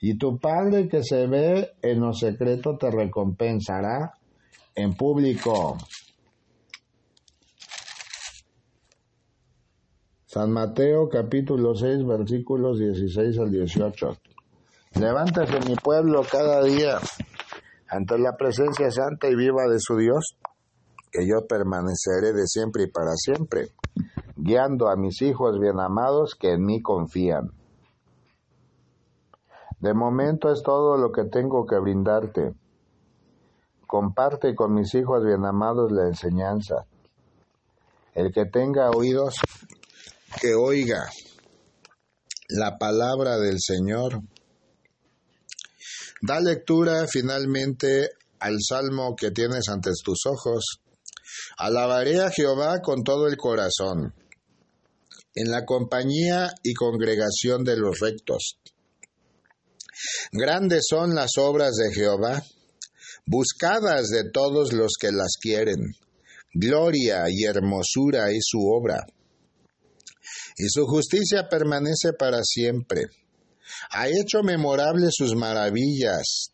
Y 0.00 0.18
tu 0.18 0.40
Padre 0.40 0.88
que 0.88 1.04
se 1.04 1.28
ve 1.28 1.70
en 1.82 2.00
lo 2.00 2.12
secreto 2.12 2.76
te 2.76 2.90
recompensará 2.90 4.14
en 4.74 4.94
público. 4.94 5.78
San 10.26 10.50
Mateo 10.50 11.08
capítulo 11.08 11.76
6 11.76 12.04
versículos 12.04 12.80
16 12.80 13.38
al 13.38 13.52
18. 13.52 14.31
Levántese 14.94 15.58
mi 15.68 15.74
pueblo 15.76 16.22
cada 16.30 16.62
día 16.62 16.98
ante 17.88 18.18
la 18.18 18.36
presencia 18.36 18.90
santa 18.90 19.28
y 19.28 19.34
viva 19.34 19.66
de 19.68 19.78
su 19.78 19.96
Dios, 19.96 20.36
que 21.10 21.26
yo 21.26 21.46
permaneceré 21.46 22.32
de 22.32 22.46
siempre 22.46 22.84
y 22.84 22.90
para 22.90 23.12
siempre, 23.16 23.68
guiando 24.36 24.88
a 24.88 24.96
mis 24.96 25.20
hijos 25.22 25.58
bien 25.58 25.80
amados 25.80 26.34
que 26.38 26.52
en 26.52 26.64
mí 26.64 26.80
confían. 26.82 27.50
De 29.80 29.94
momento 29.94 30.50
es 30.52 30.62
todo 30.62 30.96
lo 30.96 31.10
que 31.10 31.24
tengo 31.24 31.66
que 31.66 31.78
brindarte. 31.78 32.54
Comparte 33.86 34.54
con 34.54 34.74
mis 34.74 34.94
hijos 34.94 35.24
bien 35.24 35.44
amados 35.44 35.90
la 35.90 36.06
enseñanza. 36.06 36.86
El 38.14 38.32
que 38.32 38.44
tenga 38.44 38.90
oídos, 38.90 39.34
que 40.40 40.54
oiga 40.54 41.10
la 42.48 42.78
palabra 42.78 43.38
del 43.38 43.56
Señor. 43.58 44.20
Da 46.22 46.40
lectura 46.40 47.06
finalmente 47.08 48.10
al 48.38 48.56
salmo 48.60 49.16
que 49.16 49.32
tienes 49.32 49.68
ante 49.68 49.90
tus 50.04 50.20
ojos. 50.26 50.64
Alabaré 51.58 52.20
a 52.20 52.30
Jehová 52.30 52.80
con 52.80 53.02
todo 53.02 53.26
el 53.26 53.36
corazón, 53.36 54.14
en 55.34 55.50
la 55.50 55.64
compañía 55.64 56.52
y 56.62 56.74
congregación 56.74 57.64
de 57.64 57.76
los 57.76 57.98
rectos. 57.98 58.58
Grandes 60.30 60.84
son 60.88 61.14
las 61.14 61.32
obras 61.38 61.72
de 61.74 61.92
Jehová, 61.92 62.42
buscadas 63.26 64.08
de 64.08 64.30
todos 64.30 64.72
los 64.72 64.92
que 65.00 65.10
las 65.10 65.36
quieren. 65.40 65.80
Gloria 66.54 67.24
y 67.28 67.44
hermosura 67.44 68.30
es 68.30 68.44
su 68.46 68.60
obra 68.60 69.04
y 70.56 70.68
su 70.68 70.86
justicia 70.86 71.48
permanece 71.48 72.12
para 72.18 72.42
siempre. 72.42 73.06
Ha 73.90 74.08
hecho 74.08 74.42
memorables 74.42 75.10
sus 75.14 75.34
maravillas. 75.34 76.50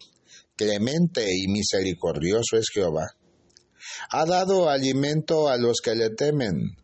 Clemente 0.57 1.27
y 1.33 1.47
misericordioso 1.49 2.57
es 2.57 2.69
Jehová. 2.73 3.07
Ha 4.11 4.27
dado 4.27 4.69
alimento 4.69 5.49
a 5.49 5.57
los 5.57 5.79
que 5.83 5.95
le 5.95 6.11
temen. 6.11 6.77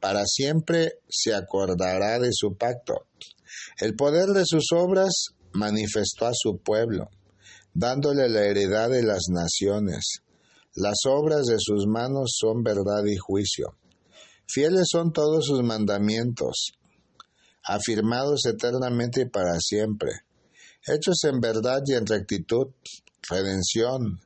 Para 0.00 0.24
siempre 0.26 0.94
se 1.08 1.34
acordará 1.34 2.18
de 2.18 2.30
su 2.32 2.56
pacto. 2.56 3.06
El 3.78 3.94
poder 3.94 4.28
de 4.28 4.44
sus 4.44 4.66
obras 4.72 5.26
manifestó 5.52 6.26
a 6.26 6.32
su 6.34 6.58
pueblo, 6.58 7.08
dándole 7.72 8.28
la 8.28 8.44
heredad 8.44 8.90
de 8.90 9.02
las 9.02 9.28
naciones. 9.30 10.22
Las 10.74 10.98
obras 11.06 11.46
de 11.46 11.56
sus 11.58 11.86
manos 11.86 12.34
son 12.38 12.62
verdad 12.62 13.04
y 13.06 13.16
juicio. 13.16 13.76
Fieles 14.46 14.88
son 14.90 15.12
todos 15.12 15.46
sus 15.46 15.62
mandamientos, 15.62 16.72
afirmados 17.64 18.46
eternamente 18.46 19.22
y 19.22 19.28
para 19.28 19.58
siempre, 19.60 20.10
hechos 20.86 21.24
en 21.24 21.40
verdad 21.40 21.80
y 21.86 21.94
en 21.94 22.06
rectitud, 22.06 22.68
redención, 23.28 24.20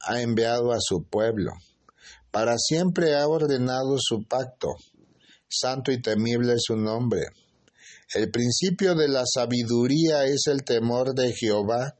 ha 0.00 0.20
enviado 0.20 0.72
a 0.72 0.78
su 0.80 1.04
pueblo. 1.04 1.52
Para 2.30 2.56
siempre 2.58 3.16
ha 3.16 3.26
ordenado 3.26 3.96
su 3.98 4.24
pacto. 4.28 4.68
Santo 5.48 5.90
y 5.90 6.02
temible 6.02 6.54
es 6.54 6.64
su 6.66 6.76
nombre. 6.76 7.28
El 8.14 8.30
principio 8.30 8.94
de 8.94 9.08
la 9.08 9.24
sabiduría 9.26 10.24
es 10.26 10.46
el 10.46 10.62
temor 10.62 11.14
de 11.14 11.32
Jehová. 11.32 11.96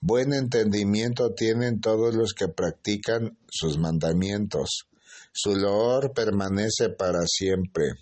Buen 0.00 0.32
entendimiento 0.32 1.32
tienen 1.34 1.80
todos 1.80 2.14
los 2.14 2.32
que 2.32 2.48
practican 2.48 3.38
sus 3.50 3.78
mandamientos. 3.78 4.86
Su 5.32 5.56
loor 5.56 6.12
permanece 6.12 6.90
para 6.90 7.20
siempre. 7.26 7.92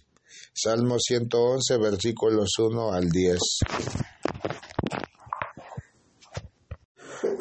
Salmo 0.56 0.98
111, 1.00 1.78
versículos 1.78 2.48
1 2.58 2.92
al 2.92 3.10
10. 3.10 3.38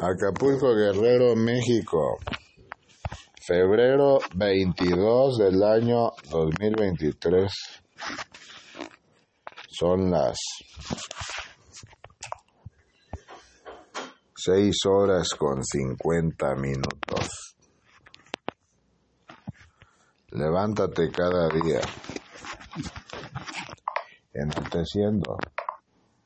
Acapulco 0.00 0.74
Guerrero, 0.74 1.36
México. 1.36 2.18
Febrero 3.46 4.18
22 4.34 5.38
del 5.38 5.62
año 5.62 6.10
2023. 6.28 7.52
Son 9.68 10.10
las 10.10 10.36
6 14.36 14.76
horas 14.86 15.28
con 15.38 15.62
50 15.64 16.54
minutos. 16.56 17.54
Levántate 20.30 21.12
cada 21.12 21.48
día, 21.48 21.80
enalteciendo 24.34 25.38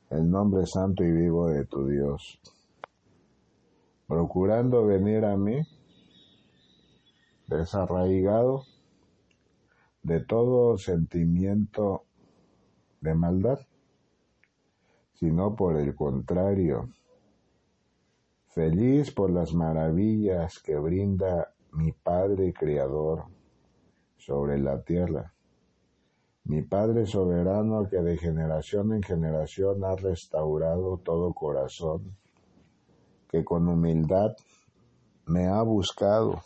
el 0.09 0.31
nombre 0.31 0.65
santo 0.67 1.05
y 1.05 1.13
vivo 1.13 1.49
de 1.49 1.67
tu 1.67 1.87
Dios, 1.87 2.41
procurando 4.07 4.87
venir 4.87 5.27
a 5.27 5.37
mí 5.37 5.61
desarraigado 7.47 8.65
de 10.03 10.21
todo 10.21 10.79
sentimiento 10.79 12.05
de 13.03 13.15
maldad, 13.15 13.59
sino 15.13 15.55
por 15.55 15.77
el 15.77 15.95
contrario, 15.95 16.89
feliz 18.49 19.11
por 19.11 19.31
las 19.31 19.53
maravillas 19.53 20.59
que 20.61 20.77
brinda 20.77 21.53
mi 21.73 21.93
Padre 21.93 22.55
Creador 22.55 23.25
sobre 24.17 24.59
la 24.59 24.83
tierra. 24.83 25.35
Mi 26.49 26.63
Padre 26.63 27.05
soberano 27.05 27.87
que 27.91 27.99
de 27.99 28.17
generación 28.17 28.95
en 28.95 29.03
generación 29.03 29.85
ha 29.85 29.95
restaurado 29.97 30.97
todo 30.97 31.35
corazón, 31.35 32.17
que 33.29 33.45
con 33.45 33.69
humildad 33.69 34.31
me 35.27 35.47
ha 35.47 35.61
buscado 35.61 36.41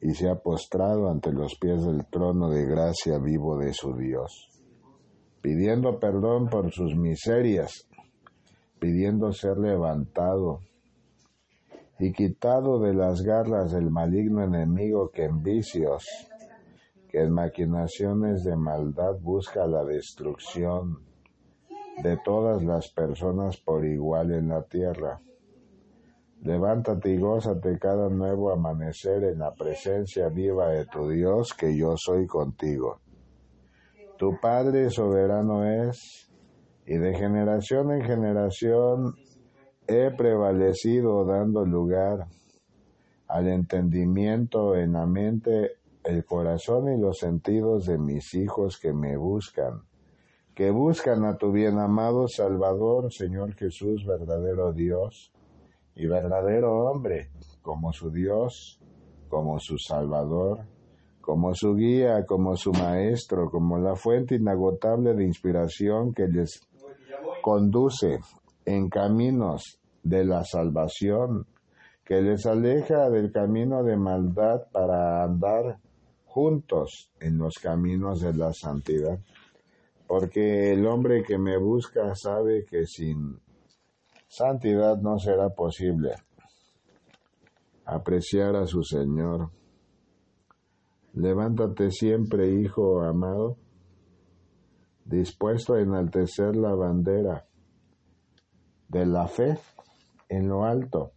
y 0.00 0.14
se 0.14 0.30
ha 0.30 0.36
postrado 0.36 1.10
ante 1.10 1.30
los 1.30 1.56
pies 1.56 1.84
del 1.84 2.06
trono 2.06 2.48
de 2.48 2.64
gracia 2.64 3.18
vivo 3.18 3.58
de 3.58 3.74
su 3.74 3.94
Dios, 3.94 4.48
pidiendo 5.42 6.00
perdón 6.00 6.48
por 6.48 6.72
sus 6.72 6.96
miserias, 6.96 7.86
pidiendo 8.78 9.30
ser 9.32 9.58
levantado 9.58 10.60
y 11.98 12.14
quitado 12.14 12.78
de 12.80 12.94
las 12.94 13.20
garras 13.20 13.72
del 13.72 13.90
maligno 13.90 14.42
enemigo 14.42 15.10
que 15.10 15.24
en 15.24 15.42
vicios 15.42 16.06
en 17.16 17.32
maquinaciones 17.32 18.44
de 18.44 18.56
maldad 18.56 19.14
busca 19.18 19.66
la 19.66 19.82
destrucción 19.84 20.98
de 22.02 22.18
todas 22.18 22.62
las 22.62 22.92
personas 22.92 23.56
por 23.56 23.86
igual 23.86 24.32
en 24.32 24.48
la 24.48 24.62
tierra. 24.64 25.18
Levántate 26.42 27.14
y 27.14 27.18
gózate 27.18 27.78
cada 27.78 28.10
nuevo 28.10 28.52
amanecer 28.52 29.24
en 29.24 29.38
la 29.38 29.54
presencia 29.54 30.28
viva 30.28 30.68
de 30.68 30.84
tu 30.84 31.08
Dios, 31.08 31.54
que 31.54 31.74
yo 31.74 31.94
soy 31.96 32.26
contigo. 32.26 33.00
Tu 34.18 34.38
Padre 34.38 34.90
soberano 34.90 35.64
es, 35.64 36.30
y 36.84 36.98
de 36.98 37.14
generación 37.14 37.92
en 37.92 38.02
generación 38.02 39.14
he 39.88 40.10
prevalecido 40.10 41.24
dando 41.24 41.64
lugar 41.64 42.26
al 43.26 43.48
entendimiento 43.48 44.76
en 44.76 44.92
la 44.92 45.06
mente 45.06 45.76
el 46.06 46.24
corazón 46.24 46.92
y 46.92 47.00
los 47.00 47.18
sentidos 47.18 47.86
de 47.86 47.98
mis 47.98 48.34
hijos 48.34 48.78
que 48.78 48.92
me 48.92 49.16
buscan, 49.16 49.82
que 50.54 50.70
buscan 50.70 51.24
a 51.24 51.36
tu 51.36 51.50
bien 51.50 51.78
amado 51.78 52.28
Salvador, 52.28 53.12
Señor 53.12 53.54
Jesús, 53.54 54.06
verdadero 54.06 54.72
Dios 54.72 55.32
y 55.96 56.06
verdadero 56.06 56.84
hombre, 56.84 57.30
como 57.60 57.92
su 57.92 58.10
Dios, 58.10 58.80
como 59.28 59.58
su 59.58 59.78
Salvador, 59.78 60.60
como 61.20 61.52
su 61.54 61.74
guía, 61.74 62.24
como 62.24 62.56
su 62.56 62.70
Maestro, 62.72 63.50
como 63.50 63.78
la 63.78 63.96
fuente 63.96 64.36
inagotable 64.36 65.12
de 65.14 65.24
inspiración 65.24 66.14
que 66.14 66.28
les 66.28 66.60
conduce 67.42 68.20
en 68.64 68.88
caminos 68.88 69.80
de 70.04 70.24
la 70.24 70.44
salvación, 70.44 71.46
que 72.04 72.22
les 72.22 72.46
aleja 72.46 73.10
del 73.10 73.32
camino 73.32 73.82
de 73.82 73.96
maldad 73.96 74.62
para 74.70 75.24
andar 75.24 75.80
juntos 76.36 77.10
en 77.18 77.38
los 77.38 77.54
caminos 77.54 78.20
de 78.20 78.34
la 78.34 78.52
santidad. 78.52 79.18
Porque 80.06 80.70
el 80.70 80.86
hombre 80.86 81.22
que 81.22 81.38
me 81.38 81.56
busca 81.56 82.14
sabe 82.14 82.66
que 82.66 82.84
sin 82.84 83.40
santidad 84.28 84.98
no 84.98 85.18
será 85.18 85.48
posible 85.48 86.10
apreciar 87.86 88.54
a 88.54 88.66
su 88.66 88.82
Señor. 88.82 89.50
Levántate 91.14 91.90
siempre, 91.90 92.50
hijo 92.50 93.00
amado, 93.00 93.56
dispuesto 95.06 95.72
a 95.72 95.80
enaltecer 95.80 96.54
la 96.54 96.74
bandera 96.74 97.46
de 98.88 99.06
la 99.06 99.26
fe 99.26 99.56
en 100.28 100.50
lo 100.50 100.64
alto, 100.64 101.12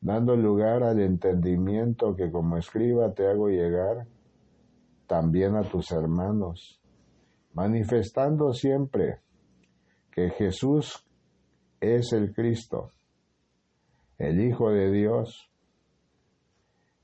dando 0.00 0.34
lugar 0.34 0.82
al 0.82 0.98
entendimiento 0.98 2.16
que 2.16 2.32
como 2.32 2.56
escriba 2.56 3.14
te 3.14 3.28
hago 3.28 3.46
llegar 3.46 4.08
también 5.12 5.56
a 5.56 5.62
tus 5.62 5.92
hermanos, 5.92 6.80
manifestando 7.52 8.54
siempre 8.54 9.18
que 10.10 10.30
Jesús 10.30 11.06
es 11.82 12.14
el 12.14 12.32
Cristo, 12.32 12.88
el 14.16 14.40
Hijo 14.40 14.70
de 14.70 14.90
Dios, 14.90 15.50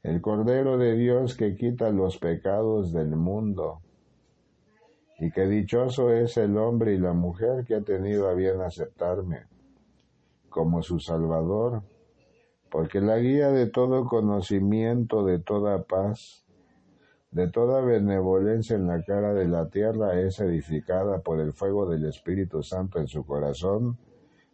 el 0.03 0.23
Cordero 0.23 0.79
de 0.79 0.97
Dios 0.97 1.37
que 1.37 1.55
quita 1.55 1.91
los 1.91 2.17
pecados 2.17 2.95
del 2.95 3.15
mundo, 3.15 3.83
y 5.19 5.31
que 5.31 5.47
dichoso 5.47 6.11
es 6.11 6.39
el 6.39 6.57
hombre 6.57 6.95
y 6.95 6.99
la 6.99 7.13
mujer 7.13 7.67
que 7.67 7.75
ha 7.75 7.83
tenido 7.83 8.27
a 8.31 8.33
bien 8.33 8.63
aceptarme 8.63 9.43
como 10.49 10.81
su 10.81 10.99
Salvador, 10.99 11.83
porque 12.71 13.03
la 13.03 13.19
guía 13.19 13.51
de 13.51 13.69
todo 13.69 14.07
conocimiento, 14.07 15.27
de 15.27 15.41
toda 15.41 15.83
paz, 15.83 16.48
de 17.31 17.49
toda 17.51 17.81
benevolencia 17.81 18.77
en 18.77 18.87
la 18.87 19.03
cara 19.03 19.35
de 19.35 19.47
la 19.47 19.69
tierra 19.69 20.19
es 20.19 20.41
edificada 20.41 21.21
por 21.21 21.41
el 21.41 21.53
fuego 21.53 21.89
del 21.89 22.07
Espíritu 22.07 22.63
Santo 22.63 22.99
en 22.99 23.07
su 23.07 23.25
corazón, 23.25 23.99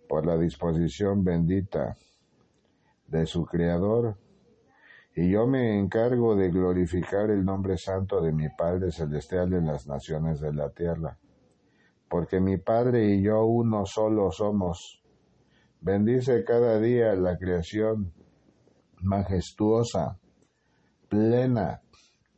por 0.09 0.27
la 0.27 0.37
disposición 0.37 1.25
bendita 1.25 1.97
de 3.07 3.27
su 3.27 3.45
Creador, 3.45 4.17
y 5.15 5.31
yo 5.31 5.47
me 5.47 5.79
encargo 5.79 6.35
de 6.35 6.51
glorificar 6.51 7.31
el 7.31 7.45
nombre 7.45 7.79
santo 7.79 8.21
de 8.21 8.33
mi 8.33 8.49
Padre 8.49 8.91
Celestial 8.91 9.53
en 9.53 9.67
las 9.67 9.87
naciones 9.87 10.41
de 10.41 10.53
la 10.53 10.71
tierra, 10.71 11.17
porque 12.09 12.41
mi 12.41 12.57
Padre 12.57 13.15
y 13.15 13.23
yo 13.23 13.45
uno 13.45 13.87
solo 13.87 14.33
somos, 14.33 15.05
Bendice 15.85 16.45
cada 16.45 16.81
día 16.81 17.15
la 17.15 17.37
creación 17.37 18.11
majestuosa, 19.03 20.19
plena, 21.11 21.83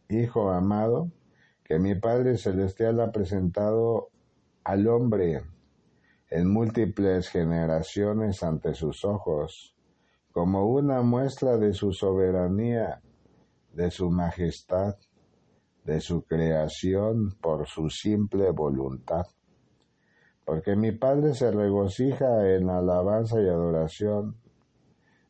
Hijo 0.09 0.50
amado, 0.50 1.11
que 1.64 1.80
mi 1.80 1.96
Padre 1.96 2.36
Celestial 2.36 3.00
ha 3.00 3.11
presentado 3.11 4.11
al 4.62 4.86
hombre 4.86 5.42
en 6.30 6.52
múltiples 6.52 7.28
generaciones 7.28 8.44
ante 8.44 8.74
sus 8.74 9.04
ojos, 9.04 9.74
como 10.30 10.66
una 10.66 11.02
muestra 11.02 11.57
de 11.57 11.72
su 11.72 11.92
soberanía, 11.92 13.00
de 13.72 13.90
su 13.90 14.09
majestad, 14.11 14.94
de 15.84 16.00
su 16.00 16.22
creación 16.22 17.36
por 17.40 17.66
su 17.66 17.90
simple 17.90 18.52
voluntad. 18.52 19.24
Porque 20.44 20.76
mi 20.76 20.92
Padre 20.92 21.34
se 21.34 21.50
regocija 21.50 22.48
en 22.54 22.70
alabanza 22.70 23.40
y 23.40 23.48
adoración 23.48 24.36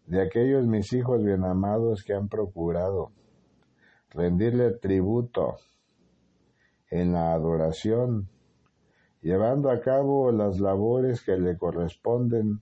de 0.06 0.20
aquellos 0.20 0.66
mis 0.66 0.92
hijos 0.92 1.22
bien 1.24 1.44
amados 1.44 2.04
que 2.04 2.12
han 2.12 2.28
procurado 2.28 3.12
rendirle 4.10 4.72
tributo 4.72 5.56
en 6.90 7.12
la 7.12 7.32
adoración, 7.32 8.28
llevando 9.20 9.70
a 9.70 9.80
cabo 9.80 10.30
las 10.32 10.60
labores 10.60 11.22
que 11.22 11.36
le 11.36 11.56
corresponden 11.56 12.60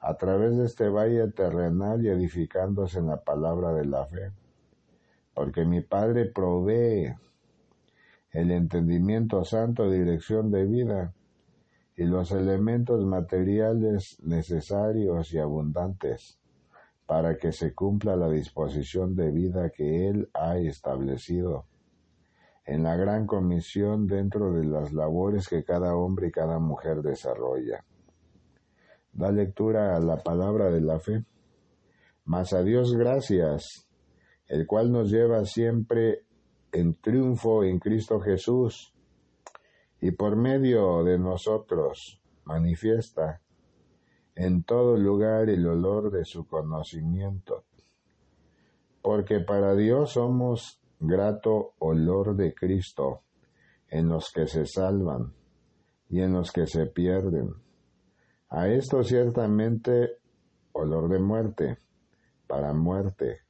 a 0.00 0.16
través 0.16 0.56
de 0.56 0.64
este 0.64 0.88
valle 0.88 1.28
terrenal 1.32 2.04
y 2.04 2.08
edificándose 2.08 2.98
en 2.98 3.06
la 3.06 3.22
palabra 3.22 3.72
de 3.74 3.86
la 3.86 4.06
fe. 4.06 4.32
Porque 5.34 5.64
mi 5.64 5.80
Padre 5.80 6.26
provee 6.26 7.14
el 8.32 8.50
entendimiento 8.50 9.44
santo, 9.44 9.90
dirección 9.90 10.50
de 10.50 10.64
vida, 10.64 11.14
y 11.96 12.04
los 12.04 12.32
elementos 12.32 13.04
materiales 13.04 14.18
necesarios 14.22 15.34
y 15.34 15.38
abundantes 15.38 16.39
para 17.10 17.36
que 17.36 17.50
se 17.50 17.74
cumpla 17.74 18.14
la 18.14 18.30
disposición 18.30 19.16
de 19.16 19.32
vida 19.32 19.70
que 19.70 20.06
Él 20.06 20.30
ha 20.32 20.58
establecido 20.58 21.66
en 22.64 22.84
la 22.84 22.94
gran 22.94 23.26
comisión 23.26 24.06
dentro 24.06 24.52
de 24.52 24.64
las 24.64 24.92
labores 24.92 25.48
que 25.48 25.64
cada 25.64 25.96
hombre 25.96 26.28
y 26.28 26.30
cada 26.30 26.60
mujer 26.60 27.02
desarrolla. 27.02 27.84
Da 29.12 29.32
lectura 29.32 29.96
a 29.96 29.98
la 29.98 30.18
palabra 30.18 30.70
de 30.70 30.82
la 30.82 31.00
fe. 31.00 31.24
Mas 32.26 32.52
a 32.52 32.62
Dios 32.62 32.94
gracias, 32.94 33.88
el 34.46 34.68
cual 34.68 34.92
nos 34.92 35.10
lleva 35.10 35.44
siempre 35.46 36.26
en 36.70 36.94
triunfo 36.94 37.64
en 37.64 37.80
Cristo 37.80 38.20
Jesús, 38.20 38.94
y 40.00 40.12
por 40.12 40.36
medio 40.36 41.02
de 41.02 41.18
nosotros 41.18 42.22
manifiesta 42.44 43.40
en 44.40 44.62
todo 44.62 44.96
lugar 44.96 45.50
el 45.50 45.66
olor 45.66 46.10
de 46.10 46.24
su 46.24 46.46
conocimiento, 46.46 47.64
porque 49.02 49.40
para 49.40 49.74
Dios 49.74 50.12
somos 50.12 50.80
grato 50.98 51.74
olor 51.78 52.34
de 52.34 52.54
Cristo 52.54 53.20
en 53.88 54.08
los 54.08 54.32
que 54.32 54.46
se 54.46 54.64
salvan 54.64 55.34
y 56.08 56.22
en 56.22 56.32
los 56.32 56.52
que 56.52 56.66
se 56.66 56.86
pierden. 56.86 57.52
A 58.48 58.68
esto 58.68 59.02
ciertamente 59.02 60.16
olor 60.72 61.10
de 61.10 61.18
muerte 61.18 61.76
para 62.46 62.72
muerte, 62.72 63.40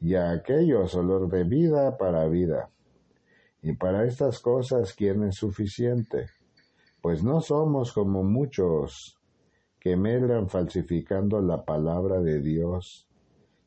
y 0.00 0.14
a 0.14 0.30
aquellos 0.30 0.94
olor 0.94 1.28
de 1.28 1.44
vida 1.44 1.98
para 1.98 2.26
vida. 2.28 2.70
Y 3.60 3.74
para 3.74 4.06
estas 4.06 4.40
cosas, 4.40 4.94
¿quién 4.94 5.22
es 5.24 5.36
suficiente? 5.36 6.30
Pues 7.02 7.22
no 7.22 7.42
somos 7.42 7.92
como 7.92 8.24
muchos 8.24 9.19
que 9.80 9.96
medran 9.96 10.48
falsificando 10.50 11.40
la 11.40 11.64
palabra 11.64 12.20
de 12.20 12.40
Dios, 12.42 13.08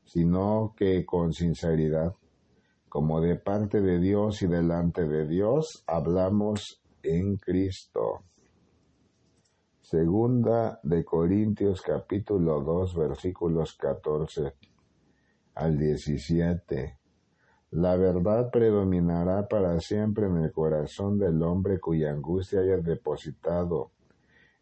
sino 0.06 0.76
que 0.78 1.06
con 1.06 1.34
sinceridad, 1.34 2.14
como 2.88 3.20
de 3.20 3.36
parte 3.36 3.82
de 3.82 4.00
Dios 4.00 4.44
y 4.44 4.48
delante 4.48 5.08
de 5.08 5.28
Dios, 5.28 5.84
hablamos 5.88 6.84
en 7.02 7.38
Cristo. 7.38 8.26
Segunda 9.82 10.80
de 10.84 11.04
Corintios 11.04 11.82
capítulo 11.82 12.62
2 12.62 12.96
versículos 12.96 13.76
14 13.76 14.54
al 15.56 15.78
17. 15.80 16.98
La 17.72 17.96
verdad 17.96 18.52
predominará 18.52 19.48
para 19.48 19.80
siempre 19.80 20.28
en 20.28 20.38
el 20.38 20.52
corazón 20.52 21.18
del 21.18 21.42
hombre 21.42 21.80
cuya 21.80 22.12
angustia 22.12 22.60
hayas 22.60 22.84
depositado 22.84 23.92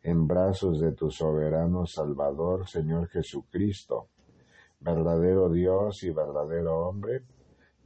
en 0.03 0.27
brazos 0.27 0.79
de 0.79 0.91
tu 0.93 1.11
soberano 1.11 1.85
Salvador, 1.85 2.67
Señor 2.67 3.07
Jesucristo, 3.09 4.07
verdadero 4.79 5.49
Dios 5.49 6.03
y 6.03 6.11
verdadero 6.11 6.87
hombre, 6.87 7.23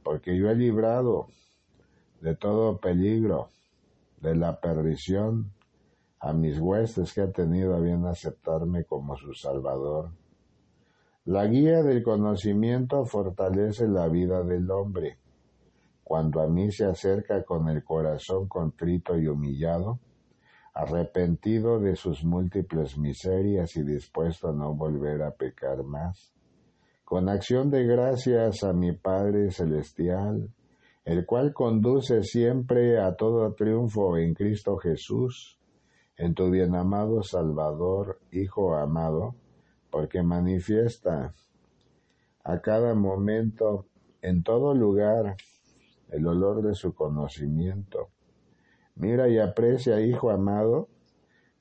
porque 0.02 0.36
yo 0.36 0.50
he 0.50 0.54
librado 0.54 1.28
de 2.20 2.34
todo 2.36 2.78
peligro, 2.78 3.50
de 4.20 4.34
la 4.34 4.60
perdición, 4.60 5.52
a 6.20 6.32
mis 6.32 6.58
huestes 6.58 7.12
que 7.12 7.20
ha 7.20 7.30
tenido 7.30 7.76
a 7.76 7.80
bien 7.80 8.06
aceptarme 8.06 8.84
como 8.84 9.16
su 9.16 9.34
Salvador 9.34 10.10
la 11.26 11.44
guía 11.44 11.82
del 11.82 12.04
conocimiento 12.04 13.04
fortalece 13.04 13.88
la 13.88 14.06
vida 14.06 14.44
del 14.44 14.70
hombre. 14.70 15.18
Cuando 16.04 16.40
a 16.40 16.46
mí 16.46 16.70
se 16.70 16.84
acerca 16.84 17.42
con 17.42 17.68
el 17.68 17.82
corazón 17.82 18.46
contrito 18.46 19.18
y 19.18 19.26
humillado, 19.26 19.98
arrepentido 20.76 21.80
de 21.80 21.96
sus 21.96 22.22
múltiples 22.22 22.98
miserias 22.98 23.76
y 23.76 23.82
dispuesto 23.82 24.48
a 24.48 24.52
no 24.52 24.74
volver 24.74 25.22
a 25.22 25.30
pecar 25.30 25.82
más, 25.82 26.34
con 27.02 27.30
acción 27.30 27.70
de 27.70 27.86
gracias 27.86 28.62
a 28.62 28.74
mi 28.74 28.92
Padre 28.92 29.50
Celestial, 29.50 30.50
el 31.06 31.24
cual 31.24 31.54
conduce 31.54 32.22
siempre 32.24 33.00
a 33.00 33.16
todo 33.16 33.54
triunfo 33.54 34.18
en 34.18 34.34
Cristo 34.34 34.76
Jesús, 34.76 35.58
en 36.18 36.34
tu 36.34 36.50
bien 36.50 36.74
amado 36.74 37.22
Salvador, 37.22 38.20
Hijo 38.30 38.76
amado, 38.76 39.34
porque 39.90 40.22
manifiesta 40.22 41.32
a 42.44 42.60
cada 42.60 42.94
momento, 42.94 43.86
en 44.20 44.42
todo 44.42 44.74
lugar, 44.74 45.36
el 46.10 46.26
olor 46.26 46.60
de 46.62 46.74
su 46.74 46.94
conocimiento. 46.94 48.10
Mira 48.96 49.28
y 49.28 49.38
aprecia, 49.38 50.00
Hijo 50.00 50.30
amado, 50.30 50.88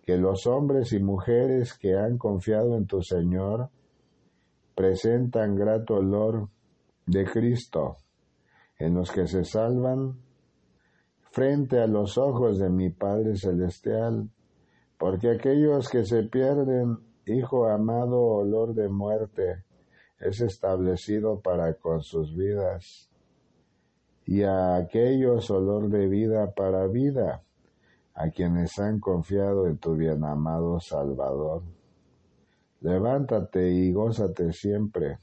que 0.04 0.18
los 0.18 0.48
hombres 0.48 0.94
y 0.94 1.00
mujeres 1.00 1.74
que 1.74 1.96
han 1.96 2.18
confiado 2.18 2.78
en 2.78 2.86
tu 2.86 3.02
Señor 3.02 3.70
presentan 4.76 5.56
grato 5.56 5.96
olor 5.96 6.50
de 7.06 7.26
Cristo 7.26 7.98
en 8.78 8.94
los 8.96 9.12
que 9.12 9.28
se 9.28 9.44
salvan 9.44 10.20
frente 11.32 11.80
a 11.80 11.88
los 11.88 12.18
ojos 12.18 12.60
de 12.60 12.70
mi 12.70 12.90
Padre 12.90 13.36
Celestial, 13.36 14.30
porque 14.98 15.30
aquellos 15.32 15.90
que 15.90 16.06
se 16.06 16.24
pierden, 16.24 17.00
Hijo 17.28 17.68
amado, 17.68 18.22
olor 18.22 18.76
de 18.76 18.88
muerte, 18.88 19.64
es 20.20 20.42
establecido 20.42 21.42
para 21.42 21.74
con 21.74 22.02
sus 22.02 22.36
vidas, 22.36 23.10
y 24.26 24.44
a 24.44 24.76
aquellos 24.76 25.50
olor 25.52 25.90
de 25.90 26.08
vida 26.08 26.52
para 26.52 26.88
vida, 26.88 27.44
a 28.14 28.30
quienes 28.30 28.78
han 28.80 29.00
confiado 29.00 29.68
en 29.68 29.78
tu 29.78 29.96
bien 29.96 30.24
amado 30.24 30.80
Salvador. 30.80 31.64
Levántate 32.82 33.70
y 33.70 33.92
gózate 33.92 34.52
siempre, 34.52 35.20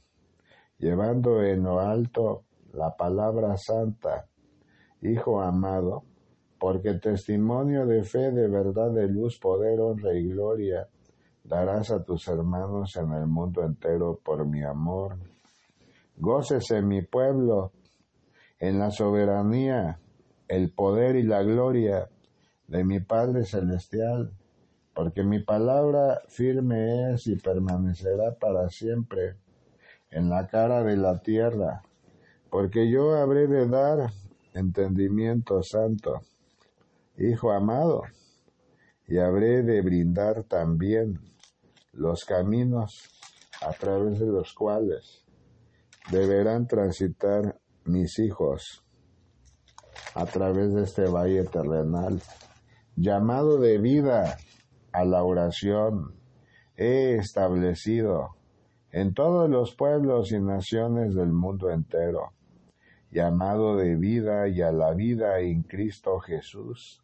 llevando 0.78 1.42
en 1.42 1.62
lo 1.64 1.80
alto 1.80 2.44
la 2.72 2.96
palabra 2.96 3.56
santa, 3.56 4.26
Hijo 5.00 5.40
amado, 5.40 6.04
porque 6.60 6.94
testimonio 6.94 7.86
de 7.86 8.04
fe, 8.04 8.30
de 8.30 8.46
verdad, 8.46 8.92
de 8.92 9.08
luz, 9.08 9.36
poder, 9.40 9.80
honra 9.80 10.14
y 10.14 10.28
gloria 10.28 10.86
darás 11.44 11.90
a 11.90 12.04
tus 12.04 12.28
hermanos 12.28 12.96
en 12.96 13.12
el 13.12 13.26
mundo 13.26 13.64
entero 13.64 14.18
por 14.22 14.46
mi 14.46 14.62
amor. 14.62 15.16
Gócese 16.16 16.82
mi 16.82 17.02
pueblo 17.02 17.72
en 18.62 18.78
la 18.78 18.90
soberanía, 18.90 19.98
el 20.48 20.72
poder 20.72 21.16
y 21.16 21.22
la 21.22 21.42
gloria 21.42 22.08
de 22.66 22.82
mi 22.82 23.00
Padre 23.00 23.44
Celestial, 23.44 24.32
porque 24.94 25.22
mi 25.22 25.40
palabra 25.40 26.22
firme 26.28 27.12
es 27.12 27.26
y 27.26 27.36
permanecerá 27.36 28.34
para 28.40 28.70
siempre 28.70 29.36
en 30.10 30.30
la 30.30 30.46
cara 30.46 30.82
de 30.82 30.96
la 30.96 31.20
tierra 31.20 31.82
porque 32.52 32.90
yo 32.90 33.16
habré 33.16 33.46
de 33.46 33.66
dar 33.66 34.12
entendimiento 34.52 35.62
santo, 35.62 36.20
Hijo 37.16 37.50
amado, 37.50 38.02
y 39.06 39.16
habré 39.16 39.62
de 39.62 39.80
brindar 39.80 40.44
también 40.44 41.18
los 41.94 42.26
caminos 42.26 43.08
a 43.62 43.72
través 43.72 44.20
de 44.20 44.26
los 44.26 44.52
cuales 44.52 45.24
deberán 46.10 46.66
transitar 46.66 47.58
mis 47.84 48.18
hijos 48.18 48.84
a 50.14 50.26
través 50.26 50.74
de 50.74 50.82
este 50.82 51.06
valle 51.06 51.44
terrenal, 51.44 52.20
llamado 52.96 53.58
de 53.58 53.78
vida 53.78 54.36
a 54.92 55.04
la 55.04 55.24
oración, 55.24 56.14
he 56.76 57.14
establecido 57.16 58.36
en 58.90 59.14
todos 59.14 59.48
los 59.48 59.74
pueblos 59.74 60.32
y 60.32 60.40
naciones 60.40 61.14
del 61.14 61.32
mundo 61.32 61.70
entero 61.70 62.32
llamado 63.12 63.76
de 63.76 63.94
vida 63.96 64.48
y 64.48 64.62
a 64.62 64.72
la 64.72 64.94
vida 64.94 65.38
en 65.38 65.62
Cristo 65.64 66.18
Jesús, 66.18 67.02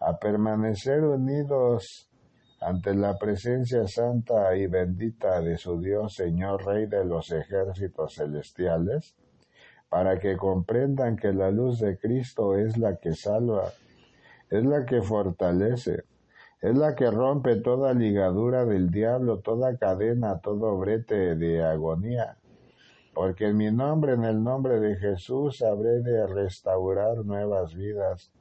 a 0.00 0.18
permanecer 0.18 1.04
unidos 1.04 2.08
ante 2.60 2.94
la 2.94 3.18
presencia 3.18 3.86
santa 3.86 4.56
y 4.56 4.66
bendita 4.66 5.40
de 5.42 5.58
su 5.58 5.78
Dios, 5.78 6.14
Señor 6.14 6.64
Rey 6.64 6.86
de 6.86 7.04
los 7.04 7.30
ejércitos 7.32 8.14
celestiales, 8.14 9.14
para 9.92 10.18
que 10.18 10.38
comprendan 10.38 11.16
que 11.16 11.34
la 11.34 11.50
luz 11.50 11.78
de 11.78 11.98
Cristo 11.98 12.56
es 12.56 12.78
la 12.78 12.96
que 12.96 13.12
salva, 13.12 13.74
es 14.48 14.64
la 14.64 14.86
que 14.86 15.02
fortalece, 15.02 16.04
es 16.62 16.78
la 16.78 16.94
que 16.94 17.10
rompe 17.10 17.56
toda 17.56 17.92
ligadura 17.92 18.64
del 18.64 18.90
diablo, 18.90 19.40
toda 19.40 19.76
cadena, 19.76 20.40
todo 20.40 20.78
brete 20.78 21.36
de 21.36 21.62
agonía 21.62 22.38
porque 23.14 23.48
en 23.48 23.56
mi 23.56 23.70
nombre, 23.70 24.14
en 24.14 24.24
el 24.24 24.42
nombre 24.42 24.80
de 24.80 24.96
Jesús, 24.96 25.62
habré 25.62 26.00
de 26.00 26.26
restaurar 26.26 27.24
nuevas 27.24 27.74
vidas 27.74 28.32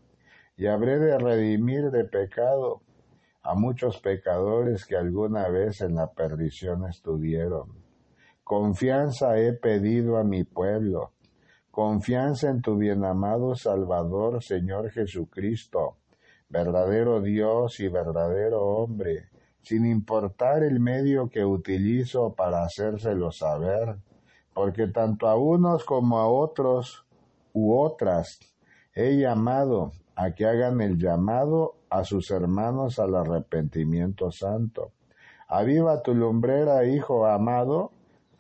y 0.56 0.68
habré 0.68 0.98
de 0.98 1.18
redimir 1.18 1.92
de 1.92 2.06
pecado 2.06 2.82
a 3.44 3.54
muchos 3.56 4.00
pecadores 4.00 4.86
que 4.86 4.96
alguna 4.96 5.50
vez 5.50 5.82
en 5.82 5.96
la 5.96 6.12
perdición 6.12 6.88
estuvieron. 6.88 7.70
Confianza 8.44 9.38
he 9.40 9.54
pedido 9.54 10.18
a 10.18 10.24
mi 10.24 10.44
pueblo, 10.44 11.12
confianza 11.72 12.50
en 12.50 12.62
tu 12.62 12.78
bien 12.78 13.04
amado 13.04 13.56
Salvador, 13.56 14.44
Señor 14.44 14.92
Jesucristo, 14.92 15.98
verdadero 16.50 17.22
Dios 17.22 17.80
y 17.80 17.88
verdadero 17.88 18.62
hombre, 18.62 19.30
sin 19.62 19.86
importar 19.86 20.64
el 20.64 20.80
medio 20.80 21.30
que 21.30 21.44
utilizo 21.46 22.34
para 22.34 22.64
hacérselo 22.64 23.32
saber 23.32 23.98
porque 24.54 24.88
tanto 24.88 25.28
a 25.28 25.36
unos 25.36 25.84
como 25.86 26.20
a 26.20 26.28
otros 26.28 27.06
u 27.54 27.78
otras 27.78 28.40
he 28.94 29.18
llamado 29.18 29.92
a 30.16 30.32
que 30.32 30.46
hagan 30.46 30.82
el 30.82 30.98
llamado 30.98 31.76
a 31.90 32.04
sus 32.04 32.32
hermanos 32.32 33.00
al 33.00 33.16
arrepentimiento 33.16 34.32
santo. 34.32 34.92
Aviva 35.48 36.02
tu 36.02 36.14
lumbrera, 36.14 36.86
hijo 36.86 37.26
amado, 37.26 37.92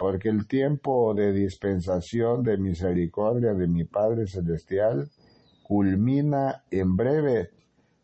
porque 0.01 0.29
el 0.29 0.47
tiempo 0.47 1.13
de 1.13 1.31
dispensación 1.31 2.41
de 2.41 2.57
misericordia 2.57 3.53
de 3.53 3.67
mi 3.67 3.83
Padre 3.83 4.25
Celestial 4.25 5.11
culmina 5.61 6.63
en 6.71 6.95
breve, 6.95 7.51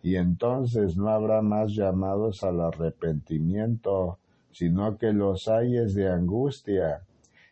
y 0.03 0.15
entonces 0.15 0.95
no 0.95 1.09
habrá 1.09 1.41
más 1.41 1.71
llamados 1.71 2.43
al 2.43 2.61
arrepentimiento, 2.61 4.19
sino 4.51 4.95
que 4.95 5.11
los 5.11 5.47
ayes 5.47 5.95
de 5.95 6.07
angustia. 6.07 7.01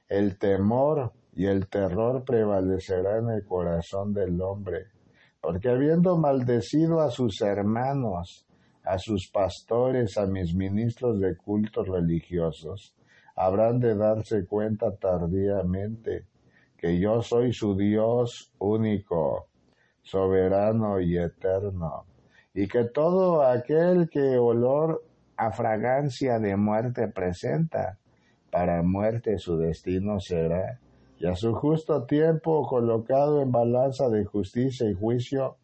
El 0.08 0.38
temor 0.38 1.12
y 1.34 1.48
el 1.48 1.68
terror 1.68 2.24
prevalecerá 2.24 3.18
en 3.18 3.32
el 3.32 3.44
corazón 3.46 4.14
del 4.14 4.40
hombre, 4.42 4.90
porque 5.42 5.70
habiendo 5.70 6.18
maldecido 6.18 7.02
a 7.02 7.10
sus 7.10 7.42
hermanos, 7.42 8.46
a 8.84 9.00
sus 9.00 9.28
pastores, 9.34 10.20
a 10.20 10.28
mis 10.28 10.54
ministros 10.54 11.20
de 11.20 11.36
cultos 11.36 11.88
religiosos, 11.88 12.96
habrán 13.36 13.80
de 13.80 13.96
darse 13.96 14.46
cuenta 14.46 14.96
tardíamente 14.96 16.26
que 16.78 17.00
yo 17.00 17.22
soy 17.22 17.54
su 17.54 17.76
Dios 17.76 18.52
único, 18.60 19.48
soberano 20.02 21.00
y 21.00 21.18
eterno, 21.18 22.06
y 22.54 22.68
que 22.68 22.86
todo 22.86 23.44
aquel 23.44 24.10
que 24.10 24.38
olor 24.38 25.04
a 25.38 25.52
fragancia 25.52 26.40
de 26.40 26.56
muerte 26.56 27.08
presenta, 27.08 27.98
para 28.52 28.84
muerte 28.84 29.38
su 29.38 29.58
destino 29.58 30.20
será, 30.20 30.80
y 31.18 31.26
a 31.28 31.36
su 31.36 31.54
justo 31.54 32.06
tiempo 32.06 32.68
colocado 32.68 33.42
en 33.42 33.52
balanza 33.52 34.10
de 34.10 34.26
justicia 34.26 34.90
y 34.90 34.94
juicio, 34.94 35.58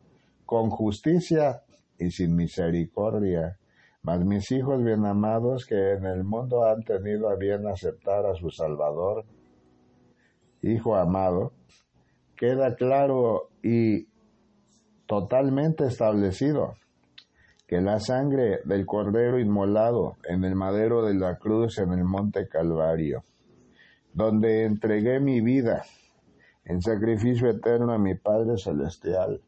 con 0.45 0.69
justicia 0.69 1.61
y 1.97 2.09
sin 2.11 2.36
misericordia. 2.36 3.57
Mas 4.04 4.26
mis 4.26 4.52
hijos 4.52 4.84
bien 4.84 5.06
amados 5.06 5.66
que 5.66 5.93
en 5.93 6.06
el 6.06 6.24
mundo 6.24 6.64
han 6.66 6.84
tenido 6.84 7.30
a 7.30 7.36
bien 7.36 7.68
aceptar 7.68 8.26
a 8.26 8.34
su 8.34 8.49
Salvador, 8.49 9.26
Hijo 10.64 10.95
amado, 10.95 11.54
queda 12.36 12.76
claro 12.76 13.49
y 13.64 14.08
totalmente 15.08 15.88
establecido 15.88 16.76
que 17.68 17.82
la 17.82 17.99
sangre 17.99 18.60
del 18.66 18.86
Cordero 18.86 19.39
inmolado 19.39 20.18
en 20.24 20.43
el 20.43 20.56
madero 20.56 21.04
de 21.04 21.16
la 21.16 21.38
cruz 21.38 21.80
en 21.80 21.93
el 21.93 22.04
monte 22.04 22.47
Calvario, 22.47 23.24
donde 24.14 24.66
entregué 24.66 25.20
mi 25.20 25.41
vida 25.41 25.82
en 26.64 26.80
sacrificio 26.82 27.49
eterno 27.49 27.93
a 27.93 27.97
mi 27.97 28.14
Padre 28.14 28.58
Celestial, 28.58 29.41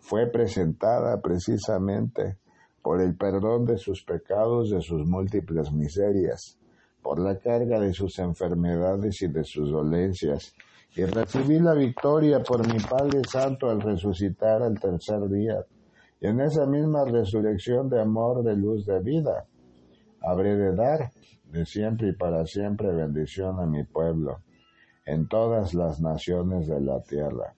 fue 0.00 0.26
presentada 0.26 1.20
precisamente 1.20 2.38
por 2.82 3.00
el 3.00 3.16
perdón 3.16 3.64
de 3.66 3.78
sus 3.78 4.02
pecados, 4.02 4.70
de 4.70 4.80
sus 4.80 5.06
múltiples 5.06 5.72
miserias, 5.72 6.58
por 7.02 7.18
la 7.18 7.38
carga 7.38 7.80
de 7.80 7.92
sus 7.92 8.18
enfermedades 8.18 9.22
y 9.22 9.28
de 9.28 9.44
sus 9.44 9.70
dolencias, 9.70 10.54
y 10.94 11.04
recibí 11.04 11.58
la 11.58 11.74
victoria 11.74 12.42
por 12.42 12.66
mi 12.66 12.78
Padre 12.80 13.22
Santo 13.30 13.68
al 13.68 13.80
resucitar 13.80 14.62
al 14.62 14.78
tercer 14.78 15.28
día 15.28 15.64
y 16.20 16.26
en 16.26 16.40
esa 16.40 16.66
misma 16.66 17.04
resurrección 17.04 17.88
de 17.88 18.00
amor, 18.00 18.42
de 18.42 18.56
luz, 18.56 18.84
de 18.86 19.00
vida, 19.00 19.46
habré 20.20 20.56
de 20.56 20.74
dar 20.74 21.12
de 21.44 21.64
siempre 21.64 22.08
y 22.08 22.12
para 22.12 22.44
siempre 22.44 22.92
bendición 22.92 23.60
a 23.60 23.66
mi 23.66 23.84
pueblo 23.84 24.40
en 25.06 25.28
todas 25.28 25.74
las 25.74 26.00
naciones 26.00 26.66
de 26.66 26.80
la 26.80 27.00
tierra. 27.02 27.54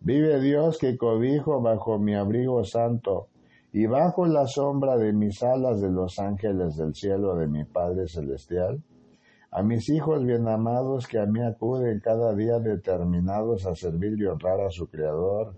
Vive 0.00 0.40
Dios 0.40 0.78
que 0.78 0.96
cobijo 0.96 1.60
bajo 1.60 1.98
mi 1.98 2.14
abrigo 2.14 2.64
santo 2.64 3.28
y 3.78 3.84
bajo 3.84 4.24
la 4.24 4.46
sombra 4.46 4.96
de 4.96 5.12
mis 5.12 5.42
alas 5.42 5.82
de 5.82 5.90
los 5.90 6.18
ángeles 6.18 6.78
del 6.78 6.94
cielo 6.94 7.36
de 7.36 7.46
mi 7.46 7.64
Padre 7.64 8.08
Celestial. 8.08 8.82
A 9.50 9.62
mis 9.62 9.90
hijos 9.90 10.24
bien 10.24 10.48
amados 10.48 11.06
que 11.06 11.18
a 11.18 11.26
mí 11.26 11.42
acuden 11.42 12.00
cada 12.00 12.34
día 12.34 12.58
determinados 12.58 13.66
a 13.66 13.74
servir 13.74 14.18
y 14.18 14.24
honrar 14.24 14.62
a 14.62 14.70
su 14.70 14.88
Creador. 14.88 15.56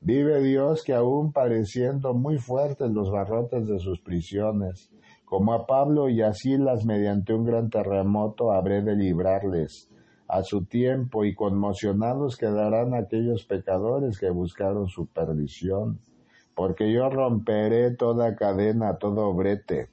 Vive 0.00 0.40
Dios 0.44 0.84
que 0.84 0.94
aún 0.94 1.32
pareciendo 1.32 2.14
muy 2.14 2.38
fuertes 2.38 2.88
los 2.92 3.10
barrotes 3.10 3.66
de 3.66 3.80
sus 3.80 4.00
prisiones, 4.00 4.88
como 5.24 5.52
a 5.52 5.66
Pablo 5.66 6.08
y 6.08 6.22
a 6.22 6.32
Silas 6.32 6.84
mediante 6.84 7.34
un 7.34 7.46
gran 7.46 7.68
terremoto 7.68 8.52
habré 8.52 8.80
de 8.82 8.94
librarles. 8.94 9.90
A 10.28 10.44
su 10.44 10.66
tiempo 10.66 11.24
y 11.24 11.34
conmocionados 11.34 12.36
quedarán 12.36 12.94
aquellos 12.94 13.44
pecadores 13.44 14.20
que 14.20 14.30
buscaron 14.30 14.86
su 14.86 15.08
perdición. 15.08 15.98
Porque 16.54 16.92
yo 16.92 17.08
romperé 17.08 17.94
toda 17.96 18.36
cadena, 18.36 18.98
todo 18.98 19.32
brete, 19.34 19.90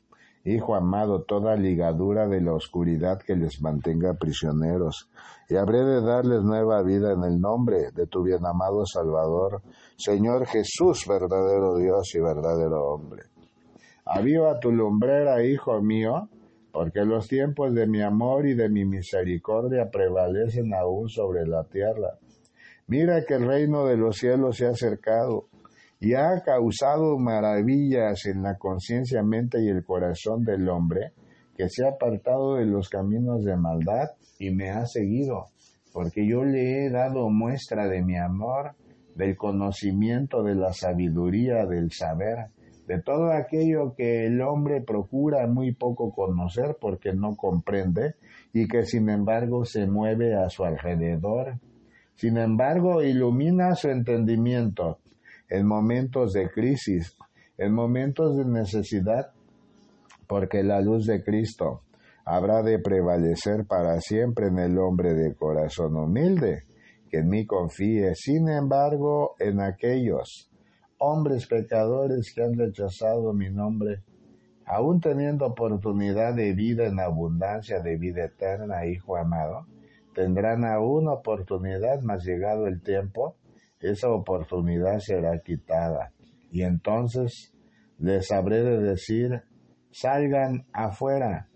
Hijo 0.49 0.76
amado, 0.76 1.24
toda 1.24 1.58
ligadura 1.58 2.26
de 2.26 2.39
la 2.39 2.53
oscuridad 2.53 3.20
que 3.20 3.36
les 3.36 3.62
mantenga 3.62 4.14
prisioneros, 4.14 5.10
y 5.49 5.58
habré 5.58 5.84
de 5.84 5.99
darles 5.99 6.41
nueva 6.41 6.82
vida 6.84 7.12
en 7.12 7.26
el 7.26 7.41
nombre 7.41 7.91
de 7.93 8.08
tu 8.08 8.24
bien 8.24 8.45
amado 8.45 8.86
Salvador, 8.86 9.62
Señor 9.97 10.45
Jesús, 10.45 11.05
verdadero 11.05 11.76
Dios 11.76 12.16
y 12.16 12.22
verdadero 12.22 12.82
hombre. 12.86 13.24
Aviva 14.05 14.58
tu 14.62 14.72
lumbrera, 14.72 15.43
hijo 15.43 15.82
mío, 15.82 16.30
porque 16.72 17.03
los 17.03 17.28
tiempos 17.28 17.74
de 17.74 17.86
mi 17.86 18.01
amor 18.01 18.47
y 18.47 18.53
de 18.53 18.70
mi 18.70 18.86
misericordia 18.86 19.89
prevalecen 19.91 20.74
aún 20.74 21.10
sobre 21.10 21.45
la 21.45 21.66
tierra. 21.66 22.20
Mira 22.88 23.26
que 23.26 23.34
el 23.34 23.45
reino 23.45 23.86
de 23.86 23.97
los 23.97 24.16
cielos 24.16 24.55
se 24.55 24.68
ha 24.68 24.70
acercado 24.70 25.47
y 25.99 26.13
ha 26.13 26.41
causado 26.45 27.17
maravillas 27.17 28.25
en 28.27 28.43
la 28.43 28.55
conciencia, 28.55 29.23
mente 29.23 29.61
y 29.61 29.69
el 29.69 29.83
corazón 29.83 30.43
del 30.43 30.69
hombre, 30.69 31.13
que 31.55 31.69
se 31.69 31.85
ha 31.85 31.89
apartado 31.89 32.55
de 32.55 32.65
los 32.65 32.87
caminos 32.89 33.43
de 33.43 33.57
maldad 33.57 34.09
y 34.37 34.51
me 34.51 34.69
ha 34.69 34.85
seguido, 34.85 35.47
porque 35.91 36.27
yo 36.27 36.43
le 36.43 36.85
he 36.85 36.89
dado 36.91 37.29
muestra 37.29 37.87
de 37.87 38.03
mi 38.03 38.15
amor, 38.15 38.75
del 39.15 39.35
conocimiento, 39.35 40.43
de 40.43 40.53
la 40.53 40.71
sabiduría, 40.71 41.65
del 41.65 41.91
saber, 41.91 42.49
de 42.85 43.01
todo 43.01 43.31
aquello 43.31 43.95
que 43.97 44.27
el 44.27 44.39
hombre 44.41 44.81
procura 44.81 45.47
muy 45.47 45.73
poco 45.73 46.11
conocer 46.11 46.77
porque 46.79 47.13
no 47.13 47.35
comprende 47.35 48.13
y 48.53 48.67
que 48.67 48.83
sin 48.83 49.09
embargo 49.09 49.65
se 49.65 49.87
mueve 49.87 50.35
a 50.35 50.47
su 50.49 50.63
alrededor. 50.63 51.55
Sin 52.13 52.37
embargo, 52.37 53.01
ilumina 53.01 53.73
su 53.73 53.89
entendimiento 53.89 54.99
en 55.49 55.65
momentos 55.65 56.33
de 56.33 56.49
crisis, 56.49 57.17
en 57.57 57.73
momentos 57.73 58.37
de 58.37 58.45
necesidad, 58.45 59.31
porque 60.27 60.63
la 60.63 60.81
luz 60.81 61.05
de 61.05 61.23
Cristo 61.23 61.81
habrá 62.25 62.61
de 62.61 62.79
prevalecer 62.79 63.65
para 63.65 64.01
siempre 64.01 64.47
en 64.47 64.59
el 64.59 64.77
hombre 64.77 65.13
de 65.13 65.33
corazón 65.33 65.95
humilde, 65.95 66.63
que 67.09 67.19
en 67.19 67.29
mí 67.29 67.45
confíe, 67.45 68.15
sin 68.15 68.49
embargo, 68.49 69.35
en 69.39 69.61
aquellos 69.61 70.51
hombres 70.99 71.47
pecadores 71.47 72.33
que 72.33 72.43
han 72.43 72.57
rechazado 72.57 73.31
mi 73.33 73.49
nombre, 73.49 74.01
aún 74.65 74.99
teniendo 74.99 75.45
oportunidad 75.45 76.33
de 76.33 76.53
vida 76.53 76.85
en 76.85 76.99
abundancia, 76.99 77.79
de 77.79 77.95
vida 77.95 78.25
eterna, 78.25 78.85
Hijo 78.85 79.15
amado, 79.15 79.65
tendrán 80.13 80.65
aún 80.65 81.07
oportunidad, 81.07 82.01
mas 82.01 82.25
llegado 82.25 82.67
el 82.67 82.81
tiempo, 82.81 83.35
esa 83.88 84.09
oportunidad 84.09 84.99
será 84.99 85.39
quitada. 85.39 86.13
Y 86.51 86.63
entonces 86.63 87.53
les 87.97 88.31
habré 88.31 88.63
de 88.63 88.79
decir, 88.79 89.43
salgan 89.91 90.65
afuera, 90.73 91.49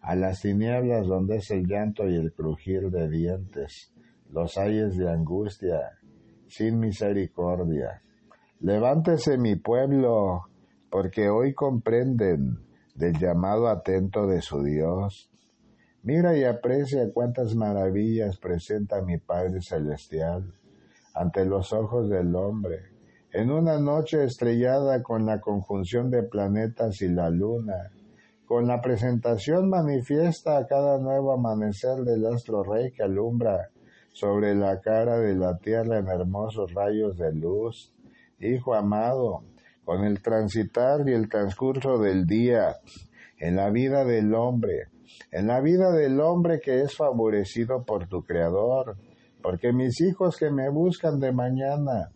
a 0.00 0.16
las 0.16 0.40
tinieblas 0.40 1.06
donde 1.06 1.36
es 1.36 1.50
el 1.50 1.66
llanto 1.66 2.08
y 2.08 2.16
el 2.16 2.32
crujir 2.32 2.90
de 2.90 3.08
dientes, 3.08 3.92
los 4.30 4.58
ayes 4.58 4.96
de 4.96 5.08
angustia, 5.08 5.98
sin 6.48 6.80
misericordia 6.80 8.02
Levántese 8.62 9.38
mi 9.38 9.56
pueblo, 9.56 10.42
porque 10.88 11.28
hoy 11.28 11.52
comprenden 11.52 12.60
del 12.94 13.18
llamado 13.18 13.66
atento 13.66 14.28
de 14.28 14.40
su 14.40 14.62
Dios. 14.62 15.32
Mira 16.04 16.38
y 16.38 16.44
aprecia 16.44 17.10
cuántas 17.12 17.56
maravillas 17.56 18.38
presenta 18.38 19.02
mi 19.02 19.18
Padre 19.18 19.60
Celestial 19.62 20.54
ante 21.14 21.44
los 21.44 21.72
ojos 21.72 22.08
del 22.08 22.34
hombre. 22.34 22.90
En 23.32 23.50
una 23.50 23.78
noche 23.78 24.24
estrellada 24.24 25.02
con 25.02 25.24
la 25.24 25.40
conjunción 25.40 26.10
de 26.10 26.22
planetas 26.22 27.00
y 27.00 27.08
la 27.08 27.30
luna, 27.30 27.90
con 28.46 28.66
la 28.66 28.80
presentación 28.80 29.70
manifiesta 29.70 30.58
a 30.58 30.66
cada 30.66 30.98
nuevo 30.98 31.32
amanecer 31.32 32.04
del 32.04 32.26
astro 32.26 32.62
rey 32.62 32.92
que 32.92 33.02
alumbra 33.02 33.70
sobre 34.12 34.54
la 34.54 34.80
cara 34.80 35.18
de 35.18 35.34
la 35.34 35.56
tierra 35.56 35.98
en 35.98 36.08
hermosos 36.08 36.74
rayos 36.74 37.16
de 37.16 37.32
luz, 37.32 37.94
Hijo 38.38 38.74
amado, 38.74 39.44
con 39.84 40.04
el 40.04 40.20
transitar 40.20 41.08
y 41.08 41.12
el 41.12 41.28
transcurso 41.28 41.98
del 41.98 42.26
día, 42.26 42.76
en 43.38 43.56
la 43.56 43.70
vida 43.70 44.04
del 44.04 44.34
hombre, 44.34 44.88
en 45.30 45.46
la 45.46 45.60
vida 45.60 45.92
del 45.92 46.20
hombre 46.20 46.60
que 46.60 46.82
es 46.82 46.96
favorecido 46.96 47.84
por 47.84 48.08
tu 48.08 48.24
Creador, 48.24 48.96
porque 49.42 49.72
mis 49.72 50.00
hijos 50.00 50.36
que 50.38 50.50
me 50.50 50.70
buscan 50.70 51.18
de 51.18 51.32
mañana, 51.32 52.10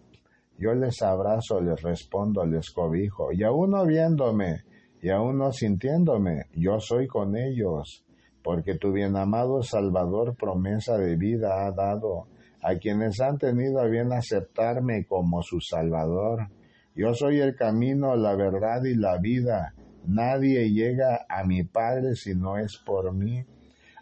yo 0.58 0.72
les 0.74 1.02
abrazo, 1.02 1.60
les 1.60 1.82
respondo, 1.82 2.46
les 2.46 2.70
cobijo, 2.70 3.32
y 3.32 3.42
aún 3.42 3.72
no 3.72 3.84
viéndome, 3.84 4.64
y 5.02 5.10
aún 5.10 5.38
no 5.38 5.52
sintiéndome, 5.52 6.46
yo 6.54 6.78
soy 6.80 7.06
con 7.06 7.36
ellos, 7.36 8.04
porque 8.42 8.76
tu 8.76 8.92
bien 8.92 9.16
amado 9.16 9.62
Salvador 9.62 10.36
promesa 10.36 10.96
de 10.96 11.16
vida 11.16 11.66
ha 11.66 11.72
dado, 11.72 12.28
a 12.62 12.76
quienes 12.76 13.20
han 13.20 13.38
tenido 13.38 13.80
a 13.80 13.86
bien 13.86 14.12
aceptarme 14.12 15.04
como 15.04 15.42
su 15.42 15.60
Salvador. 15.60 16.48
Yo 16.94 17.12
soy 17.14 17.38
el 17.38 17.54
camino, 17.54 18.16
la 18.16 18.34
verdad 18.34 18.82
y 18.84 18.96
la 18.96 19.18
vida. 19.18 19.74
Nadie 20.06 20.70
llega 20.72 21.26
a 21.28 21.44
mi 21.44 21.62
Padre 21.62 22.14
si 22.14 22.34
no 22.34 22.56
es 22.56 22.76
por 22.84 23.14
mí. 23.14 23.44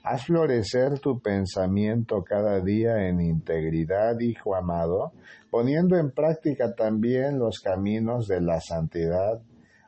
Haz 0.06 0.26
florecer 0.26 0.98
tu 0.98 1.18
pensamiento 1.20 2.22
cada 2.22 2.60
día 2.60 3.08
en 3.08 3.22
integridad, 3.22 4.20
Hijo 4.20 4.54
amado, 4.54 5.12
poniendo 5.50 5.96
en 5.96 6.10
práctica 6.10 6.74
también 6.74 7.38
los 7.38 7.60
caminos 7.60 8.28
de 8.28 8.42
la 8.42 8.60
santidad. 8.60 9.40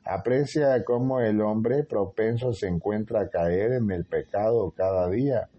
Aprecia 0.07 0.83
cómo 0.85 1.21
el 1.21 1.43
hombre 1.43 1.85
propenso 1.85 2.55
se 2.55 2.67
encuentra 2.67 3.21
a 3.21 3.29
caer 3.29 3.73
en 3.73 3.91
el 3.91 4.07
pecado 4.07 4.73
cada 4.75 5.11
día, 5.11 5.51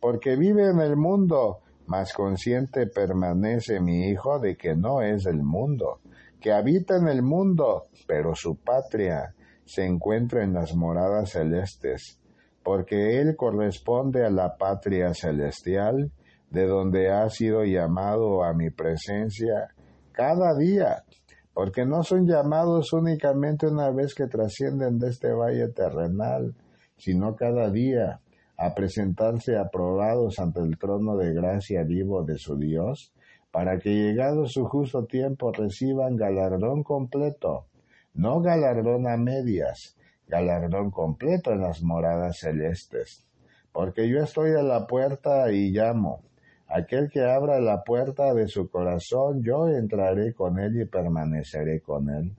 porque 0.00 0.36
vive 0.36 0.68
en 0.68 0.80
el 0.80 0.96
mundo, 0.96 1.60
mas 1.86 2.12
consciente 2.12 2.86
permanece 2.86 3.80
mi 3.80 4.10
hijo 4.10 4.38
de 4.38 4.54
que 4.58 4.76
no 4.76 5.00
es 5.00 5.24
del 5.24 5.42
mundo, 5.42 6.00
que 6.42 6.52
habita 6.52 6.98
en 6.98 7.08
el 7.08 7.22
mundo, 7.22 7.86
pero 8.06 8.34
su 8.34 8.56
patria 8.56 9.34
se 9.64 9.86
encuentra 9.86 10.44
en 10.44 10.52
las 10.52 10.74
moradas 10.74 11.30
celestes, 11.30 12.20
porque 12.64 13.20
él 13.20 13.36
corresponde 13.36 14.24
a 14.24 14.30
la 14.30 14.56
patria 14.56 15.12
celestial, 15.12 16.10
de 16.50 16.66
donde 16.66 17.10
ha 17.10 17.28
sido 17.28 17.64
llamado 17.64 18.42
a 18.42 18.54
mi 18.54 18.70
presencia 18.70 19.74
cada 20.12 20.56
día, 20.56 21.04
porque 21.52 21.84
no 21.84 22.02
son 22.02 22.26
llamados 22.26 22.92
únicamente 22.92 23.66
una 23.66 23.90
vez 23.90 24.14
que 24.14 24.26
trascienden 24.26 24.98
de 24.98 25.10
este 25.10 25.32
valle 25.32 25.68
terrenal, 25.68 26.54
sino 26.96 27.36
cada 27.36 27.70
día, 27.70 28.20
a 28.56 28.74
presentarse 28.74 29.58
aprobados 29.58 30.38
ante 30.38 30.60
el 30.60 30.78
trono 30.78 31.16
de 31.16 31.34
gracia 31.34 31.82
vivo 31.82 32.22
de 32.22 32.38
su 32.38 32.56
Dios, 32.56 33.12
para 33.50 33.78
que 33.78 33.90
llegado 33.90 34.46
su 34.46 34.64
justo 34.64 35.04
tiempo 35.04 35.52
reciban 35.52 36.16
galardón 36.16 36.82
completo, 36.82 37.66
no 38.14 38.40
galardón 38.40 39.08
a 39.08 39.16
medias, 39.16 39.96
galardón 40.28 40.90
completo 40.90 41.52
en 41.52 41.60
las 41.60 41.82
moradas 41.82 42.38
celestes. 42.38 43.24
Porque 43.72 44.08
yo 44.08 44.22
estoy 44.22 44.52
a 44.52 44.62
la 44.62 44.86
puerta 44.86 45.50
y 45.50 45.70
llamo. 45.70 46.22
Aquel 46.68 47.10
que 47.10 47.22
abra 47.24 47.60
la 47.60 47.82
puerta 47.84 48.32
de 48.34 48.48
su 48.48 48.68
corazón, 48.70 49.42
yo 49.42 49.68
entraré 49.68 50.32
con 50.32 50.58
él 50.58 50.80
y 50.80 50.86
permaneceré 50.86 51.80
con 51.80 52.08
él. 52.08 52.34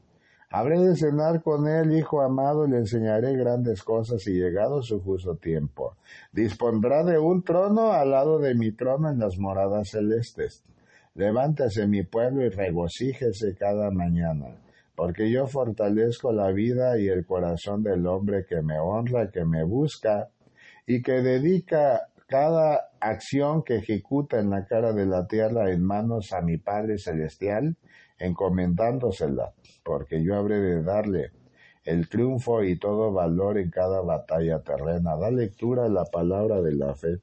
Habré 0.49 0.79
de 0.79 0.95
cenar 0.95 1.41
con 1.41 1.67
él, 1.67 1.97
hijo 1.97 2.21
amado, 2.21 2.65
y 2.65 2.71
le 2.71 2.77
enseñaré 2.77 3.35
grandes 3.35 3.83
cosas 3.83 4.25
y 4.27 4.33
llegado 4.33 4.81
su 4.81 5.01
justo 5.01 5.35
tiempo. 5.35 5.97
Dispondrá 6.31 7.03
de 7.03 7.19
un 7.19 7.43
trono 7.43 7.91
al 7.91 8.11
lado 8.11 8.39
de 8.39 8.55
mi 8.55 8.71
trono 8.71 9.09
en 9.09 9.19
las 9.19 9.37
moradas 9.37 9.89
celestes. 9.89 10.63
Levántese 11.13 11.87
mi 11.87 12.03
pueblo 12.03 12.45
y 12.45 12.49
regocíjese 12.49 13.55
cada 13.55 13.91
mañana, 13.91 14.55
porque 14.95 15.29
yo 15.29 15.47
fortalezco 15.47 16.31
la 16.31 16.51
vida 16.51 16.97
y 16.97 17.07
el 17.07 17.25
corazón 17.25 17.83
del 17.83 18.07
hombre 18.07 18.45
que 18.45 18.61
me 18.61 18.79
honra, 18.79 19.29
que 19.29 19.45
me 19.45 19.63
busca 19.63 20.29
y 20.87 21.01
que 21.01 21.21
dedica 21.21 22.07
cada 22.27 22.89
acción 22.99 23.63
que 23.63 23.77
ejecuta 23.77 24.39
en 24.39 24.49
la 24.49 24.65
cara 24.65 24.93
de 24.93 25.05
la 25.05 25.27
tierra 25.27 25.71
en 25.71 25.83
manos 25.83 26.33
a 26.33 26.41
mi 26.41 26.57
Padre 26.57 26.97
Celestial, 26.97 27.75
encomendándosela, 28.17 29.53
porque 29.83 30.23
yo 30.23 30.35
habré 30.35 30.59
de 30.59 30.83
darle 30.83 31.31
el 31.83 32.09
triunfo 32.09 32.63
y 32.63 32.79
todo 32.79 33.11
valor 33.11 33.59
en 33.59 33.69
cada 33.69 34.01
batalla 34.01 34.59
terrena. 34.61 35.15
Da 35.17 35.29
lectura 35.29 35.85
a 35.85 35.89
la 35.89 36.05
palabra 36.05 36.61
de 36.61 36.73
la 36.73 36.95
fe. 36.95 37.19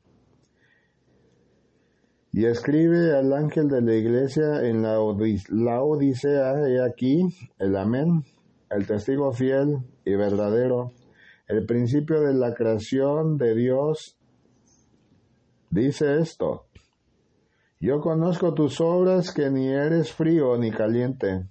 Y 2.33 2.47
escribe 2.47 3.14
al 3.14 3.33
ángel 3.35 3.68
de 3.68 3.83
la 3.83 3.95
iglesia 3.95 4.62
en 4.62 4.83
la, 4.83 4.99
Odisea, 5.01 6.66
he 6.66 6.83
aquí, 6.83 7.20
el 7.59 7.76
amén, 7.76 8.24
el 8.70 8.87
testigo 8.87 9.33
fiel 9.33 9.78
y 10.05 10.14
verdadero, 10.14 10.93
el 11.47 11.66
principio 11.66 12.22
de 12.22 12.33
la 12.33 12.55
creación 12.55 13.37
de 13.37 13.55
Dios, 13.55 14.16
dice 15.70 16.18
esto, 16.20 16.64
yo 17.78 18.01
conozco 18.01 18.55
tus 18.55 18.80
obras 18.80 19.33
que 19.33 19.51
ni 19.51 19.68
eres 19.68 20.12
frío 20.12 20.57
ni 20.57 20.70
caliente. 20.70 21.49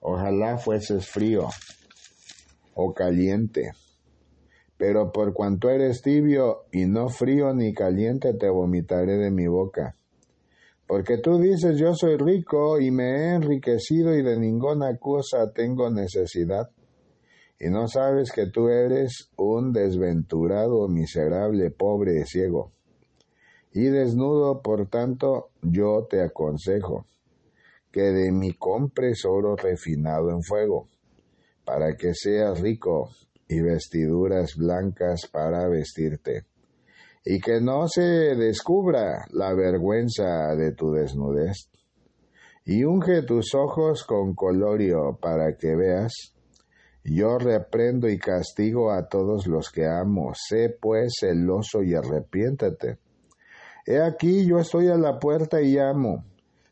Ojalá 0.00 0.58
fueses 0.58 1.08
frío 1.08 1.46
o 2.74 2.92
caliente. 2.92 3.70
Pero 4.78 5.10
por 5.10 5.32
cuanto 5.32 5.70
eres 5.70 6.02
tibio 6.02 6.64
y 6.70 6.86
no 6.86 7.08
frío 7.08 7.54
ni 7.54 7.72
caliente, 7.72 8.34
te 8.34 8.48
vomitaré 8.48 9.16
de 9.16 9.30
mi 9.30 9.46
boca. 9.46 9.96
Porque 10.86 11.18
tú 11.18 11.38
dices, 11.38 11.78
yo 11.78 11.94
soy 11.94 12.16
rico 12.16 12.78
y 12.78 12.90
me 12.90 13.04
he 13.04 13.34
enriquecido 13.34 14.14
y 14.14 14.22
de 14.22 14.38
ninguna 14.38 14.96
cosa 14.98 15.50
tengo 15.52 15.90
necesidad. 15.90 16.70
Y 17.58 17.70
no 17.70 17.88
sabes 17.88 18.30
que 18.32 18.46
tú 18.46 18.68
eres 18.68 19.30
un 19.36 19.72
desventurado, 19.72 20.86
miserable, 20.88 21.70
pobre, 21.70 22.24
ciego. 22.26 22.72
Y 23.72 23.84
desnudo, 23.84 24.62
por 24.62 24.88
tanto, 24.88 25.48
yo 25.62 26.06
te 26.08 26.22
aconsejo 26.22 27.06
que 27.90 28.02
de 28.02 28.30
mi 28.30 28.52
compres 28.52 29.24
oro 29.24 29.56
refinado 29.56 30.30
en 30.30 30.42
fuego 30.42 30.86
para 31.64 31.96
que 31.96 32.14
seas 32.14 32.60
rico 32.60 33.10
y 33.48 33.60
vestiduras 33.60 34.56
blancas 34.56 35.28
para 35.30 35.68
vestirte, 35.68 36.46
y 37.24 37.40
que 37.40 37.60
no 37.60 37.88
se 37.88 38.02
descubra 38.02 39.26
la 39.30 39.52
vergüenza 39.54 40.54
de 40.56 40.72
tu 40.72 40.92
desnudez. 40.92 41.70
Y 42.64 42.84
unge 42.84 43.22
tus 43.22 43.54
ojos 43.54 44.04
con 44.04 44.34
colorio 44.34 45.18
para 45.20 45.56
que 45.56 45.76
veas. 45.76 46.34
Yo 47.04 47.38
reprendo 47.38 48.08
y 48.08 48.18
castigo 48.18 48.90
a 48.90 49.08
todos 49.08 49.46
los 49.46 49.70
que 49.70 49.86
amo. 49.86 50.32
Sé 50.34 50.76
pues 50.80 51.14
celoso 51.20 51.84
y 51.84 51.94
arrepiéntete. 51.94 52.98
He 53.86 54.00
aquí 54.00 54.44
yo 54.44 54.58
estoy 54.58 54.88
a 54.88 54.96
la 54.96 55.20
puerta 55.20 55.62
y 55.62 55.74
llamo. 55.74 56.24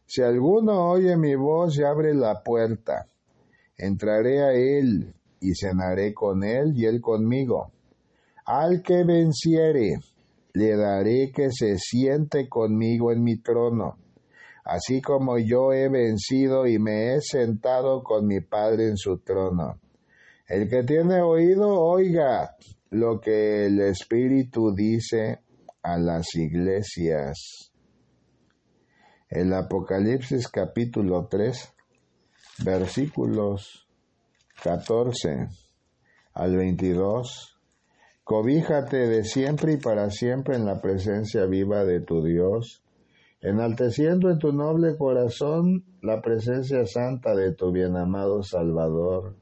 Si 0.05 0.21
alguno 0.21 0.91
oye 0.91 1.17
mi 1.17 1.37
voz 1.37 1.79
y 1.79 1.85
abre 1.85 2.13
la 2.13 2.43
puerta, 2.43 3.07
entraré 3.77 4.43
a 4.43 4.53
él 4.53 5.15
y 5.45 5.55
cenaré 5.55 6.15
con 6.15 6.43
él 6.43 6.73
y 6.75 6.87
él 6.87 7.03
conmigo. 7.03 7.71
Al 8.47 8.83
que 8.83 9.05
venciere, 9.05 9.99
le 10.55 10.77
daré 10.77 11.31
que 11.33 11.51
se 11.51 11.77
siente 11.79 12.49
conmigo 12.49 13.13
en 13.13 13.23
mi 13.23 13.37
trono, 13.37 13.99
así 14.65 15.03
como 15.03 15.37
yo 15.39 15.73
he 15.73 15.91
vencido 15.91 16.67
y 16.67 16.79
me 16.79 17.15
he 17.15 17.21
sentado 17.21 18.03
con 18.03 18.27
mi 18.27 18.41
Padre 18.41 18.89
en 18.89 18.97
su 18.97 19.19
trono. 19.19 19.79
El 20.49 20.69
que 20.69 20.83
tiene 20.83 21.21
oído, 21.21 21.79
oiga 21.79 22.57
lo 22.91 23.21
que 23.21 23.67
el 23.67 23.81
Espíritu 23.81 24.75
dice 24.75 25.41
a 25.83 25.99
las 25.99 26.35
iglesias. 26.37 27.73
El 29.29 29.53
Apocalipsis 29.53 30.49
capítulo 30.49 31.27
3 31.29 31.75
versículos 32.65 33.84
14 34.63 35.49
al 36.33 36.57
22. 36.57 37.59
Cobíjate 38.25 39.09
de 39.09 39.25
siempre 39.25 39.75
y 39.75 39.77
para 39.77 40.11
siempre 40.11 40.57
en 40.57 40.65
la 40.65 40.81
presencia 40.81 41.45
viva 41.45 41.85
de 41.85 42.01
tu 42.01 42.25
Dios, 42.25 42.83
enalteciendo 43.41 44.31
en 44.31 44.39
tu 44.39 44.53
noble 44.53 44.97
corazón 44.97 45.85
la 46.01 46.23
presencia 46.23 46.87
santa 46.87 47.35
de 47.35 47.53
tu 47.53 47.73
bienamado 47.73 48.43
Salvador. 48.43 49.37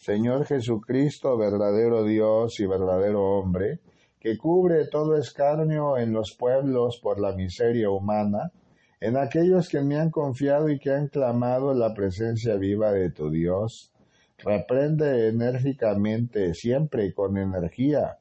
Señor 0.00 0.46
Jesucristo, 0.46 1.36
verdadero 1.36 2.04
Dios 2.04 2.60
y 2.60 2.66
verdadero 2.66 3.24
hombre, 3.24 3.80
que 4.20 4.38
cubre 4.38 4.86
todo 4.86 5.16
escarnio 5.16 5.98
en 5.98 6.12
los 6.12 6.36
pueblos 6.38 7.00
por 7.02 7.20
la 7.20 7.32
miseria 7.32 7.90
humana, 7.90 8.52
en 9.00 9.16
aquellos 9.16 9.68
que 9.68 9.80
me 9.80 9.98
han 9.98 10.10
confiado 10.10 10.68
y 10.68 10.78
que 10.78 10.92
han 10.92 11.08
clamado 11.08 11.74
la 11.74 11.94
presencia 11.94 12.54
viva 12.54 12.92
de 12.92 13.10
tu 13.10 13.30
Dios. 13.30 13.92
Reprende 14.38 15.28
enérgicamente, 15.28 16.54
siempre 16.54 17.12
con 17.12 17.36
energía, 17.36 18.18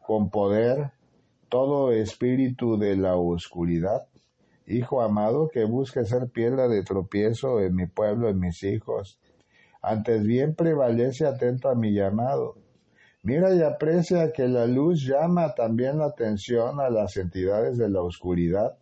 con 0.00 0.30
poder, 0.30 0.92
todo 1.48 1.92
espíritu 1.92 2.78
de 2.78 2.96
la 2.96 3.16
oscuridad. 3.16 4.06
Hijo 4.66 5.02
amado, 5.02 5.48
que 5.48 5.64
busque 5.64 6.04
ser 6.04 6.28
piedra 6.28 6.68
de 6.68 6.82
tropiezo 6.82 7.60
en 7.60 7.74
mi 7.74 7.86
pueblo, 7.86 8.28
en 8.28 8.40
mis 8.40 8.62
hijos. 8.62 9.18
Antes 9.82 10.26
bien 10.26 10.54
prevalece 10.54 11.26
atento 11.26 11.68
a 11.68 11.74
mi 11.74 11.92
llamado. 11.92 12.56
Mira 13.22 13.54
y 13.54 13.62
aprecia 13.62 14.32
que 14.32 14.48
la 14.48 14.66
luz 14.66 15.06
llama 15.06 15.54
también 15.54 15.98
la 15.98 16.06
atención 16.06 16.80
a 16.80 16.90
las 16.90 17.16
entidades 17.16 17.76
de 17.78 17.88
la 17.88 18.02
oscuridad 18.02 18.76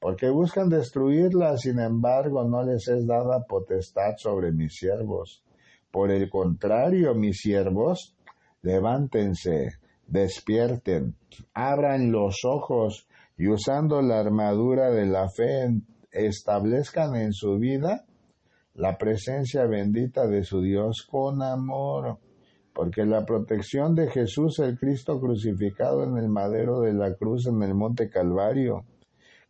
porque 0.00 0.30
buscan 0.30 0.68
destruirla, 0.68 1.56
sin 1.56 1.80
embargo 1.80 2.44
no 2.44 2.62
les 2.62 2.86
es 2.88 3.06
dada 3.06 3.44
potestad 3.44 4.16
sobre 4.16 4.52
mis 4.52 4.76
siervos. 4.76 5.42
Por 5.90 6.10
el 6.10 6.28
contrario, 6.28 7.14
mis 7.14 7.38
siervos, 7.38 8.14
levántense, 8.62 9.70
despierten, 10.06 11.16
abran 11.54 12.12
los 12.12 12.44
ojos 12.44 13.08
y 13.36 13.48
usando 13.48 14.02
la 14.02 14.20
armadura 14.20 14.90
de 14.90 15.06
la 15.06 15.28
fe 15.28 15.80
establezcan 16.10 17.14
en 17.16 17.32
su 17.32 17.58
vida 17.58 18.04
la 18.74 18.96
presencia 18.96 19.66
bendita 19.66 20.26
de 20.26 20.44
su 20.44 20.60
Dios 20.60 21.06
con 21.10 21.42
amor, 21.42 22.18
porque 22.72 23.04
la 23.04 23.24
protección 23.26 23.94
de 23.94 24.08
Jesús 24.08 24.60
el 24.60 24.78
Cristo 24.78 25.20
crucificado 25.20 26.04
en 26.04 26.16
el 26.16 26.28
madero 26.28 26.80
de 26.80 26.92
la 26.92 27.14
cruz 27.14 27.46
en 27.46 27.60
el 27.62 27.74
monte 27.74 28.08
Calvario, 28.08 28.84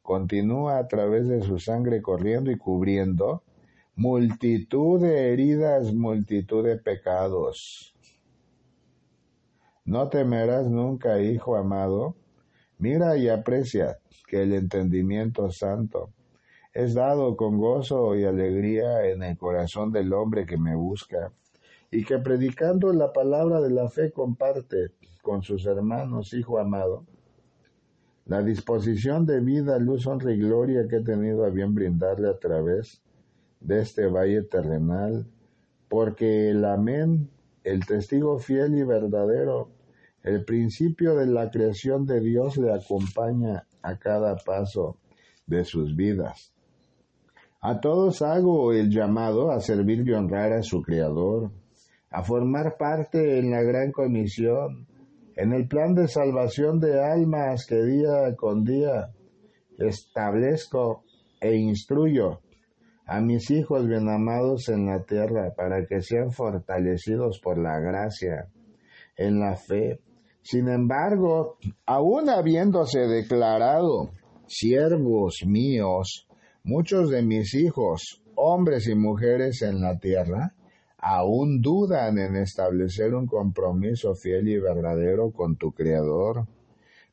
continúa 0.00 0.78
a 0.78 0.86
través 0.88 1.28
de 1.28 1.42
su 1.42 1.58
sangre 1.58 2.00
corriendo 2.00 2.50
y 2.50 2.56
cubriendo 2.56 3.42
multitud 3.98 5.00
de 5.00 5.32
heridas, 5.32 5.92
multitud 5.92 6.64
de 6.64 6.76
pecados. 6.76 7.92
No 9.84 10.08
temerás 10.08 10.68
nunca, 10.68 11.20
hijo 11.20 11.56
amado. 11.56 12.14
Mira 12.78 13.16
y 13.16 13.28
aprecia 13.28 13.98
que 14.28 14.44
el 14.44 14.52
entendimiento 14.52 15.50
santo 15.50 16.10
es 16.72 16.94
dado 16.94 17.36
con 17.36 17.58
gozo 17.58 18.14
y 18.14 18.22
alegría 18.22 19.04
en 19.06 19.24
el 19.24 19.36
corazón 19.36 19.90
del 19.90 20.12
hombre 20.12 20.46
que 20.46 20.58
me 20.58 20.76
busca, 20.76 21.32
y 21.90 22.04
que 22.04 22.18
predicando 22.18 22.92
la 22.92 23.12
palabra 23.12 23.60
de 23.60 23.70
la 23.70 23.88
fe 23.88 24.12
comparte 24.12 24.92
con 25.22 25.42
sus 25.42 25.66
hermanos, 25.66 26.32
hijo 26.34 26.60
amado, 26.60 27.04
la 28.26 28.42
disposición 28.42 29.26
de 29.26 29.40
vida, 29.40 29.76
luz, 29.80 30.06
honra 30.06 30.32
y 30.32 30.38
gloria 30.38 30.86
que 30.86 30.96
he 30.98 31.02
tenido 31.02 31.44
a 31.44 31.48
bien 31.48 31.74
brindarle 31.74 32.28
a 32.28 32.38
través 32.38 33.02
de 33.60 33.80
este 33.80 34.06
valle 34.06 34.42
terrenal, 34.42 35.26
porque 35.88 36.50
el 36.50 36.64
amén, 36.64 37.30
el 37.64 37.84
testigo 37.86 38.38
fiel 38.38 38.76
y 38.76 38.82
verdadero, 38.84 39.70
el 40.22 40.44
principio 40.44 41.14
de 41.16 41.26
la 41.26 41.50
creación 41.50 42.06
de 42.06 42.20
Dios 42.20 42.56
le 42.56 42.72
acompaña 42.72 43.66
a 43.82 43.98
cada 43.98 44.36
paso 44.36 44.96
de 45.46 45.64
sus 45.64 45.96
vidas. 45.96 46.52
A 47.60 47.80
todos 47.80 48.22
hago 48.22 48.72
el 48.72 48.90
llamado 48.90 49.50
a 49.50 49.60
servir 49.60 50.06
y 50.06 50.12
honrar 50.12 50.52
a 50.52 50.62
su 50.62 50.82
Creador, 50.82 51.50
a 52.10 52.22
formar 52.22 52.76
parte 52.76 53.38
en 53.38 53.50
la 53.50 53.62
gran 53.62 53.90
comisión, 53.90 54.86
en 55.36 55.52
el 55.52 55.66
plan 55.66 55.94
de 55.94 56.08
salvación 56.08 56.78
de 56.80 57.02
almas 57.02 57.66
que 57.66 57.82
día 57.82 58.34
con 58.36 58.64
día 58.64 59.10
establezco 59.78 61.04
e 61.40 61.54
instruyo 61.54 62.40
a 63.08 63.22
mis 63.22 63.50
hijos 63.50 63.88
bien 63.88 64.06
amados 64.10 64.68
en 64.68 64.84
la 64.84 65.02
tierra 65.02 65.54
para 65.56 65.86
que 65.86 66.02
sean 66.02 66.30
fortalecidos 66.30 67.40
por 67.40 67.56
la 67.56 67.80
gracia 67.80 68.50
en 69.16 69.40
la 69.40 69.56
fe. 69.56 70.00
Sin 70.42 70.68
embargo, 70.68 71.56
aún 71.86 72.28
habiéndose 72.28 73.00
declarado 73.00 74.10
siervos 74.46 75.42
míos, 75.46 76.28
muchos 76.62 77.08
de 77.08 77.22
mis 77.22 77.54
hijos, 77.54 78.22
hombres 78.34 78.86
y 78.86 78.94
mujeres 78.94 79.62
en 79.62 79.80
la 79.80 79.98
tierra, 79.98 80.54
aún 80.98 81.62
dudan 81.62 82.18
en 82.18 82.36
establecer 82.36 83.14
un 83.14 83.26
compromiso 83.26 84.14
fiel 84.14 84.48
y 84.48 84.58
verdadero 84.58 85.30
con 85.32 85.56
tu 85.56 85.72
Creador. 85.72 86.46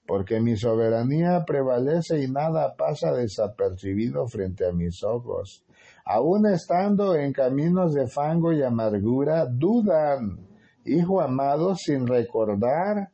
porque 0.07 0.39
mi 0.39 0.55
soberanía 0.55 1.45
prevalece 1.47 2.21
y 2.21 2.27
nada 2.27 2.75
pasa 2.75 3.11
desapercibido 3.11 4.27
frente 4.27 4.67
a 4.67 4.71
mis 4.71 5.03
ojos. 5.03 5.64
Aún 6.05 6.45
estando 6.45 7.15
en 7.15 7.33
caminos 7.33 7.95
de 7.95 8.07
fango 8.07 8.53
y 8.53 8.61
amargura, 8.61 9.47
dudan, 9.47 10.37
hijo 10.85 11.19
amado, 11.19 11.75
sin 11.75 12.05
recordar 12.05 13.09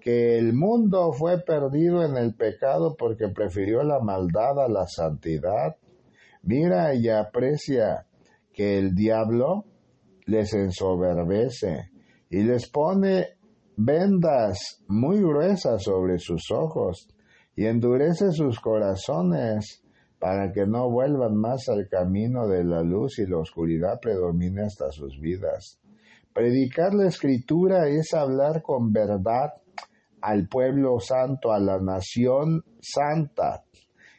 que 0.00 0.38
el 0.38 0.52
mundo 0.52 1.12
fue 1.12 1.42
perdido 1.42 2.04
en 2.04 2.16
el 2.16 2.36
pecado 2.36 2.94
porque 2.96 3.26
prefirió 3.28 3.82
la 3.82 3.98
maldad 3.98 4.64
a 4.64 4.68
la 4.68 4.86
santidad. 4.86 5.74
Mira 6.44 6.94
y 6.94 7.08
aprecia 7.08 8.06
que 8.52 8.78
el 8.78 8.94
diablo 8.94 9.64
les 10.26 10.54
ensoberbece 10.54 11.90
y 12.30 12.44
les 12.44 12.70
pone 12.70 13.26
vendas 13.76 14.84
muy 14.86 15.20
gruesas 15.20 15.82
sobre 15.82 16.20
sus 16.20 16.52
ojos 16.52 17.08
y 17.56 17.66
endurece 17.66 18.30
sus 18.30 18.60
corazones 18.60 19.82
para 20.18 20.52
que 20.52 20.66
no 20.66 20.90
vuelvan 20.90 21.36
más 21.36 21.68
al 21.68 21.88
camino 21.88 22.48
de 22.48 22.64
la 22.64 22.82
luz 22.82 23.18
y 23.18 23.26
la 23.26 23.38
oscuridad 23.38 24.00
predomine 24.00 24.62
hasta 24.62 24.90
sus 24.90 25.20
vidas. 25.20 25.78
Predicar 26.32 26.94
la 26.94 27.08
escritura 27.08 27.88
es 27.88 28.12
hablar 28.14 28.62
con 28.62 28.92
verdad 28.92 29.54
al 30.20 30.48
pueblo 30.48 30.98
santo, 31.00 31.52
a 31.52 31.58
la 31.58 31.78
nación 31.78 32.64
santa, 32.80 33.64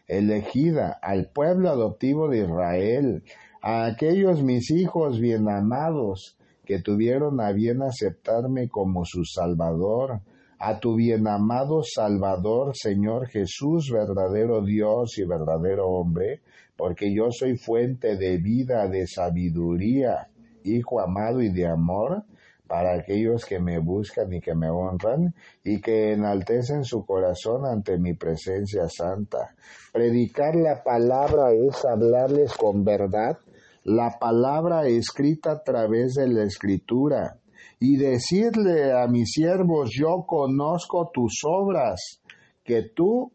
elegida, 0.08 0.98
al 1.02 1.30
pueblo 1.30 1.70
adoptivo 1.70 2.30
de 2.30 2.40
Israel, 2.40 3.24
a 3.62 3.86
aquellos 3.86 4.42
mis 4.44 4.72
hijos 4.72 5.20
bien 5.20 5.50
amados 5.50 6.38
que 6.66 6.82
tuvieron 6.82 7.42
a 7.42 7.52
bien 7.52 7.82
aceptarme 7.82 8.68
como 8.70 9.06
su 9.06 9.24
Salvador, 9.24 10.22
a 10.60 10.80
tu 10.80 10.96
bien 10.96 11.28
amado 11.28 11.82
Salvador, 11.84 12.76
Señor 12.76 13.28
Jesús, 13.28 13.92
verdadero 13.92 14.64
Dios 14.64 15.18
y 15.18 15.26
verdadero 15.26 15.88
hombre, 15.88 16.42
porque 16.76 17.14
yo 17.14 17.30
soy 17.32 17.58
fuente 17.58 18.18
de 18.18 18.38
vida, 18.38 18.88
de 18.88 19.08
sabiduría, 19.08 20.30
Hijo 20.64 21.00
amado 21.00 21.42
y 21.42 21.50
de 21.50 21.66
amor, 21.66 22.24
para 22.68 22.96
aquellos 22.96 23.46
que 23.46 23.60
me 23.60 23.80
buscan 23.80 24.34
y 24.34 24.42
que 24.42 24.54
me 24.54 24.70
honran 24.70 25.34
y 25.64 25.80
que 25.80 26.12
enaltecen 26.12 26.84
su 26.84 27.06
corazón 27.06 27.66
ante 27.66 27.98
mi 27.98 28.14
presencia 28.14 28.90
santa. 28.90 29.56
Predicar 29.94 30.56
la 30.56 30.84
palabra 30.84 31.54
es 31.54 31.86
hablarles 31.86 32.54
con 32.54 32.84
verdad, 32.84 33.38
la 33.86 34.18
palabra 34.20 34.86
escrita 34.88 35.52
a 35.52 35.64
través 35.64 36.16
de 36.16 36.28
la 36.28 36.44
escritura 36.44 37.38
y 37.80 37.98
decirle 37.98 38.92
a 38.94 39.08
mis 39.08 39.32
siervos, 39.32 39.92
yo 39.94 40.26
conozco 40.28 41.12
tus 41.14 41.42
obras, 41.46 42.22
que 42.64 42.84
tú, 42.84 43.32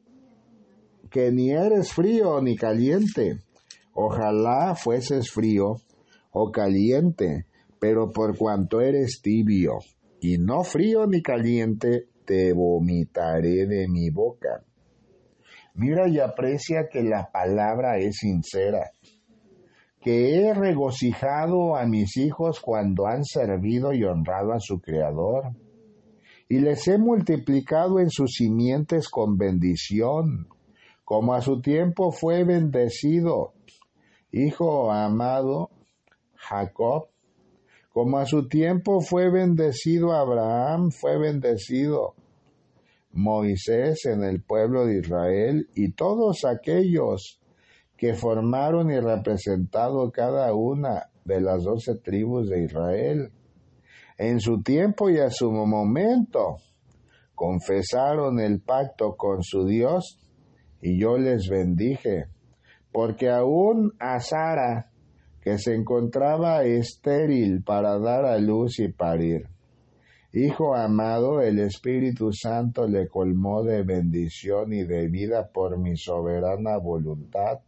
que 1.11 1.31
ni 1.31 1.51
eres 1.51 1.93
frío 1.93 2.41
ni 2.41 2.57
caliente. 2.57 3.39
Ojalá 3.95 4.75
fueses 4.75 5.31
frío 5.31 5.77
o 6.33 6.51
caliente, 6.51 7.47
pero 7.79 8.11
por 8.11 8.37
cuanto 8.37 8.81
eres 8.81 9.21
tibio 9.23 9.79
y 10.21 10.39
no 10.39 10.63
frío 10.63 11.07
ni 11.07 11.21
caliente, 11.21 12.07
te 12.25 12.53
vomitaré 12.53 13.67
de 13.67 13.89
mi 13.89 14.11
boca. 14.11 14.65
Mira 15.75 16.09
y 16.09 16.21
aprecia 16.21 16.89
que 16.91 17.03
la 17.03 17.31
palabra 17.33 17.99
es 17.99 18.19
sincera, 18.19 18.91
que 20.03 20.41
he 20.41 20.53
regocijado 20.53 21.77
a 21.77 21.87
mis 21.87 22.17
hijos 22.17 22.61
cuando 22.61 23.07
han 23.07 23.25
servido 23.25 23.93
y 23.93 24.03
honrado 24.03 24.53
a 24.53 24.59
su 24.59 24.81
Creador, 24.81 25.53
y 26.49 26.59
les 26.59 26.87
he 26.89 26.99
multiplicado 26.99 28.01
en 28.01 28.11
sus 28.11 28.33
simientes 28.33 29.09
con 29.09 29.39
bendición, 29.39 30.49
como 31.05 31.35
a 31.35 31.41
su 31.41 31.61
tiempo 31.61 32.11
fue 32.11 32.43
bendecido. 32.45 33.55
Hijo 34.33 34.91
amado, 34.91 35.71
Jacob, 36.35 37.07
como 37.93 38.19
a 38.19 38.27
su 38.27 38.49
tiempo 38.49 39.01
fue 39.01 39.31
bendecido 39.31 40.13
Abraham, 40.13 40.91
fue 40.91 41.19
bendecido 41.19 42.15
Moisés 43.13 44.07
en 44.07 44.25
el 44.25 44.43
pueblo 44.43 44.87
de 44.87 44.99
Israel 44.99 45.69
y 45.75 45.93
todos 45.93 46.45
aquellos 46.45 47.42
que 48.03 48.15
formaron 48.15 48.91
y 48.91 48.99
representado 48.99 50.11
cada 50.11 50.53
una 50.55 51.09
de 51.25 51.41
las 51.41 51.63
doce 51.63 51.95
tribus 51.95 52.51
de 52.51 52.65
Israel. 52.65 53.31
En 54.19 54.41
su 54.41 54.61
tiempo 54.61 55.09
y 55.09 55.21
a 55.21 55.31
su 55.31 55.53
momento 55.53 56.57
confesaron 57.37 58.41
el 58.41 58.61
pacto 58.61 59.15
con 59.17 59.45
su 59.45 59.67
Dios 59.67 60.19
y 60.81 61.01
yo 61.01 61.17
les 61.17 61.49
bendije, 61.49 62.25
porque 62.91 63.31
aún 63.31 63.93
a 64.01 64.19
Sara, 64.19 64.91
que 65.41 65.59
se 65.59 65.73
encontraba 65.73 66.65
estéril 66.65 67.63
para 67.63 68.01
dar 68.01 68.25
a 68.25 68.37
luz 68.39 68.81
y 68.81 68.89
parir. 68.89 69.47
Hijo 70.33 70.75
amado, 70.75 71.41
el 71.41 71.61
Espíritu 71.61 72.33
Santo 72.33 72.89
le 72.89 73.07
colmó 73.07 73.63
de 73.63 73.85
bendición 73.85 74.73
y 74.73 74.83
de 74.83 75.07
vida 75.07 75.53
por 75.55 75.79
mi 75.79 75.97
soberana 75.97 76.79
voluntad, 76.79 77.61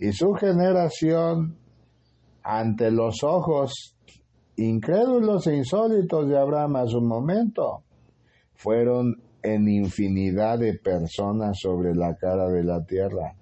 y 0.00 0.12
su 0.12 0.32
generación, 0.32 1.58
ante 2.42 2.90
los 2.90 3.22
ojos 3.22 3.94
incrédulos 4.56 5.46
e 5.46 5.56
insólitos 5.56 6.26
de 6.26 6.38
Abraham 6.38 6.76
a 6.76 6.86
su 6.86 7.02
momento, 7.02 7.82
fueron 8.54 9.22
en 9.42 9.68
infinidad 9.68 10.58
de 10.58 10.78
personas 10.78 11.58
sobre 11.60 11.94
la 11.94 12.16
cara 12.16 12.48
de 12.48 12.64
la 12.64 12.82
tierra, 12.84 13.34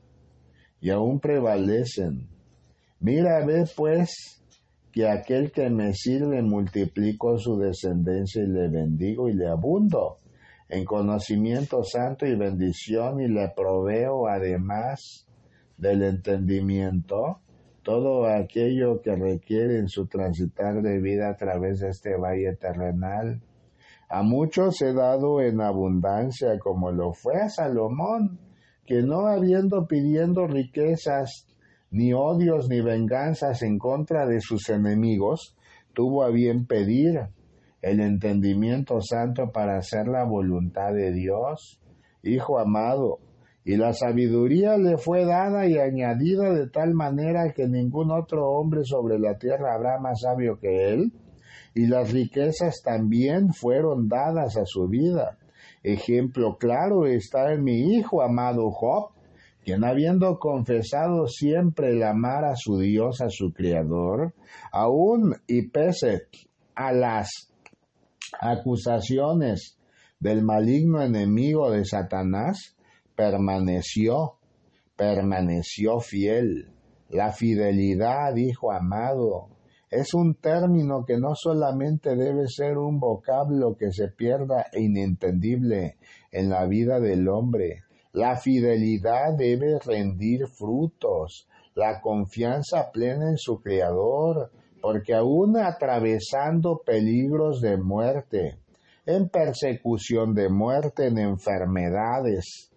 y 0.81 0.91
aún 0.91 1.21
prevalecen. 1.21 2.29
Mira, 3.01 3.45
ve 3.47 3.65
pues 3.77 4.43
que 4.93 5.09
aquel 5.09 5.53
que 5.53 5.71
me 5.71 5.95
sirve 5.95 6.43
multiplico 6.43 7.39
su 7.39 7.57
descendencia 7.57 8.43
y 8.43 8.49
le 8.49 8.69
bendigo 8.69 9.29
y 9.29 9.35
le 9.35 9.47
abundo 9.47 10.17
en 10.69 10.85
conocimiento 10.85 11.85
santo 11.85 12.27
y 12.27 12.37
bendición 12.37 13.21
y 13.21 13.29
le 13.29 13.49
proveo 13.57 14.27
además 14.27 15.28
del 15.79 16.03
entendimiento 16.03 17.41
todo 17.89 18.27
aquello 18.27 19.01
que 19.01 19.17
requiere 19.17 19.79
en 19.79 19.89
su 19.89 20.09
transitar 20.09 20.83
de 20.83 21.01
vida 21.01 21.31
a 21.31 21.37
través 21.37 21.81
de 21.81 21.89
este 21.89 22.19
valle 22.19 22.55
terrenal. 22.55 23.41
A 24.11 24.23
muchos 24.23 24.83
he 24.83 24.93
dado 24.93 25.41
en 25.41 25.63
abundancia 25.63 26.59
como 26.59 26.93
lo 26.93 27.15
fue 27.15 27.41
a 27.41 27.49
Salomón, 27.49 28.41
que 28.85 29.01
no 29.03 29.27
habiendo 29.27 29.87
pidiendo 29.87 30.47
riquezas 30.47 31.47
ni 31.91 32.13
odios 32.13 32.69
ni 32.69 32.83
venganzas 32.83 33.63
en 33.63 33.79
contra 33.79 34.27
de 34.27 34.43
sus 34.43 34.69
enemigos, 34.69 35.57
tuvo 35.95 36.25
a 36.25 36.29
bien 36.29 36.67
pedir 36.67 37.29
el 37.81 38.01
entendimiento 38.01 39.01
santo 39.01 39.51
para 39.51 39.79
hacer 39.79 40.09
la 40.09 40.25
voluntad 40.25 40.93
de 40.93 41.11
Dios, 41.13 41.81
Hijo 42.23 42.59
amado, 42.59 43.21
y 43.69 43.77
la 43.77 43.93
sabiduría 43.93 44.79
le 44.79 44.97
fue 44.97 45.27
dada 45.27 45.67
y 45.67 45.77
añadida 45.77 46.55
de 46.55 46.71
tal 46.71 46.95
manera 46.95 47.53
que 47.55 47.69
ningún 47.69 48.11
otro 48.11 48.49
hombre 48.49 48.81
sobre 48.83 49.19
la 49.19 49.37
tierra 49.37 49.75
habrá 49.75 50.01
más 50.01 50.23
sabio 50.23 50.59
que 50.59 50.95
él, 50.95 51.13
y 51.75 51.87
las 51.87 52.11
riquezas 52.11 52.81
también 52.83 53.53
fueron 53.53 54.09
dadas 54.09 54.57
a 54.57 54.65
su 54.65 54.89
vida. 54.89 55.37
Ejemplo 55.83 56.57
claro 56.57 57.05
está 57.05 57.53
en 57.53 57.63
mi 57.63 57.95
hijo 57.95 58.23
amado 58.23 58.71
Job, 58.71 59.11
quien 59.63 59.85
habiendo 59.85 60.39
confesado 60.39 61.27
siempre 61.27 61.91
el 61.91 62.03
amar 62.05 62.47
a 62.47 62.57
su 62.57 62.79
Dios, 62.79 63.21
a 63.21 63.29
su 63.29 63.53
Creador, 63.53 64.33
aún 64.73 65.35
y 65.47 65.69
pese 65.69 66.23
a 66.75 66.95
las 66.95 67.29
acusaciones 68.41 69.79
del 70.21 70.43
maligno 70.43 71.03
enemigo 71.03 71.71
de 71.71 71.85
Satanás, 71.85 72.78
permaneció, 73.19 74.37
permaneció 74.95 75.99
fiel. 75.99 76.71
La 77.09 77.33
fidelidad, 77.33 78.37
hijo 78.37 78.71
amado, 78.71 79.49
es 79.91 80.15
un 80.15 80.37
término 80.37 81.05
que 81.05 81.19
no 81.19 81.35
solamente 81.35 82.15
debe 82.15 82.47
ser 82.47 82.79
un 82.79 83.01
vocablo 83.01 83.75
que 83.77 83.91
se 83.91 84.07
pierda 84.07 84.67
e 84.73 84.83
inentendible 84.83 85.97
en 86.31 86.49
la 86.49 86.65
vida 86.67 87.01
del 87.01 87.29
hombre, 87.29 87.83
la 88.13 88.37
fidelidad 88.37 89.37
debe 89.37 89.81
rendir 89.85 90.47
frutos, 90.47 91.49
la 91.75 92.01
confianza 92.01 92.93
plena 92.93 93.31
en 93.31 93.37
su 93.37 93.61
Creador, 93.61 94.53
porque 94.81 95.15
aún 95.15 95.57
atravesando 95.57 96.83
peligros 96.87 97.61
de 97.61 97.79
muerte, 97.79 98.61
en 99.07 99.29
persecución 99.29 100.35
de 100.35 100.49
muerte, 100.49 101.07
en 101.07 101.19
enfermedades, 101.19 102.68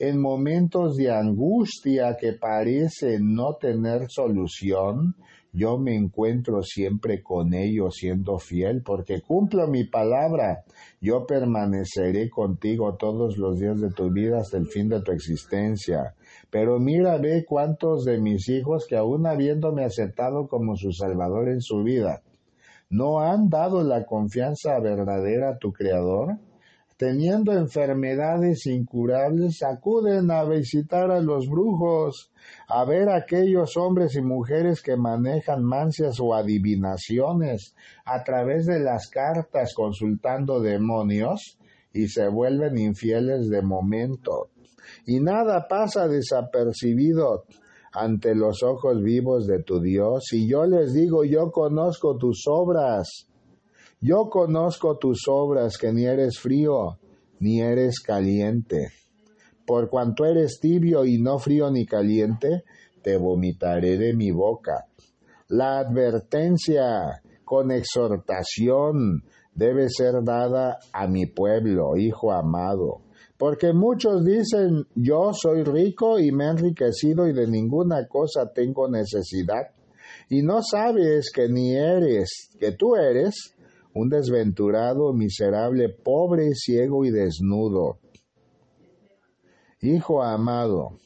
en 0.00 0.18
momentos 0.18 0.96
de 0.96 1.12
angustia 1.12 2.16
que 2.18 2.32
parecen 2.32 3.34
no 3.34 3.56
tener 3.56 4.06
solución, 4.08 5.14
yo 5.52 5.76
me 5.76 5.94
encuentro 5.94 6.62
siempre 6.62 7.22
con 7.22 7.52
ellos 7.52 7.96
siendo 7.96 8.38
fiel, 8.38 8.82
porque 8.82 9.20
cumplo 9.20 9.68
mi 9.68 9.84
palabra. 9.84 10.64
Yo 11.02 11.26
permaneceré 11.26 12.30
contigo 12.30 12.96
todos 12.96 13.36
los 13.36 13.58
días 13.60 13.78
de 13.78 13.90
tu 13.90 14.10
vida 14.10 14.38
hasta 14.38 14.56
el 14.56 14.68
fin 14.68 14.88
de 14.88 15.02
tu 15.02 15.12
existencia. 15.12 16.14
Pero 16.48 16.78
mira, 16.78 17.18
ve 17.18 17.44
cuántos 17.46 18.06
de 18.06 18.18
mis 18.18 18.48
hijos 18.48 18.86
que 18.88 18.96
aún 18.96 19.26
habiéndome 19.26 19.84
aceptado 19.84 20.48
como 20.48 20.76
su 20.76 20.92
Salvador 20.92 21.50
en 21.50 21.60
su 21.60 21.82
vida, 21.82 22.22
no 22.88 23.20
han 23.20 23.50
dado 23.50 23.82
la 23.82 24.06
confianza 24.06 24.80
verdadera 24.80 25.50
a 25.50 25.58
tu 25.58 25.72
Creador 25.72 26.38
teniendo 27.00 27.52
enfermedades 27.54 28.66
incurables, 28.66 29.62
acuden 29.62 30.30
a 30.30 30.44
visitar 30.44 31.10
a 31.10 31.22
los 31.22 31.48
brujos, 31.48 32.30
a 32.68 32.84
ver 32.84 33.08
a 33.08 33.16
aquellos 33.16 33.78
hombres 33.78 34.16
y 34.16 34.20
mujeres 34.20 34.82
que 34.82 34.98
manejan 34.98 35.64
mancias 35.64 36.20
o 36.20 36.34
adivinaciones 36.34 37.74
a 38.04 38.22
través 38.22 38.66
de 38.66 38.80
las 38.80 39.08
cartas 39.08 39.72
consultando 39.74 40.60
demonios 40.60 41.58
y 41.90 42.06
se 42.08 42.28
vuelven 42.28 42.76
infieles 42.76 43.48
de 43.48 43.62
momento. 43.62 44.50
Y 45.06 45.20
nada 45.20 45.68
pasa 45.70 46.06
desapercibido 46.06 47.46
ante 47.94 48.34
los 48.34 48.62
ojos 48.62 49.02
vivos 49.02 49.46
de 49.46 49.62
tu 49.62 49.80
Dios. 49.80 50.24
Y 50.32 50.46
yo 50.46 50.66
les 50.66 50.92
digo, 50.92 51.24
yo 51.24 51.50
conozco 51.50 52.18
tus 52.18 52.44
obras 52.46 53.29
yo 54.00 54.30
conozco 54.30 54.96
tus 54.96 55.28
obras, 55.28 55.76
que 55.76 55.92
ni 55.92 56.06
eres 56.06 56.38
frío, 56.38 56.98
ni 57.38 57.60
eres 57.60 58.00
caliente. 58.00 58.88
Por 59.66 59.90
cuanto 59.90 60.24
eres 60.24 60.58
tibio 60.60 61.04
y 61.04 61.18
no 61.18 61.38
frío 61.38 61.70
ni 61.70 61.86
caliente, 61.86 62.64
te 63.02 63.16
vomitaré 63.16 63.98
de 63.98 64.14
mi 64.14 64.30
boca. 64.30 64.86
La 65.48 65.78
advertencia 65.78 67.22
con 67.44 67.70
exhortación 67.70 69.22
debe 69.54 69.88
ser 69.90 70.22
dada 70.24 70.78
a 70.92 71.06
mi 71.06 71.26
pueblo, 71.26 71.96
hijo 71.96 72.32
amado. 72.32 73.02
Porque 73.36 73.72
muchos 73.72 74.24
dicen, 74.24 74.86
yo 74.94 75.32
soy 75.32 75.62
rico 75.64 76.18
y 76.18 76.30
me 76.30 76.44
he 76.44 76.50
enriquecido 76.50 77.26
y 77.26 77.32
de 77.32 77.46
ninguna 77.46 78.06
cosa 78.06 78.50
tengo 78.54 78.88
necesidad. 78.88 79.72
Y 80.28 80.42
no 80.42 80.60
sabes 80.62 81.30
que 81.34 81.48
ni 81.48 81.74
eres, 81.74 82.50
que 82.58 82.72
tú 82.72 82.96
eres 82.96 83.54
un 83.94 84.08
desventurado, 84.08 85.12
miserable, 85.12 85.88
pobre, 85.88 86.54
ciego 86.54 87.04
y 87.04 87.10
desnudo. 87.10 87.98
Hijo 89.80 90.22
amado, 90.22 90.98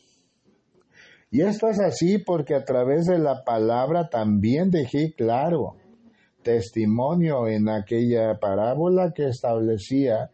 y 1.35 1.41
esto 1.41 1.69
es 1.69 1.81
así 1.81 2.19
porque 2.19 2.55
a 2.55 2.65
través 2.65 3.07
de 3.07 3.19
la 3.19 3.43
palabra 3.43 4.09
también 4.09 4.71
dejé 4.71 5.15
claro 5.15 5.75
testimonio 6.45 7.49
en 7.49 7.69
aquella 7.69 8.39
parábola 8.39 9.13
que 9.13 9.31
establecía 9.31 10.31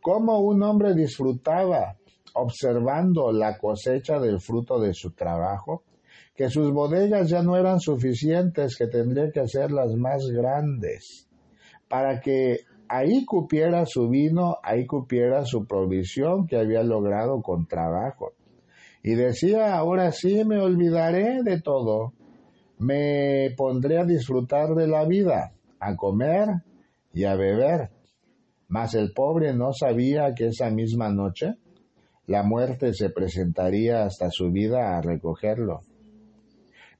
cómo 0.00 0.38
un 0.38 0.62
hombre 0.62 0.94
disfrutaba 0.94 1.96
observando 2.34 3.32
la 3.32 3.58
cosecha 3.58 4.20
del 4.20 4.38
fruto 4.40 4.78
de 4.78 4.94
su 4.94 5.10
trabajo, 5.10 5.82
que 6.36 6.48
sus 6.48 6.70
bodegas 6.70 7.28
ya 7.28 7.42
no 7.42 7.56
eran 7.56 7.80
suficientes, 7.80 8.76
que 8.76 8.86
tendría 8.86 9.32
que 9.32 9.48
ser 9.48 9.72
las 9.72 9.96
más 9.96 10.28
grandes 10.28 11.25
para 11.88 12.20
que 12.20 12.60
ahí 12.88 13.24
cupiera 13.24 13.86
su 13.86 14.08
vino, 14.08 14.58
ahí 14.62 14.86
cupiera 14.86 15.44
su 15.44 15.66
provisión 15.66 16.46
que 16.46 16.56
había 16.56 16.82
logrado 16.82 17.42
con 17.42 17.66
trabajo. 17.66 18.32
Y 19.02 19.14
decía, 19.14 19.76
ahora 19.76 20.10
sí 20.12 20.44
me 20.44 20.58
olvidaré 20.58 21.42
de 21.42 21.60
todo, 21.60 22.12
me 22.78 23.50
pondré 23.56 23.98
a 23.98 24.04
disfrutar 24.04 24.74
de 24.74 24.88
la 24.88 25.04
vida, 25.04 25.52
a 25.78 25.96
comer 25.96 26.48
y 27.12 27.24
a 27.24 27.36
beber. 27.36 27.90
Mas 28.68 28.94
el 28.94 29.12
pobre 29.12 29.54
no 29.54 29.72
sabía 29.72 30.34
que 30.34 30.48
esa 30.48 30.70
misma 30.70 31.08
noche 31.08 31.54
la 32.26 32.42
muerte 32.42 32.92
se 32.92 33.10
presentaría 33.10 34.04
hasta 34.04 34.30
su 34.30 34.50
vida 34.50 34.96
a 34.96 35.00
recogerlo. 35.00 35.82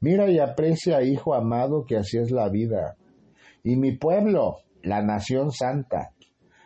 Mira 0.01 0.31
y 0.31 0.39
aprecia, 0.39 1.03
hijo 1.03 1.35
amado, 1.35 1.85
que 1.85 1.97
así 1.97 2.19
es 2.19 2.31
la 2.31 2.49
vida. 2.49 2.97
Y 3.65 3.75
mi 3.75 3.97
pueblo, 3.97 4.59
la 4.87 5.03
nación 5.03 5.51
santa, 5.51 6.13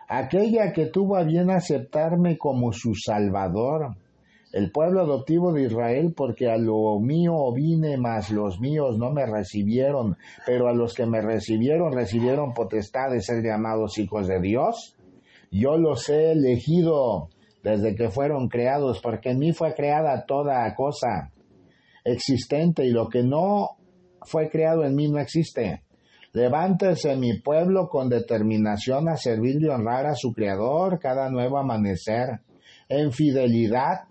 aquella 0.09 0.73
que 0.73 0.87
tuvo 0.87 1.17
a 1.17 1.25
bien 1.25 1.51
aceptarme 1.51 2.37
como 2.37 2.73
su 2.73 2.95
Salvador, 2.95 3.97
el 4.53 4.71
pueblo 4.73 5.03
adoptivo 5.03 5.53
de 5.53 5.63
Israel, 5.63 6.13
porque 6.15 6.51
a 6.51 6.59
lo 6.59 6.99
mío 7.01 7.53
vine, 7.55 7.97
mas 7.97 8.31
los 8.31 8.61
míos 8.61 8.99
no 8.99 9.11
me 9.11 9.25
recibieron, 9.25 10.17
pero 10.45 10.69
a 10.69 10.75
los 10.75 10.93
que 10.95 11.07
me 11.07 11.23
recibieron 11.23 11.93
recibieron 11.93 12.53
potestad 12.53 13.11
de 13.11 13.23
ser 13.23 13.43
llamados 13.43 13.99
hijos 13.99 14.27
de 14.27 14.41
Dios. 14.41 14.97
Yo 15.51 15.79
los 15.79 16.09
he 16.11 16.33
elegido 16.33 17.29
desde 17.63 17.95
que 17.95 18.11
fueron 18.11 18.49
creados, 18.49 19.01
porque 19.01 19.31
en 19.31 19.39
mí 19.39 19.53
fue 19.53 19.75
creada 19.75 20.27
toda 20.27 20.75
cosa 20.75 21.33
existente 22.05 22.85
y 22.85 22.91
lo 22.91 23.09
que 23.09 23.23
no 23.23 23.77
fue 24.23 24.51
creado 24.51 24.85
en 24.85 24.95
mí 24.95 25.09
no 25.09 25.21
existe. 25.21 25.85
Levántese 26.33 27.17
mi 27.17 27.41
pueblo 27.41 27.89
con 27.89 28.09
determinación 28.09 29.09
a 29.09 29.17
servir 29.17 29.61
y 29.61 29.67
honrar 29.67 30.07
a 30.07 30.15
su 30.15 30.33
Creador 30.33 31.01
cada 31.01 31.29
nuevo 31.29 31.59
amanecer, 31.59 32.41
en 32.89 33.13
fidelidad, 33.13 34.05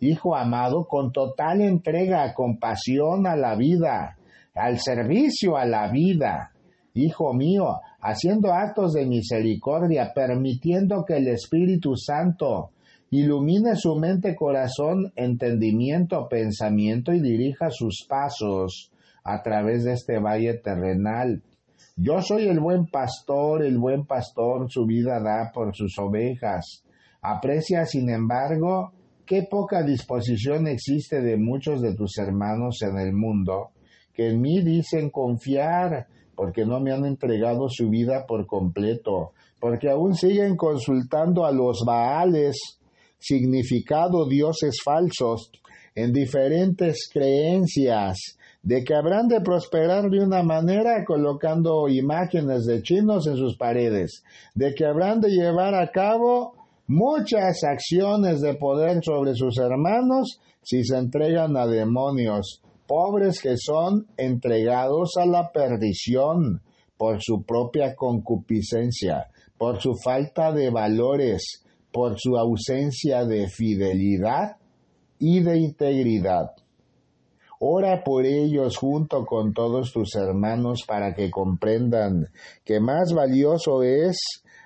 Hijo 0.00 0.36
amado, 0.36 0.86
con 0.86 1.12
total 1.12 1.62
entrega, 1.62 2.34
compasión 2.34 3.26
a 3.26 3.36
la 3.36 3.56
vida, 3.56 4.18
al 4.54 4.78
servicio 4.78 5.56
a 5.56 5.64
la 5.64 5.90
vida, 5.90 6.52
Hijo 6.92 7.32
mío, 7.32 7.80
haciendo 8.00 8.52
actos 8.52 8.92
de 8.92 9.06
misericordia, 9.06 10.12
permitiendo 10.14 11.04
que 11.04 11.16
el 11.16 11.26
Espíritu 11.26 11.96
Santo 11.96 12.70
ilumine 13.10 13.74
su 13.74 13.96
mente, 13.96 14.36
corazón, 14.36 15.12
entendimiento, 15.16 16.28
pensamiento 16.28 17.12
y 17.12 17.20
dirija 17.20 17.70
sus 17.70 18.06
pasos 18.08 18.92
a 19.24 19.42
través 19.42 19.84
de 19.84 19.94
este 19.94 20.18
valle 20.20 20.54
terrenal 20.54 21.42
yo 21.96 22.20
soy 22.20 22.48
el 22.48 22.58
buen 22.58 22.86
pastor, 22.86 23.64
el 23.64 23.78
buen 23.78 24.04
pastor 24.04 24.70
su 24.70 24.84
vida 24.84 25.20
da 25.20 25.50
por 25.52 25.74
sus 25.74 25.96
ovejas. 25.98 26.82
Aprecia, 27.22 27.86
sin 27.86 28.10
embargo, 28.10 28.92
qué 29.24 29.46
poca 29.48 29.82
disposición 29.82 30.66
existe 30.66 31.20
de 31.20 31.36
muchos 31.36 31.80
de 31.80 31.94
tus 31.94 32.18
hermanos 32.18 32.82
en 32.82 32.98
el 32.98 33.12
mundo, 33.12 33.70
que 34.12 34.30
en 34.30 34.40
mí 34.40 34.60
dicen 34.62 35.10
confiar, 35.10 36.08
porque 36.34 36.66
no 36.66 36.80
me 36.80 36.92
han 36.92 37.04
entregado 37.04 37.68
su 37.68 37.88
vida 37.88 38.26
por 38.26 38.46
completo, 38.46 39.32
porque 39.60 39.88
aún 39.88 40.14
siguen 40.14 40.56
consultando 40.56 41.46
a 41.46 41.52
los 41.52 41.84
Baales, 41.86 42.56
significado 43.18 44.28
dioses 44.28 44.78
falsos, 44.84 45.50
en 45.94 46.12
diferentes 46.12 47.08
creencias, 47.10 48.36
de 48.64 48.82
que 48.82 48.94
habrán 48.94 49.28
de 49.28 49.42
prosperar 49.42 50.08
de 50.08 50.24
una 50.24 50.42
manera 50.42 51.04
colocando 51.04 51.86
imágenes 51.88 52.64
de 52.64 52.82
chinos 52.82 53.26
en 53.26 53.36
sus 53.36 53.56
paredes, 53.56 54.24
de 54.54 54.74
que 54.74 54.86
habrán 54.86 55.20
de 55.20 55.28
llevar 55.28 55.74
a 55.74 55.90
cabo 55.90 56.54
muchas 56.86 57.62
acciones 57.62 58.40
de 58.40 58.54
poder 58.54 59.04
sobre 59.04 59.34
sus 59.34 59.58
hermanos 59.58 60.40
si 60.62 60.82
se 60.82 60.96
entregan 60.96 61.56
a 61.58 61.66
demonios, 61.66 62.62
pobres 62.86 63.40
que 63.42 63.56
son 63.58 64.06
entregados 64.16 65.12
a 65.18 65.26
la 65.26 65.52
perdición 65.52 66.62
por 66.96 67.18
su 67.20 67.42
propia 67.42 67.94
concupiscencia, 67.94 69.26
por 69.58 69.82
su 69.82 69.94
falta 69.94 70.52
de 70.52 70.70
valores, 70.70 71.62
por 71.92 72.18
su 72.18 72.38
ausencia 72.38 73.26
de 73.26 73.46
fidelidad 73.48 74.56
y 75.18 75.40
de 75.40 75.58
integridad. 75.58 76.63
Ora 77.66 78.04
por 78.04 78.26
ellos 78.26 78.76
junto 78.76 79.24
con 79.24 79.54
todos 79.54 79.90
tus 79.90 80.16
hermanos 80.16 80.84
para 80.86 81.14
que 81.14 81.30
comprendan 81.30 82.26
que 82.62 82.78
más 82.78 83.14
valioso 83.14 83.82
es 83.82 84.18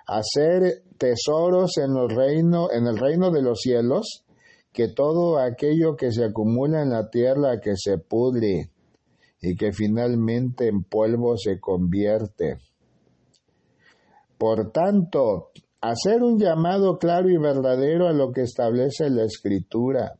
hacer 0.04 0.82
tesoros 0.98 1.78
en, 1.78 1.94
reino, 2.08 2.72
en 2.72 2.88
el 2.88 2.98
reino 2.98 3.30
de 3.30 3.40
los 3.40 3.60
cielos 3.60 4.24
que 4.72 4.88
todo 4.88 5.38
aquello 5.38 5.94
que 5.94 6.10
se 6.10 6.24
acumula 6.24 6.82
en 6.82 6.90
la 6.90 7.08
tierra 7.08 7.60
que 7.60 7.76
se 7.76 7.98
pudre 7.98 8.72
y 9.40 9.54
que 9.54 9.70
finalmente 9.72 10.66
en 10.66 10.82
polvo 10.82 11.36
se 11.36 11.60
convierte. 11.60 12.58
Por 14.36 14.72
tanto, 14.72 15.50
hacer 15.80 16.24
un 16.24 16.36
llamado 16.36 16.98
claro 16.98 17.30
y 17.30 17.38
verdadero 17.38 18.08
a 18.08 18.12
lo 18.12 18.32
que 18.32 18.40
establece 18.40 19.08
la 19.08 19.22
Escritura 19.22 20.17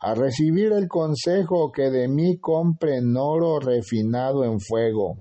a 0.00 0.14
recibir 0.14 0.72
el 0.72 0.88
consejo 0.88 1.72
que 1.72 1.90
de 1.90 2.08
mí 2.08 2.38
compren 2.38 3.16
oro 3.16 3.58
refinado 3.58 4.44
en 4.44 4.60
fuego, 4.60 5.18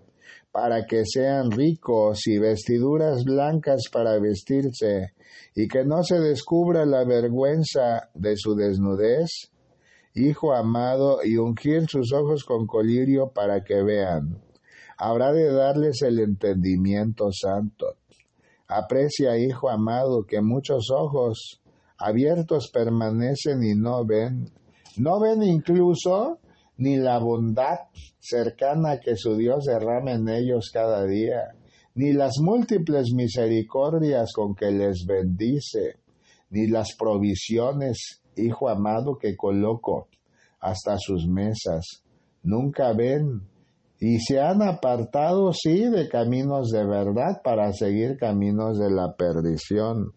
para 0.52 0.85
que 0.85 1.03
sean 1.06 1.52
ricos 1.52 2.27
y 2.27 2.38
vestiduras 2.38 3.23
blancas 3.23 3.84
para 3.91 4.19
vestirse, 4.19 5.14
y 5.56 5.68
que 5.68 5.85
no 5.85 6.03
se 6.03 6.19
descubra 6.19 6.85
la 6.85 7.03
vergüenza 7.06 8.10
de 8.14 8.35
su 8.38 8.56
desnudez, 8.56 9.52
hijo 10.14 10.53
amado, 10.53 11.19
y 11.23 11.38
ungir 11.38 11.88
sus 11.88 12.14
ojos 12.14 12.43
con 12.43 12.68
colirio 12.68 13.31
para 13.34 13.64
que 13.64 13.81
vean. 13.84 14.41
habrá 14.97 15.34
de 15.34 15.52
darles 15.52 16.02
el 16.03 16.19
entendimiento 16.19 17.30
santo. 17.31 17.97
Aprecia, 18.68 19.38
hijo 19.38 19.69
amado, 19.69 20.26
que 20.26 20.41
muchos 20.41 20.89
ojos 20.89 21.61
abiertos 21.97 22.69
permanecen 22.73 23.64
y 23.64 23.76
no 23.76 24.06
ven. 24.06 24.49
No 24.97 25.19
ven 25.19 25.43
incluso 25.43 26.39
ni 26.77 26.97
la 26.97 27.19
bondad 27.19 27.80
cercana 28.19 28.99
que 28.99 29.15
su 29.15 29.35
Dios 29.35 29.65
derrama 29.65 30.13
en 30.13 30.27
ellos 30.30 30.69
cada 30.73 31.05
día, 31.05 31.55
ni 31.95 32.13
las 32.13 32.34
múltiples 32.41 33.13
misericordias 33.13 34.34
con 34.34 34.55
que 34.55 34.72
les 34.72 35.05
bendice, 35.05 35.97
ni 36.49 36.67
las 36.67 36.95
provisiones, 36.97 38.22
hijo 38.35 38.69
amado, 38.69 39.17
que 39.17 39.35
coloco 39.35 40.09
hasta 40.59 40.97
sus 40.97 41.27
mesas. 41.27 42.03
Nunca 42.43 42.93
ven 42.93 43.41
y 43.99 44.19
se 44.19 44.39
han 44.39 44.61
apartado, 44.61 45.53
sí, 45.53 45.85
de 45.85 46.09
caminos 46.09 46.69
de 46.69 46.85
verdad 46.85 47.41
para 47.43 47.72
seguir 47.72 48.17
caminos 48.17 48.77
de 48.77 48.91
la 48.91 49.15
perdición. 49.15 50.13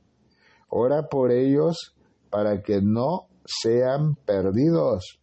Ora 0.69 1.09
por 1.09 1.31
ellos 1.31 1.95
para 2.29 2.63
que 2.63 2.81
no 2.83 3.28
sean 3.49 4.15
perdidos. 4.15 5.19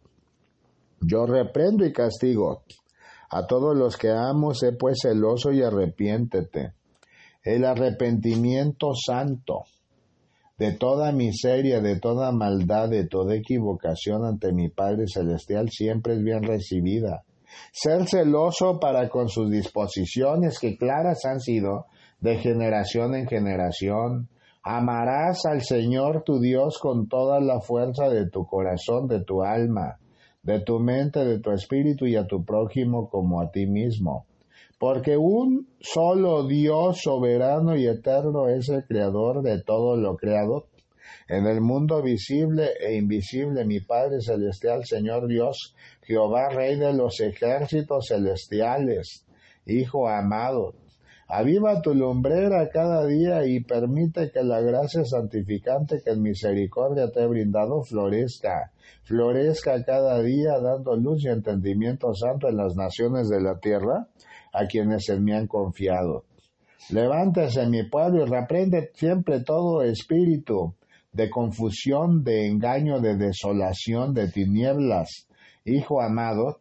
Yo 1.00 1.26
reprendo 1.26 1.84
y 1.84 1.92
castigo 1.92 2.62
a 3.30 3.46
todos 3.46 3.76
los 3.76 3.96
que 3.96 4.10
amo, 4.10 4.54
sé 4.54 4.72
pues 4.72 4.98
celoso 5.02 5.52
y 5.52 5.62
arrepiéntete. 5.62 6.72
El 7.42 7.64
arrepentimiento 7.64 8.90
santo 8.94 9.64
de 10.58 10.72
toda 10.72 11.12
miseria, 11.12 11.80
de 11.80 12.00
toda 12.00 12.32
maldad, 12.32 12.88
de 12.88 13.06
toda 13.06 13.34
equivocación 13.34 14.24
ante 14.24 14.52
mi 14.52 14.68
Padre 14.68 15.04
Celestial 15.06 15.68
siempre 15.70 16.14
es 16.14 16.22
bien 16.22 16.42
recibida. 16.42 17.24
Ser 17.72 18.08
celoso 18.08 18.80
para 18.80 19.08
con 19.08 19.28
sus 19.28 19.50
disposiciones 19.50 20.58
que 20.58 20.76
claras 20.76 21.24
han 21.24 21.40
sido 21.40 21.86
de 22.20 22.38
generación 22.38 23.14
en 23.14 23.28
generación. 23.28 24.28
Amarás 24.68 25.46
al 25.46 25.62
Señor 25.62 26.24
tu 26.24 26.40
Dios 26.40 26.80
con 26.80 27.08
toda 27.08 27.38
la 27.38 27.60
fuerza 27.60 28.08
de 28.08 28.28
tu 28.28 28.46
corazón, 28.46 29.06
de 29.06 29.22
tu 29.22 29.44
alma, 29.44 30.00
de 30.42 30.58
tu 30.58 30.80
mente, 30.80 31.24
de 31.24 31.38
tu 31.38 31.52
espíritu 31.52 32.04
y 32.04 32.16
a 32.16 32.26
tu 32.26 32.44
prójimo 32.44 33.08
como 33.08 33.40
a 33.40 33.52
ti 33.52 33.68
mismo. 33.68 34.26
Porque 34.76 35.16
un 35.16 35.68
solo 35.78 36.48
Dios 36.48 36.98
soberano 37.00 37.76
y 37.76 37.86
eterno 37.86 38.48
es 38.48 38.68
el 38.68 38.84
creador 38.84 39.42
de 39.42 39.62
todo 39.62 39.96
lo 39.96 40.16
creado. 40.16 40.66
En 41.28 41.46
el 41.46 41.60
mundo 41.60 42.02
visible 42.02 42.70
e 42.80 42.96
invisible, 42.96 43.64
mi 43.64 43.78
Padre 43.78 44.20
Celestial, 44.20 44.84
Señor 44.84 45.28
Dios, 45.28 45.76
Jehová, 46.02 46.48
Rey 46.48 46.76
de 46.76 46.92
los 46.92 47.20
ejércitos 47.20 48.08
celestiales, 48.08 49.24
Hijo 49.64 50.08
amado, 50.08 50.74
Aviva 51.28 51.82
tu 51.82 51.92
lumbrera 51.92 52.68
cada 52.68 53.04
día 53.04 53.44
y 53.46 53.58
permite 53.58 54.30
que 54.30 54.44
la 54.44 54.60
gracia 54.60 55.04
santificante 55.04 56.00
que 56.04 56.12
en 56.12 56.22
misericordia 56.22 57.10
te 57.10 57.22
he 57.22 57.26
brindado 57.26 57.82
florezca, 57.82 58.70
florezca 59.02 59.84
cada 59.84 60.22
día 60.22 60.60
dando 60.60 60.94
luz 60.94 61.24
y 61.24 61.28
entendimiento 61.28 62.14
santo 62.14 62.48
en 62.48 62.56
las 62.56 62.76
naciones 62.76 63.28
de 63.28 63.40
la 63.40 63.58
tierra 63.58 64.06
a 64.52 64.66
quienes 64.66 65.08
en 65.08 65.24
mí 65.24 65.32
han 65.32 65.48
confiado. 65.48 66.24
Levántese 66.90 67.66
mi 67.66 67.82
pueblo 67.88 68.24
y 68.24 68.30
reprende 68.30 68.92
siempre 68.94 69.40
todo 69.40 69.82
espíritu 69.82 70.76
de 71.12 71.28
confusión, 71.28 72.22
de 72.22 72.46
engaño, 72.46 73.00
de 73.00 73.16
desolación, 73.16 74.14
de 74.14 74.28
tinieblas. 74.28 75.26
Hijo 75.64 76.00
amado, 76.00 76.58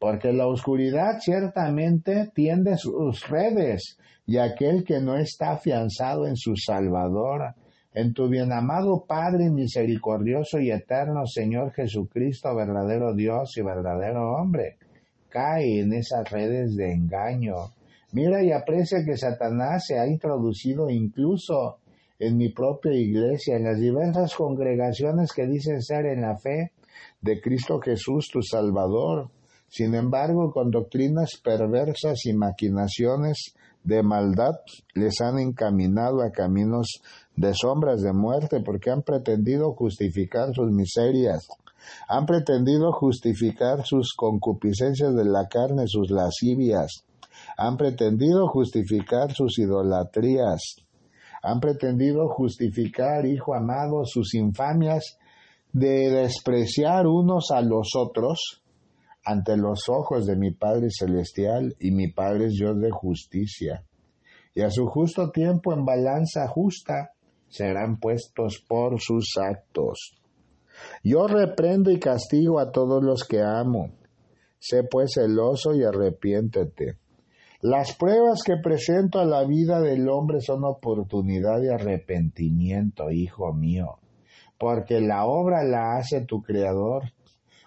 porque 0.00 0.32
la 0.32 0.48
oscuridad 0.48 1.20
ciertamente 1.20 2.32
tiende 2.34 2.76
sus 2.78 3.28
redes, 3.28 3.98
y 4.26 4.38
aquel 4.38 4.84
que 4.84 5.00
no 5.00 5.16
está 5.16 5.52
afianzado 5.52 6.26
en 6.26 6.36
su 6.36 6.56
Salvador, 6.56 7.54
en 7.92 8.12
tu 8.12 8.28
bienamado 8.28 9.04
Padre 9.06 9.50
misericordioso 9.50 10.60
y 10.60 10.70
eterno 10.70 11.26
Señor 11.26 11.72
Jesucristo, 11.72 12.54
verdadero 12.54 13.14
Dios 13.14 13.56
y 13.56 13.62
verdadero 13.62 14.32
hombre, 14.32 14.76
cae 15.28 15.80
en 15.80 15.92
esas 15.92 16.30
redes 16.30 16.76
de 16.76 16.92
engaño. 16.92 17.54
Mira 18.12 18.42
y 18.42 18.52
aprecia 18.52 19.04
que 19.04 19.16
Satanás 19.16 19.86
se 19.86 19.98
ha 19.98 20.06
introducido 20.06 20.90
incluso 20.90 21.78
en 22.18 22.36
mi 22.36 22.50
propia 22.50 22.92
iglesia, 22.92 23.56
en 23.56 23.64
las 23.64 23.78
diversas 23.78 24.34
congregaciones 24.34 25.32
que 25.32 25.46
dicen 25.46 25.80
ser 25.80 26.06
en 26.06 26.22
la 26.22 26.36
fe 26.36 26.72
de 27.20 27.40
Cristo 27.40 27.80
Jesús, 27.80 28.28
tu 28.32 28.42
Salvador 28.42 29.30
sin 29.70 29.94
embargo, 29.94 30.50
con 30.52 30.72
doctrinas 30.72 31.40
perversas 31.42 32.26
y 32.26 32.32
maquinaciones 32.32 33.54
de 33.84 34.02
maldad 34.02 34.56
les 34.94 35.20
han 35.20 35.38
encaminado 35.38 36.22
a 36.22 36.30
caminos 36.30 37.00
de 37.36 37.54
sombras 37.54 38.02
de 38.02 38.12
muerte 38.12 38.60
porque 38.64 38.90
han 38.90 39.02
pretendido 39.02 39.72
justificar 39.72 40.54
sus 40.54 40.70
miserias, 40.70 41.48
han 42.08 42.26
pretendido 42.26 42.92
justificar 42.92 43.84
sus 43.84 44.14
concupiscencias 44.14 45.14
de 45.14 45.24
la 45.24 45.48
carne, 45.48 45.86
sus 45.86 46.10
lascivias, 46.10 47.04
han 47.56 47.76
pretendido 47.76 48.48
justificar 48.48 49.32
sus 49.32 49.58
idolatrías, 49.58 50.76
han 51.42 51.60
pretendido 51.60 52.28
justificar, 52.28 53.24
hijo 53.24 53.54
amado, 53.54 54.04
sus 54.04 54.34
infamias 54.34 55.18
de 55.72 56.10
despreciar 56.10 57.06
unos 57.06 57.50
a 57.50 57.62
los 57.62 57.92
otros, 57.96 58.59
ante 59.30 59.56
los 59.56 59.88
ojos 59.88 60.26
de 60.26 60.36
mi 60.36 60.50
Padre 60.50 60.88
Celestial, 60.90 61.76
y 61.78 61.92
mi 61.92 62.08
Padre 62.08 62.46
es 62.46 62.54
Dios 62.54 62.80
de 62.80 62.90
justicia. 62.90 63.84
Y 64.54 64.62
a 64.62 64.70
su 64.70 64.86
justo 64.86 65.30
tiempo 65.30 65.72
en 65.72 65.84
balanza 65.84 66.48
justa 66.48 67.12
serán 67.48 68.00
puestos 68.00 68.64
por 68.66 69.00
sus 69.00 69.36
actos. 69.40 70.20
Yo 71.04 71.28
reprendo 71.28 71.92
y 71.92 72.00
castigo 72.00 72.58
a 72.58 72.72
todos 72.72 73.04
los 73.04 73.22
que 73.22 73.40
amo. 73.40 73.92
Sé 74.58 74.82
pues 74.82 75.12
celoso 75.14 75.74
y 75.74 75.84
arrepiéntete. 75.84 76.98
Las 77.62 77.94
pruebas 77.94 78.42
que 78.44 78.56
presento 78.56 79.20
a 79.20 79.24
la 79.24 79.44
vida 79.44 79.80
del 79.80 80.08
hombre 80.08 80.40
son 80.40 80.64
oportunidad 80.64 81.60
de 81.60 81.72
arrepentimiento, 81.72 83.10
hijo 83.10 83.52
mío, 83.52 83.98
porque 84.58 85.00
la 85.00 85.26
obra 85.26 85.62
la 85.62 85.98
hace 85.98 86.22
tu 86.22 86.42
Creador 86.42 87.12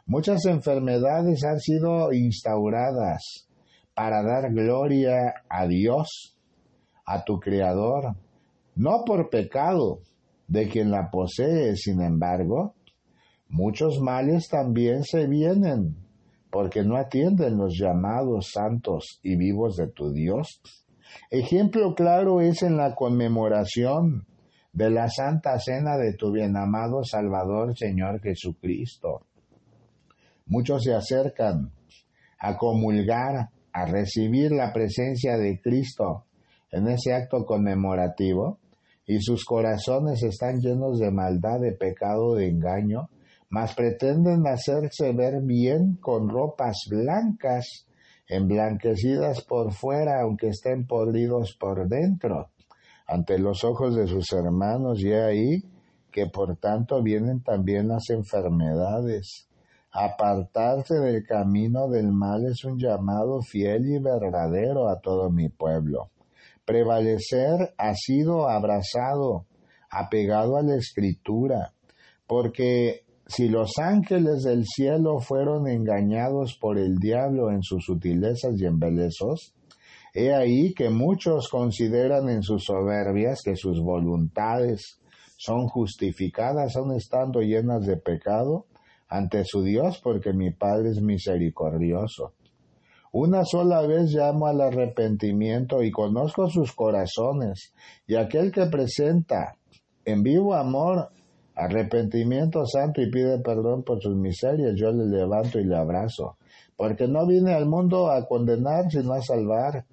Muchas 0.06 0.46
enfermedades 0.46 1.46
han 1.46 1.60
sido 1.60 2.12
instauradas 2.12 3.48
para 3.94 4.22
dar 4.22 4.52
gloria 4.52 5.34
a 5.48 5.66
Dios, 5.66 6.38
a 7.06 7.24
tu 7.24 7.40
Creador, 7.40 8.16
no 8.76 9.04
por 9.06 9.30
pecado 9.30 10.02
de 10.48 10.68
quien 10.68 10.92
la 10.92 11.10
posee, 11.10 11.78
sin 11.78 12.02
embargo, 12.02 12.76
muchos 13.48 14.02
males 14.02 14.50
también 14.50 15.04
se 15.04 15.26
vienen 15.28 15.96
porque 16.52 16.84
no 16.84 16.98
atienden 16.98 17.58
los 17.58 17.78
llamados 17.80 18.52
santos 18.52 19.20
y 19.24 19.38
vivos 19.38 19.78
de 19.78 19.88
tu 19.88 20.12
Dios. 20.12 20.62
Ejemplo 21.32 21.96
claro 21.96 22.42
es 22.42 22.62
en 22.62 22.76
la 22.76 22.94
conmemoración 22.94 24.28
de 24.74 24.90
la 24.90 25.08
Santa 25.10 25.58
Cena 25.60 25.98
de 25.98 26.14
tu 26.14 26.32
bienamado 26.32 27.04
Salvador 27.04 27.78
Señor 27.78 28.20
Jesucristo. 28.22 29.28
Muchos 30.46 30.84
se 30.84 30.94
acercan 30.94 31.72
a 32.40 32.58
comulgar, 32.58 33.50
a 33.72 33.86
recibir 33.86 34.52
la 34.52 34.74
presencia 34.74 35.38
de 35.38 35.60
Cristo 35.62 36.26
en 36.72 36.88
ese 36.88 37.14
acto 37.14 37.46
conmemorativo 37.46 38.60
y 39.06 39.22
sus 39.22 39.46
corazones 39.46 40.24
están 40.24 40.60
llenos 40.60 41.00
de 41.00 41.12
maldad, 41.12 41.60
de 41.60 41.74
pecado, 41.74 42.36
de 42.36 42.48
engaño, 42.48 43.10
mas 43.50 43.76
pretenden 43.76 44.48
hacerse 44.48 45.14
ver 45.14 45.42
bien 45.44 45.98
con 46.02 46.30
ropas 46.30 46.86
blancas, 46.90 47.86
emblanquecidas 48.28 49.42
por 49.42 49.74
fuera, 49.74 50.22
aunque 50.22 50.48
estén 50.48 50.88
podridos 50.88 51.56
por 51.60 51.88
dentro, 51.88 52.50
ante 53.06 53.38
los 53.38 53.64
ojos 53.64 53.96
de 53.96 54.08
sus 54.08 54.32
hermanos, 54.34 55.00
y 55.02 55.14
ahí 55.14 55.64
que 56.12 56.28
por 56.28 56.58
tanto 56.58 57.04
vienen 57.04 57.44
también 57.44 57.90
las 57.90 58.10
enfermedades. 58.10 59.48
Apartarse 59.96 60.96
del 60.96 61.24
camino 61.24 61.88
del 61.88 62.12
mal 62.12 62.48
es 62.48 62.64
un 62.66 62.80
llamado 62.80 63.42
fiel 63.44 63.86
y 63.86 64.00
verdadero 64.00 64.90
a 64.90 65.00
todo 65.00 65.30
mi 65.30 65.50
pueblo. 65.50 66.10
Prevalecer 66.66 67.76
ha 67.78 67.94
sido 67.94 68.50
abrazado, 68.50 69.46
apegado 69.92 70.58
a 70.58 70.64
la 70.64 70.78
escritura, 70.78 71.74
porque 72.26 73.06
si 73.28 73.50
los 73.50 73.78
ángeles 73.78 74.42
del 74.42 74.66
cielo 74.66 75.20
fueron 75.20 75.68
engañados 75.68 76.58
por 76.60 76.80
el 76.80 76.98
diablo 76.98 77.52
en 77.52 77.62
sus 77.62 77.86
sutilezas 77.86 78.60
y 78.60 78.66
embelezos, 78.66 79.54
he 80.16 80.34
ahí 80.34 80.74
que 80.74 80.90
muchos 80.90 81.50
consideran 81.50 82.30
en 82.30 82.42
sus 82.42 82.64
soberbias 82.64 83.42
que 83.46 83.56
sus 83.56 83.80
voluntades 83.80 85.00
son 85.38 85.68
justificadas 85.68 86.76
aun 86.78 86.96
estando 86.96 87.42
llenas 87.42 87.86
de 87.86 87.98
pecado 87.98 88.66
ante 89.14 89.44
su 89.46 89.62
Dios 89.62 90.00
porque 90.04 90.34
mi 90.34 90.50
Padre 90.50 90.90
es 90.90 91.00
misericordioso. 91.00 92.34
Una 93.12 93.46
sola 93.46 93.86
vez 93.86 94.12
llamo 94.12 94.48
al 94.48 94.60
arrepentimiento 94.60 95.84
y 95.84 95.92
conozco 95.92 96.50
sus 96.50 96.72
corazones, 96.72 97.76
y 98.08 98.16
aquel 98.16 98.52
que 98.52 98.66
presenta 98.66 99.56
en 100.04 100.24
vivo 100.24 100.56
amor, 100.56 101.10
arrepentimiento 101.54 102.66
santo 102.66 103.04
y 103.04 103.12
pide 103.12 103.38
perdón 103.38 103.84
por 103.84 104.02
sus 104.02 104.16
miserias, 104.16 104.74
yo 104.76 104.92
le 104.92 105.06
levanto 105.06 105.60
y 105.60 105.66
le 105.66 105.78
abrazo, 105.78 106.38
porque 106.76 107.08
no 107.08 107.28
vine 107.28 107.54
al 107.54 107.68
mundo 107.68 108.10
a 108.10 108.26
condenar, 108.26 108.90
sino 108.90 109.14
a 109.14 109.22
salvar. 109.22 109.86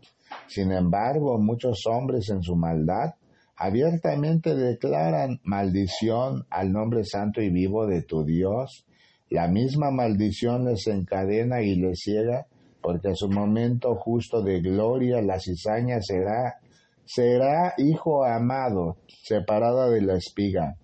Sin 0.46 0.72
embargo, 0.72 1.38
muchos 1.38 1.82
hombres 1.86 2.30
en 2.30 2.42
su 2.42 2.56
maldad 2.56 3.16
abiertamente 3.54 4.54
declaran 4.54 5.40
maldición 5.44 6.46
al 6.48 6.72
nombre 6.72 7.04
santo 7.04 7.42
y 7.42 7.50
vivo 7.50 7.86
de 7.86 8.00
tu 8.00 8.24
Dios. 8.24 8.86
La 9.30 9.46
misma 9.46 9.92
maldición 9.92 10.64
les 10.64 10.88
encadena 10.88 11.62
y 11.62 11.76
les 11.76 12.00
ciega, 12.00 12.46
porque 12.82 13.10
a 13.10 13.14
su 13.14 13.28
momento 13.28 13.94
justo 13.94 14.42
de 14.42 14.60
gloria 14.60 15.22
la 15.22 15.38
cizaña 15.38 16.00
será, 16.02 16.58
será 17.04 17.74
hijo 17.78 18.24
amado, 18.24 18.96
separada 19.22 19.88
de 19.88 20.02
la 20.02 20.16
espiga. 20.16 20.76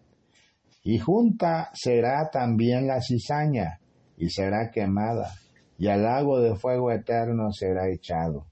Y 0.85 1.01
junta 1.01 1.71
será 1.75 2.31
también 2.31 2.87
la 2.87 3.01
cizaña, 3.01 3.81
y 4.17 4.31
será 4.31 4.71
quemada, 4.71 5.33
y 5.77 5.89
al 5.89 6.05
lago 6.05 6.41
de 6.41 6.55
fuego 6.55 6.93
eterno 6.93 7.51
será 7.51 7.91
echado. 7.91 8.47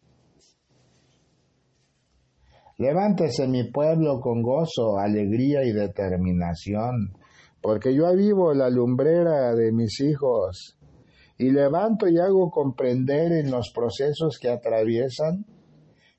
Levántese 2.79 3.47
mi 3.47 3.71
pueblo 3.71 4.19
con 4.21 4.43
gozo, 4.43 4.99
alegría 4.99 5.63
y 5.63 5.71
determinación, 5.73 7.13
porque 7.65 7.95
yo 7.95 8.07
avivo 8.07 8.53
la 8.53 8.69
lumbrera 8.69 9.55
de 9.55 9.73
mis 9.73 9.99
hijos, 10.01 10.77
y 11.39 11.51
levanto 11.51 12.07
y 12.07 12.19
hago 12.19 12.51
comprender 12.51 13.33
en 13.33 13.51
los 13.51 13.73
procesos 13.75 14.39
que 14.39 14.51
atraviesan 14.51 15.47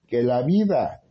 que 0.08 0.24
la 0.24 0.42
vida 0.42 1.04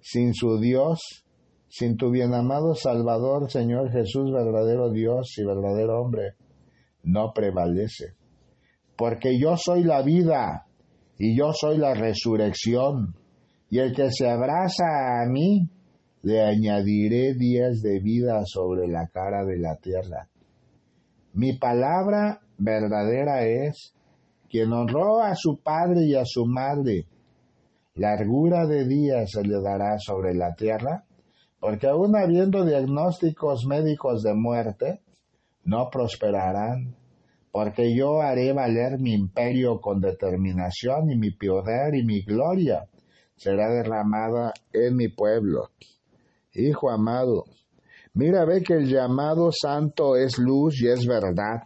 sin 0.00 0.34
su 0.34 0.58
Dios, 0.58 1.24
sin 1.68 1.96
tu 1.96 2.10
bien 2.10 2.34
amado 2.34 2.74
Salvador, 2.74 3.48
Señor 3.48 3.92
Jesús, 3.92 4.32
verdadero 4.32 4.90
Dios 4.90 5.34
y 5.38 5.44
verdadero 5.44 6.00
hombre, 6.00 6.34
no 7.04 7.32
prevalece. 7.32 8.16
Porque 8.96 9.38
yo 9.38 9.56
soy 9.56 9.84
la 9.84 10.02
vida 10.02 10.66
y 11.16 11.38
yo 11.38 11.52
soy 11.52 11.78
la 11.78 11.94
resurrección 11.94 13.14
y 13.70 13.78
el 13.78 13.94
que 13.94 14.10
se 14.10 14.28
abraza 14.28 15.22
a 15.22 15.28
mí, 15.30 15.70
le 16.22 16.42
añadiré 16.42 17.34
días 17.34 17.80
de 17.82 17.98
vida 18.00 18.42
sobre 18.44 18.88
la 18.88 19.06
cara 19.08 19.44
de 19.44 19.58
la 19.58 19.76
tierra. 19.76 20.28
Mi 21.32 21.54
palabra 21.54 22.40
verdadera 22.58 23.46
es, 23.46 23.94
quien 24.50 24.72
honró 24.72 25.22
a 25.22 25.34
su 25.34 25.60
padre 25.62 26.02
y 26.04 26.14
a 26.14 26.24
su 26.24 26.44
madre, 26.44 27.06
largura 27.94 28.66
de 28.66 28.86
días 28.86 29.30
se 29.30 29.42
le 29.42 29.60
dará 29.62 29.98
sobre 29.98 30.34
la 30.34 30.54
tierra, 30.54 31.04
porque 31.58 31.86
aun 31.86 32.16
habiendo 32.16 32.64
diagnósticos 32.64 33.66
médicos 33.66 34.22
de 34.22 34.34
muerte, 34.34 35.00
no 35.64 35.88
prosperarán, 35.90 36.96
porque 37.52 37.94
yo 37.94 38.20
haré 38.20 38.52
valer 38.52 38.98
mi 38.98 39.12
imperio 39.12 39.80
con 39.80 40.00
determinación 40.00 41.10
y 41.10 41.16
mi 41.16 41.30
poder 41.30 41.94
y 41.94 42.04
mi 42.04 42.22
gloria 42.22 42.86
será 43.36 43.70
derramada 43.70 44.52
en 44.72 44.96
mi 44.96 45.08
pueblo. 45.08 45.70
Hijo 46.54 46.90
amado, 46.90 47.44
mira 48.14 48.44
ve 48.44 48.62
que 48.62 48.74
el 48.74 48.86
llamado 48.86 49.50
santo 49.52 50.16
es 50.16 50.38
luz 50.38 50.82
y 50.82 50.88
es 50.88 51.06
verdad. 51.06 51.62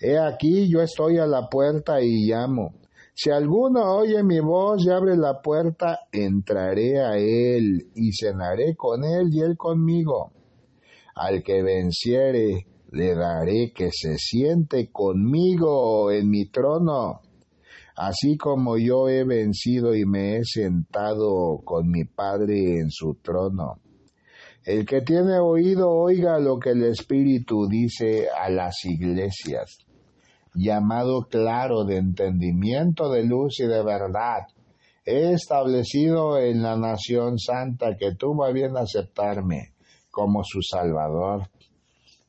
He 0.00 0.18
aquí 0.18 0.68
yo 0.68 0.80
estoy 0.82 1.18
a 1.18 1.26
la 1.26 1.48
puerta 1.48 2.00
y 2.02 2.26
llamo. 2.26 2.74
Si 3.14 3.30
alguno 3.30 3.96
oye 3.96 4.22
mi 4.22 4.40
voz 4.40 4.84
y 4.84 4.90
abre 4.90 5.16
la 5.16 5.40
puerta, 5.40 6.00
entraré 6.10 7.00
a 7.00 7.16
él 7.16 7.90
y 7.94 8.12
cenaré 8.12 8.74
con 8.76 9.04
él 9.04 9.28
y 9.30 9.40
él 9.40 9.56
conmigo. 9.56 10.32
Al 11.14 11.42
que 11.42 11.62
venciere, 11.62 12.66
le 12.90 13.14
daré 13.14 13.72
que 13.74 13.90
se 13.92 14.16
siente 14.16 14.90
conmigo 14.90 16.10
en 16.10 16.28
mi 16.28 16.46
trono 16.46 17.20
así 17.96 18.36
como 18.36 18.78
yo 18.78 19.08
he 19.08 19.24
vencido 19.24 19.94
y 19.94 20.04
me 20.04 20.36
he 20.36 20.44
sentado 20.44 21.60
con 21.64 21.90
mi 21.90 22.04
Padre 22.04 22.78
en 22.78 22.90
su 22.90 23.14
trono. 23.22 23.81
El 24.64 24.86
que 24.86 25.00
tiene 25.00 25.38
oído 25.40 25.90
oiga 25.90 26.38
lo 26.38 26.58
que 26.58 26.70
el 26.70 26.84
Espíritu 26.84 27.66
dice 27.68 28.28
a 28.30 28.48
las 28.48 28.84
iglesias. 28.84 29.78
Llamado 30.54 31.22
claro 31.28 31.84
de 31.84 31.96
entendimiento, 31.96 33.10
de 33.10 33.24
luz 33.24 33.58
y 33.58 33.66
de 33.66 33.82
verdad, 33.82 34.46
he 35.04 35.32
establecido 35.32 36.38
en 36.38 36.62
la 36.62 36.76
nación 36.76 37.38
santa 37.38 37.96
que 37.98 38.14
tuvo 38.14 38.44
a 38.44 38.52
bien 38.52 38.76
aceptarme 38.76 39.72
como 40.12 40.44
su 40.44 40.60
Salvador. 40.62 41.48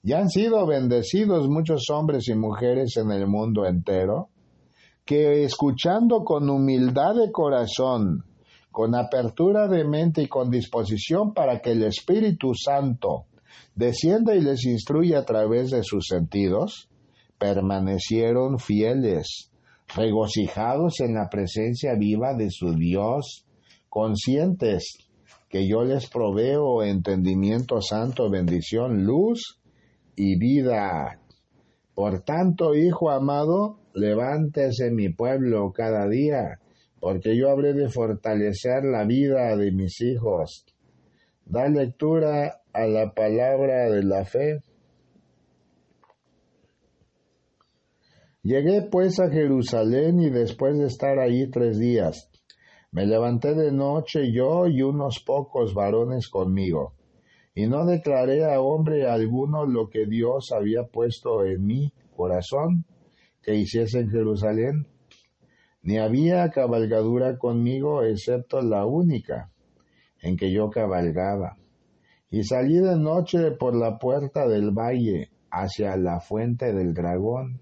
Ya 0.01 0.19
han 0.19 0.29
sido 0.29 0.65
bendecidos 0.65 1.47
muchos 1.47 1.83
hombres 1.91 2.27
y 2.29 2.35
mujeres 2.35 2.97
en 2.97 3.11
el 3.11 3.27
mundo 3.27 3.65
entero 3.67 4.29
que 5.05 5.43
escuchando 5.43 6.23
con 6.23 6.49
humildad 6.49 7.15
de 7.15 7.31
corazón, 7.31 8.23
con 8.73 8.95
apertura 8.95 9.67
de 9.67 9.85
mente 9.85 10.23
y 10.23 10.27
con 10.27 10.49
disposición 10.49 11.33
para 11.33 11.61
que 11.61 11.73
el 11.73 11.83
Espíritu 11.83 12.53
Santo 12.55 13.27
descienda 13.75 14.35
y 14.35 14.41
les 14.41 14.65
instruya 14.65 15.19
a 15.19 15.25
través 15.25 15.69
de 15.69 15.83
sus 15.83 16.07
sentidos, 16.07 16.89
permanecieron 17.37 18.57
fieles, 18.57 19.51
regocijados 19.95 21.01
en 21.01 21.13
la 21.13 21.29
presencia 21.29 21.93
viva 21.95 22.33
de 22.33 22.49
su 22.49 22.73
Dios, 22.73 23.45
conscientes 23.89 24.97
que 25.49 25.67
yo 25.67 25.83
les 25.83 26.09
proveo 26.09 26.81
entendimiento 26.81 27.79
santo, 27.79 28.27
bendición, 28.31 29.03
luz 29.03 29.59
y 30.15 30.39
vida. 30.39 31.19
Por 31.93 32.21
tanto, 32.21 32.73
Hijo 32.73 33.11
amado, 33.11 33.77
levántese 33.93 34.89
mi 34.89 35.09
pueblo 35.09 35.71
cada 35.71 36.09
día, 36.09 36.59
porque 37.03 37.35
yo 37.35 37.49
habré 37.49 37.73
de 37.73 37.89
fortalecer 37.89 38.85
la 38.85 39.03
vida 39.03 39.57
de 39.57 39.73
mis 39.73 39.99
hijos. 39.99 40.65
Da 41.43 41.67
lectura 41.67 42.61
a 42.71 42.87
la 42.87 43.13
palabra 43.13 43.89
de 43.89 44.03
la 44.03 44.23
fe. 44.23 44.61
Llegué 48.41 48.83
pues 48.83 49.19
a 49.19 49.29
Jerusalén 49.29 50.21
y 50.21 50.29
después 50.29 50.77
de 50.77 50.85
estar 50.85 51.19
allí 51.19 51.51
tres 51.51 51.77
días, 51.77 52.31
me 52.93 53.05
levanté 53.05 53.53
de 53.53 53.73
noche 53.73 54.31
yo 54.31 54.67
y 54.67 54.81
unos 54.81 55.19
pocos 55.19 55.73
varones 55.73 56.29
conmigo, 56.29 56.93
y 57.53 57.67
no 57.67 57.85
declaré 57.85 58.45
a 58.45 58.61
hombre 58.61 59.09
alguno 59.09 59.65
lo 59.65 59.89
que 59.89 60.05
Dios 60.05 60.53
había 60.53 60.83
puesto 60.83 61.43
en 61.43 61.65
mi 61.65 61.91
corazón 62.15 62.85
que 63.41 63.55
hiciese 63.55 63.99
en 63.99 64.09
Jerusalén, 64.09 64.87
ni 65.83 65.97
había 65.97 66.49
cabalgadura 66.49 67.37
conmigo 67.37 68.03
excepto 68.03 68.61
la 68.61 68.85
única 68.85 69.51
en 70.21 70.37
que 70.37 70.51
yo 70.51 70.69
cabalgaba. 70.69 71.57
Y 72.29 72.43
salí 72.43 72.79
de 72.79 72.95
noche 72.95 73.51
por 73.51 73.75
la 73.75 73.99
puerta 73.99 74.47
del 74.47 74.71
valle 74.71 75.29
hacia 75.51 75.95
la 75.97 76.21
fuente 76.21 76.73
del 76.73 76.93
dragón, 76.93 77.59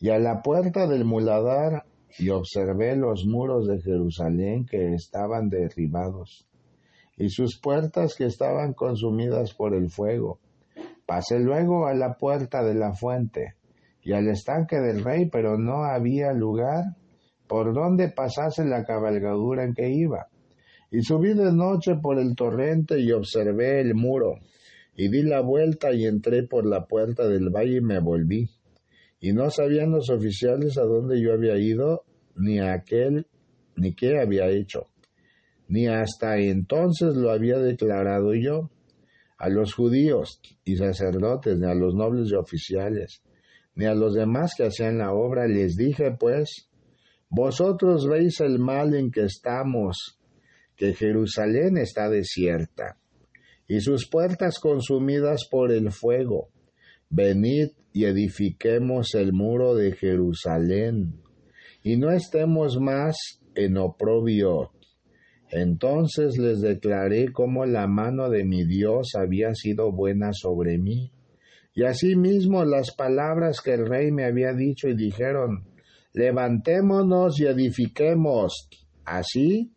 y 0.00 0.10
a 0.10 0.18
la 0.18 0.42
puerta 0.42 0.86
del 0.86 1.04
muladar, 1.04 1.84
y 2.18 2.30
observé 2.30 2.96
los 2.96 3.24
muros 3.24 3.66
de 3.66 3.80
Jerusalén 3.80 4.66
que 4.66 4.94
estaban 4.94 5.48
derribados, 5.48 6.46
y 7.16 7.30
sus 7.30 7.58
puertas 7.58 8.14
que 8.16 8.26
estaban 8.26 8.74
consumidas 8.74 9.54
por 9.54 9.74
el 9.74 9.90
fuego. 9.90 10.40
Pasé 11.06 11.38
luego 11.38 11.86
a 11.86 11.94
la 11.94 12.14
puerta 12.18 12.62
de 12.62 12.74
la 12.74 12.92
fuente, 12.92 13.54
y 14.02 14.12
al 14.12 14.28
estanque 14.28 14.76
del 14.80 15.04
rey, 15.04 15.30
pero 15.30 15.56
no 15.56 15.84
había 15.84 16.32
lugar 16.32 16.96
por 17.48 17.74
donde 17.74 18.10
pasase 18.10 18.64
la 18.64 18.84
cabalgadura 18.84 19.64
en 19.64 19.74
que 19.74 19.88
iba. 19.88 20.28
Y 20.90 21.02
subí 21.02 21.34
de 21.34 21.52
noche 21.52 21.96
por 22.00 22.18
el 22.18 22.34
torrente 22.34 23.00
y 23.00 23.12
observé 23.12 23.80
el 23.80 23.94
muro, 23.94 24.38
y 24.96 25.08
di 25.08 25.22
la 25.22 25.40
vuelta 25.40 25.92
y 25.92 26.06
entré 26.06 26.42
por 26.42 26.66
la 26.66 26.86
puerta 26.86 27.26
del 27.26 27.50
valle 27.50 27.78
y 27.78 27.80
me 27.80 28.00
volví. 28.00 28.48
Y 29.20 29.32
no 29.32 29.50
sabían 29.50 29.90
los 29.90 30.10
oficiales 30.10 30.78
a 30.78 30.82
dónde 30.82 31.20
yo 31.20 31.32
había 31.32 31.56
ido, 31.58 32.04
ni 32.36 32.60
a 32.60 32.72
aquel, 32.72 33.26
ni 33.76 33.94
qué 33.94 34.20
había 34.20 34.48
hecho. 34.48 34.86
Ni 35.68 35.86
hasta 35.86 36.38
entonces 36.38 37.14
lo 37.16 37.30
había 37.30 37.58
declarado 37.58 38.34
yo 38.34 38.70
a 39.38 39.48
los 39.48 39.74
judíos 39.74 40.40
y 40.64 40.76
sacerdotes, 40.76 41.58
ni 41.58 41.66
a 41.66 41.74
los 41.74 41.94
nobles 41.94 42.30
y 42.30 42.34
oficiales, 42.34 43.22
ni 43.74 43.84
a 43.84 43.94
los 43.94 44.14
demás 44.14 44.54
que 44.56 44.64
hacían 44.64 44.98
la 44.98 45.12
obra, 45.12 45.46
les 45.46 45.76
dije 45.76 46.16
pues, 46.18 46.67
vosotros 47.30 48.06
veis 48.08 48.40
el 48.40 48.58
mal 48.58 48.94
en 48.94 49.10
que 49.10 49.24
estamos, 49.24 50.18
que 50.76 50.94
Jerusalén 50.94 51.76
está 51.76 52.08
desierta, 52.08 52.98
y 53.66 53.80
sus 53.80 54.08
puertas 54.08 54.58
consumidas 54.58 55.46
por 55.50 55.72
el 55.72 55.90
fuego. 55.92 56.48
Venid 57.10 57.68
y 57.92 58.04
edifiquemos 58.04 59.14
el 59.14 59.32
muro 59.32 59.74
de 59.74 59.92
Jerusalén, 59.92 61.20
y 61.82 61.96
no 61.96 62.10
estemos 62.10 62.78
más 62.80 63.16
en 63.54 63.76
oprobio. 63.76 64.72
Entonces 65.50 66.36
les 66.38 66.60
declaré 66.60 67.32
cómo 67.32 67.64
la 67.64 67.86
mano 67.86 68.28
de 68.28 68.44
mi 68.44 68.64
Dios 68.64 69.12
había 69.14 69.54
sido 69.54 69.92
buena 69.92 70.30
sobre 70.32 70.78
mí. 70.78 71.12
Y 71.74 71.84
asimismo 71.84 72.64
las 72.64 72.94
palabras 72.94 73.60
que 73.60 73.72
el 73.74 73.86
rey 73.86 74.10
me 74.10 74.24
había 74.24 74.52
dicho 74.52 74.88
y 74.88 74.96
dijeron, 74.96 75.67
levantémonos 76.18 77.38
y 77.38 77.46
edifiquemos. 77.46 78.68
Así 79.04 79.72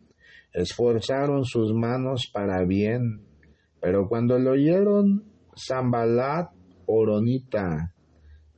esforzaron 0.53 1.45
sus 1.45 1.71
manos 1.71 2.31
para 2.33 2.65
bien. 2.65 3.27
Pero 3.79 4.07
cuando 4.09 4.39
lo 4.39 4.53
oyeron, 4.53 5.23
Zambalat, 5.55 6.49
Oronita, 6.87 7.93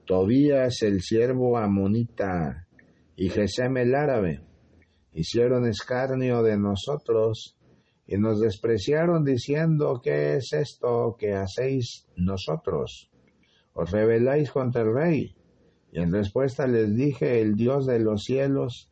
Tobías 0.06 0.82
el 0.82 1.02
siervo 1.02 1.58
Amonita 1.58 2.68
y 3.18 3.30
Gesem 3.30 3.78
el 3.78 3.96
árabe, 3.96 4.42
hicieron 5.14 5.68
escarnio 5.68 6.42
de 6.42 6.58
nosotros 6.58 7.58
y 8.08 8.18
nos 8.18 8.40
despreciaron 8.40 9.26
diciendo, 9.26 10.00
¿qué 10.02 10.36
es 10.36 10.54
esto 10.54 11.16
que 11.20 11.34
hacéis 11.34 12.08
nosotros? 12.16 13.12
Os 13.74 13.92
rebeláis 13.92 14.52
contra 14.52 14.84
el 14.84 14.94
rey. 14.94 15.36
Y 15.94 16.00
en 16.00 16.12
respuesta 16.12 16.66
les 16.66 16.96
dije, 16.96 17.40
el 17.40 17.56
Dios 17.56 17.86
de 17.86 18.00
los 18.00 18.24
cielos, 18.24 18.90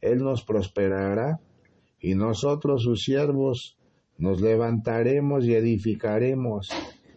Él 0.00 0.18
nos 0.18 0.44
prosperará, 0.44 1.40
y 1.98 2.14
nosotros 2.14 2.84
sus 2.84 3.02
siervos 3.02 3.76
nos 4.16 4.40
levantaremos 4.40 5.44
y 5.44 5.54
edificaremos, 5.54 6.68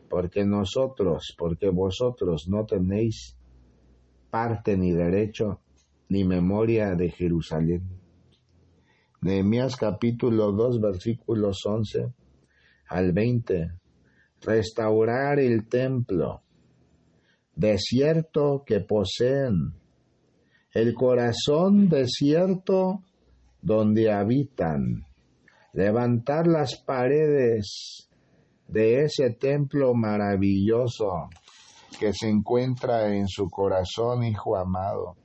porque 0.10 0.46
nosotros, 0.46 1.36
porque 1.38 1.70
vosotros 1.70 2.48
no 2.48 2.66
tenéis 2.66 3.38
parte 4.32 4.76
ni 4.76 4.94
derecho 4.94 5.60
ni 6.08 6.24
memoria 6.24 6.96
de 6.96 7.12
Jerusalén. 7.12 7.84
Nehemías 9.22 9.76
capítulo 9.76 10.52
2 10.54 10.82
versículos 10.82 11.64
11 11.68 12.12
al 12.88 13.12
20. 13.12 13.74
Restaurar 14.42 15.40
el 15.40 15.68
templo, 15.68 16.42
desierto 17.60 18.64
que 18.66 18.80
poseen, 18.80 19.74
el 20.74 20.94
corazón 20.94 21.90
desierto 21.90 23.04
donde 23.62 24.14
habitan, 24.14 25.04
levantar 25.74 26.48
las 26.48 26.78
paredes 26.78 28.08
de 28.66 29.04
ese 29.04 29.32
templo 29.32 29.94
maravilloso 29.94 31.28
que 32.00 32.14
se 32.14 32.30
encuentra 32.30 33.14
en 33.14 33.28
su 33.28 33.50
corazón, 33.50 34.24
hijo 34.24 34.56
amado. 34.56 35.18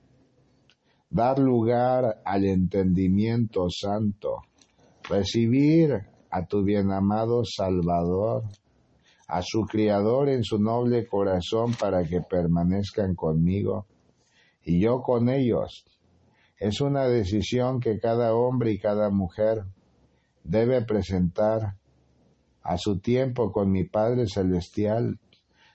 Dar 1.10 1.38
lugar 1.38 2.20
al 2.24 2.44
entendimiento 2.46 3.68
santo, 3.70 4.38
recibir 5.08 5.92
a 6.30 6.44
tu 6.46 6.64
bien 6.64 6.90
amado 6.90 7.44
Salvador, 7.44 8.42
a 9.28 9.42
su 9.42 9.62
Criador 9.62 10.28
en 10.28 10.44
su 10.44 10.58
noble 10.58 11.06
corazón 11.06 11.74
para 11.74 12.04
que 12.04 12.20
permanezcan 12.20 13.14
conmigo 13.14 13.86
y 14.64 14.80
yo 14.80 15.02
con 15.02 15.28
ellos. 15.28 15.84
Es 16.58 16.80
una 16.80 17.06
decisión 17.06 17.80
que 17.80 17.98
cada 17.98 18.34
hombre 18.34 18.72
y 18.72 18.78
cada 18.78 19.10
mujer 19.10 19.64
debe 20.42 20.84
presentar 20.84 21.76
a 22.62 22.78
su 22.78 22.98
tiempo 23.00 23.52
con 23.52 23.70
mi 23.70 23.84
Padre 23.84 24.26
Celestial, 24.26 25.18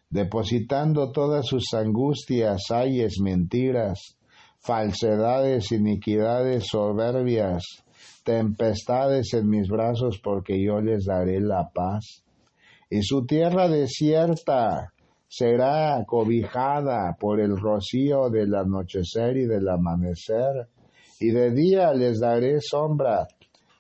depositando 0.10 1.12
todas 1.12 1.46
sus 1.46 1.74
angustias, 1.74 2.72
ayes, 2.72 3.20
mentiras, 3.20 4.18
falsedades, 4.58 5.72
iniquidades, 5.72 6.68
soberbias, 6.68 7.64
tempestades 8.24 9.34
en 9.34 9.50
mis 9.50 9.70
brazos, 9.70 10.20
porque 10.24 10.62
yo 10.64 10.82
les 10.82 11.06
daré 11.06 11.40
la 11.40 11.70
paz. 11.74 12.24
Y 12.90 13.04
su 13.04 13.26
tierra 13.26 13.68
desierta 13.68 14.94
será 15.28 16.04
cobijada 16.08 17.16
por 17.20 17.40
el 17.40 17.56
rocío 17.56 18.30
del 18.30 18.56
anochecer 18.56 19.38
y 19.38 19.46
del 19.46 19.70
amanecer, 19.70 20.68
y 21.20 21.30
de 21.30 21.52
día 21.52 21.94
les 21.94 22.20
daré 22.20 22.60
sombra 22.62 23.28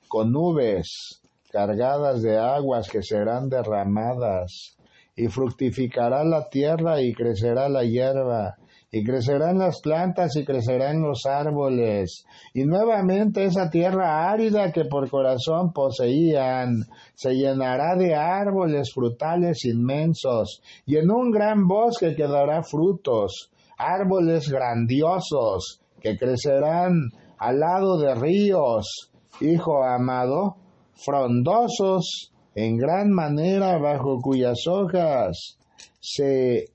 con 0.07 0.31
nubes 0.31 1.21
cargadas 1.51 2.21
de 2.21 2.37
aguas 2.37 2.89
que 2.89 3.01
serán 3.01 3.49
derramadas, 3.49 4.77
y 5.15 5.27
fructificará 5.27 6.23
la 6.23 6.47
tierra 6.49 7.01
y 7.01 7.13
crecerá 7.13 7.67
la 7.67 7.83
hierba, 7.83 8.57
y 8.91 9.03
crecerán 9.03 9.59
las 9.59 9.81
plantas 9.81 10.35
y 10.35 10.43
crecerán 10.43 11.01
los 11.01 11.25
árboles, 11.25 12.25
y 12.53 12.63
nuevamente 12.65 13.45
esa 13.45 13.69
tierra 13.69 14.31
árida 14.31 14.71
que 14.71 14.85
por 14.85 15.09
corazón 15.09 15.71
poseían 15.73 16.85
se 17.13 17.33
llenará 17.33 17.95
de 17.95 18.15
árboles 18.15 18.91
frutales 18.93 19.65
inmensos, 19.65 20.61
y 20.85 20.97
en 20.97 21.11
un 21.11 21.31
gran 21.31 21.67
bosque 21.67 22.15
quedará 22.15 22.63
frutos, 22.63 23.51
árboles 23.77 24.49
grandiosos 24.49 25.81
que 26.01 26.17
crecerán 26.17 27.11
al 27.37 27.59
lado 27.59 27.99
de 27.99 28.15
ríos, 28.15 29.11
hijo 29.39 29.83
amado, 29.83 30.57
frondosos 30.95 32.31
en 32.55 32.77
gran 32.77 33.11
manera 33.11 33.77
bajo 33.77 34.19
cuyas 34.21 34.67
hojas 34.67 35.57
se 36.01 36.65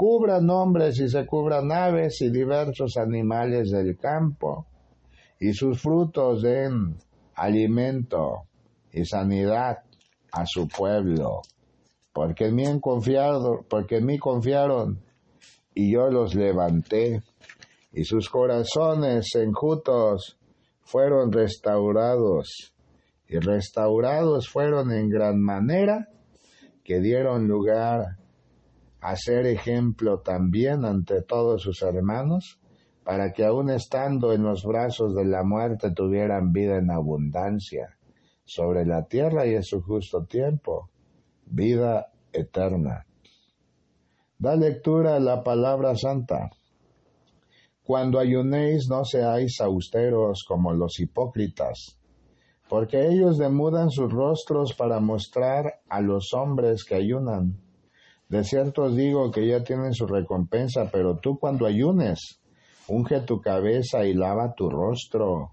cubran 0.00 0.48
hombres 0.48 0.98
y 0.98 1.10
se 1.10 1.26
cubran 1.26 1.70
aves 1.70 2.22
y 2.22 2.30
diversos 2.30 2.96
animales 2.96 3.70
del 3.70 3.98
campo, 3.98 4.66
y 5.38 5.52
sus 5.52 5.78
frutos 5.78 6.40
den 6.40 6.96
alimento 7.34 8.44
y 8.90 9.04
sanidad 9.04 9.80
a 10.32 10.46
su 10.46 10.66
pueblo, 10.68 11.42
porque 12.14 12.46
en 12.46 12.54
mí 12.54 12.64
han 12.64 12.80
confiado, 12.80 13.66
porque 13.68 13.98
en 13.98 14.06
mí 14.06 14.18
confiaron, 14.18 15.02
y 15.74 15.92
yo 15.92 16.08
los 16.08 16.34
levanté, 16.34 17.22
y 17.92 18.04
sus 18.04 18.30
corazones 18.30 19.34
enjutos 19.34 20.38
fueron 20.80 21.30
restaurados, 21.30 22.72
y 23.28 23.38
restaurados 23.38 24.48
fueron 24.48 24.92
en 24.92 25.10
gran 25.10 25.38
manera, 25.38 26.08
que 26.82 27.00
dieron 27.00 27.46
lugar 27.46 28.19
a 29.00 29.16
ser 29.16 29.46
ejemplo 29.46 30.20
también 30.20 30.84
ante 30.84 31.22
todos 31.22 31.62
sus 31.62 31.82
hermanos, 31.82 32.60
para 33.02 33.32
que 33.32 33.44
aun 33.44 33.70
estando 33.70 34.32
en 34.32 34.42
los 34.42 34.64
brazos 34.64 35.14
de 35.14 35.24
la 35.24 35.42
muerte 35.42 35.90
tuvieran 35.92 36.52
vida 36.52 36.76
en 36.76 36.90
abundancia 36.90 37.96
sobre 38.44 38.84
la 38.84 39.06
tierra 39.06 39.46
y 39.46 39.54
en 39.54 39.62
su 39.62 39.80
justo 39.80 40.24
tiempo, 40.24 40.90
vida 41.46 42.12
eterna. 42.32 43.06
Da 44.38 44.54
lectura 44.54 45.16
a 45.16 45.20
la 45.20 45.42
palabra 45.42 45.94
santa. 45.96 46.50
Cuando 47.82 48.18
ayunéis 48.18 48.88
no 48.88 49.04
seáis 49.04 49.60
austeros 49.60 50.44
como 50.46 50.72
los 50.72 51.00
hipócritas, 51.00 51.98
porque 52.68 53.08
ellos 53.08 53.38
demudan 53.38 53.90
sus 53.90 54.12
rostros 54.12 54.74
para 54.74 55.00
mostrar 55.00 55.80
a 55.88 56.00
los 56.00 56.32
hombres 56.34 56.84
que 56.84 56.94
ayunan 56.94 57.69
de 58.30 58.44
cierto 58.44 58.84
os 58.84 58.96
digo 58.96 59.32
que 59.32 59.44
ya 59.46 59.64
tienen 59.64 59.92
su 59.92 60.06
recompensa, 60.06 60.88
pero 60.90 61.18
tú 61.18 61.36
cuando 61.36 61.66
ayunes, 61.66 62.40
unge 62.86 63.20
tu 63.22 63.40
cabeza 63.40 64.06
y 64.06 64.14
lava 64.14 64.54
tu 64.54 64.70
rostro, 64.70 65.50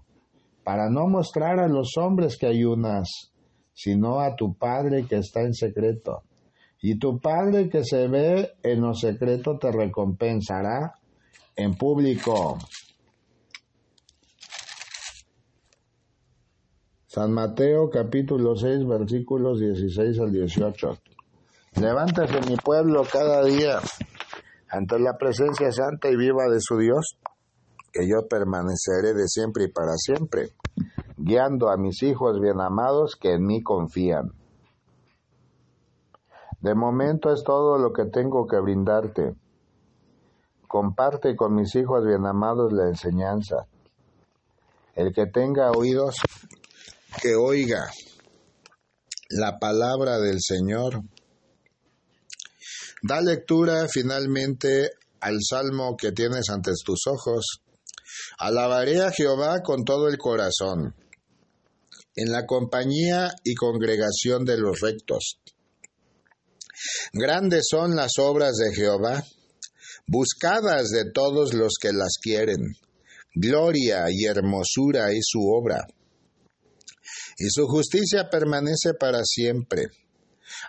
para 0.62 0.88
no 0.88 1.08
mostrar 1.08 1.58
a 1.58 1.66
los 1.66 1.96
hombres 1.96 2.36
que 2.38 2.46
ayunas, 2.46 3.32
sino 3.74 4.20
a 4.20 4.36
tu 4.36 4.54
Padre 4.54 5.06
que 5.08 5.16
está 5.16 5.42
en 5.42 5.54
secreto. 5.54 6.22
Y 6.80 7.00
tu 7.00 7.18
Padre 7.18 7.68
que 7.68 7.82
se 7.82 8.06
ve 8.06 8.52
en 8.62 8.80
lo 8.80 8.94
secreto 8.94 9.58
te 9.58 9.72
recompensará 9.72 10.94
en 11.56 11.74
público. 11.74 12.58
San 17.06 17.32
Mateo 17.32 17.90
capítulo 17.90 18.54
6 18.54 18.86
versículos 18.86 19.58
16 19.58 20.20
al 20.20 20.30
18. 20.30 20.98
Levántase 21.80 22.40
mi 22.48 22.56
pueblo 22.56 23.04
cada 23.04 23.44
día 23.44 23.78
ante 24.68 24.98
la 24.98 25.16
presencia 25.16 25.70
santa 25.70 26.08
y 26.08 26.16
viva 26.16 26.48
de 26.48 26.58
su 26.60 26.76
Dios, 26.76 27.16
que 27.92 28.08
yo 28.08 28.26
permaneceré 28.28 29.14
de 29.14 29.28
siempre 29.28 29.64
y 29.64 29.68
para 29.68 29.92
siempre, 29.96 30.48
guiando 31.16 31.70
a 31.70 31.76
mis 31.76 32.02
hijos 32.02 32.40
bien 32.40 32.60
amados 32.60 33.16
que 33.20 33.34
en 33.34 33.46
mí 33.46 33.62
confían. 33.62 34.32
De 36.60 36.74
momento 36.74 37.32
es 37.32 37.44
todo 37.44 37.78
lo 37.78 37.92
que 37.92 38.06
tengo 38.06 38.48
que 38.48 38.58
brindarte. 38.58 39.34
Comparte 40.66 41.36
con 41.36 41.54
mis 41.54 41.74
hijos 41.76 42.04
bien 42.04 42.26
amados 42.26 42.72
la 42.72 42.88
enseñanza. 42.88 43.66
El 44.96 45.12
que 45.12 45.26
tenga 45.26 45.70
oídos, 45.70 46.16
que 47.22 47.36
oiga 47.36 47.88
la 49.30 49.58
palabra 49.60 50.18
del 50.18 50.40
Señor. 50.40 51.02
Da 53.02 53.20
lectura 53.20 53.86
finalmente 53.88 54.90
al 55.20 55.38
salmo 55.40 55.96
que 55.96 56.12
tienes 56.12 56.48
ante 56.50 56.72
tus 56.84 57.06
ojos 57.06 57.62
Alabaré 58.38 59.02
a 59.02 59.10
Jehová 59.10 59.62
con 59.62 59.84
todo 59.84 60.08
el 60.08 60.16
corazón, 60.16 60.94
en 62.14 62.32
la 62.32 62.46
compañía 62.46 63.30
y 63.44 63.54
congregación 63.54 64.44
de 64.44 64.58
los 64.58 64.80
rectos. 64.80 65.40
Grandes 67.12 67.66
son 67.70 67.96
las 67.96 68.12
obras 68.18 68.54
de 68.56 68.74
Jehová, 68.74 69.24
buscadas 70.06 70.88
de 70.90 71.10
todos 71.10 71.52
los 71.52 71.74
que 71.80 71.92
las 71.92 72.18
quieren. 72.20 72.74
Gloria 73.34 74.06
y 74.08 74.24
hermosura 74.24 75.10
es 75.12 75.26
su 75.28 75.40
obra, 75.40 75.86
y 77.38 77.48
su 77.50 77.66
justicia 77.66 78.30
permanece 78.30 78.94
para 78.98 79.22
siempre. 79.24 79.88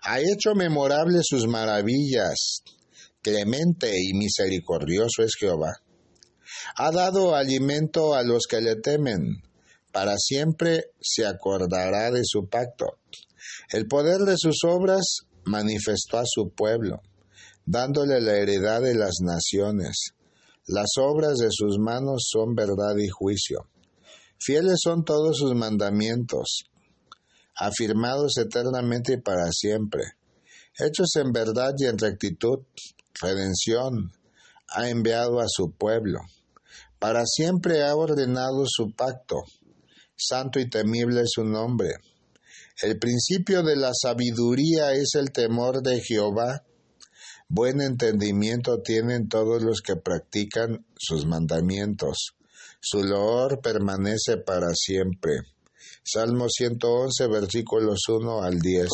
Ha 0.04 0.20
hecho 0.20 0.56
memorables 0.56 1.24
sus 1.28 1.48
maravillas. 1.48 2.64
Clemente 3.22 3.92
y 3.98 4.14
misericordioso 4.14 5.24
es 5.24 5.36
Jehová. 5.38 5.74
Ha 6.76 6.92
dado 6.92 7.36
alimento 7.36 8.14
a 8.14 8.24
los 8.24 8.48
que 8.48 8.62
le 8.62 8.76
temen. 8.76 9.42
Para 9.92 10.18
siempre 10.18 10.86
se 11.02 11.26
acordará 11.26 12.12
de 12.12 12.22
su 12.24 12.48
pacto. 12.48 13.00
El 13.72 13.88
poder 13.88 14.22
de 14.22 14.36
sus 14.38 14.64
obras 14.64 15.22
manifestó 15.46 16.20
a 16.20 16.26
su 16.26 16.50
pueblo, 16.50 17.02
dándole 17.66 18.22
la 18.22 18.38
heredad 18.38 18.82
de 18.82 18.96
las 18.96 19.18
naciones. 19.22 20.14
Las 20.68 20.90
obras 20.98 21.38
de 21.38 21.50
sus 21.50 21.80
manos 21.80 22.28
son 22.32 22.54
verdad 22.54 22.96
y 22.98 23.08
juicio. 23.08 23.68
Fieles 24.38 24.80
son 24.84 25.04
todos 25.04 25.38
sus 25.38 25.56
mandamientos, 25.56 26.64
afirmados 27.60 28.38
eternamente 28.38 29.14
y 29.14 29.18
para 29.18 29.52
siempre. 29.52 30.04
Hechos 30.78 31.16
en 31.18 31.32
verdad 31.32 31.74
y 31.78 31.86
en 31.86 31.98
rectitud, 31.98 32.60
redención, 33.22 34.12
ha 34.70 34.90
enviado 34.90 35.40
a 35.40 35.46
su 35.48 35.72
pueblo. 35.72 36.22
Para 37.00 37.26
siempre 37.26 37.84
ha 37.84 37.96
ordenado 37.96 38.64
su 38.66 38.94
pacto. 38.96 39.44
Santo 40.16 40.60
y 40.60 40.70
temible 40.70 41.22
es 41.22 41.32
su 41.34 41.44
nombre. 41.44 41.96
El 42.82 42.98
principio 42.98 43.64
de 43.64 43.76
la 43.76 43.92
sabiduría 43.94 44.94
es 44.94 45.16
el 45.16 45.32
temor 45.32 45.82
de 45.82 46.02
Jehová 46.02 46.64
Buen 47.52 47.82
entendimiento 47.82 48.84
tienen 48.84 49.28
todos 49.28 49.64
los 49.64 49.82
que 49.82 49.96
practican 49.96 50.86
sus 50.96 51.26
mandamientos. 51.26 52.36
Su 52.80 53.04
loor 53.04 53.60
permanece 53.60 54.38
para 54.38 54.68
siempre. 54.76 55.42
Salmo 56.04 56.48
111, 56.50 57.28
versículos 57.28 58.08
1 58.08 58.42
al 58.42 58.60
10. 58.60 58.90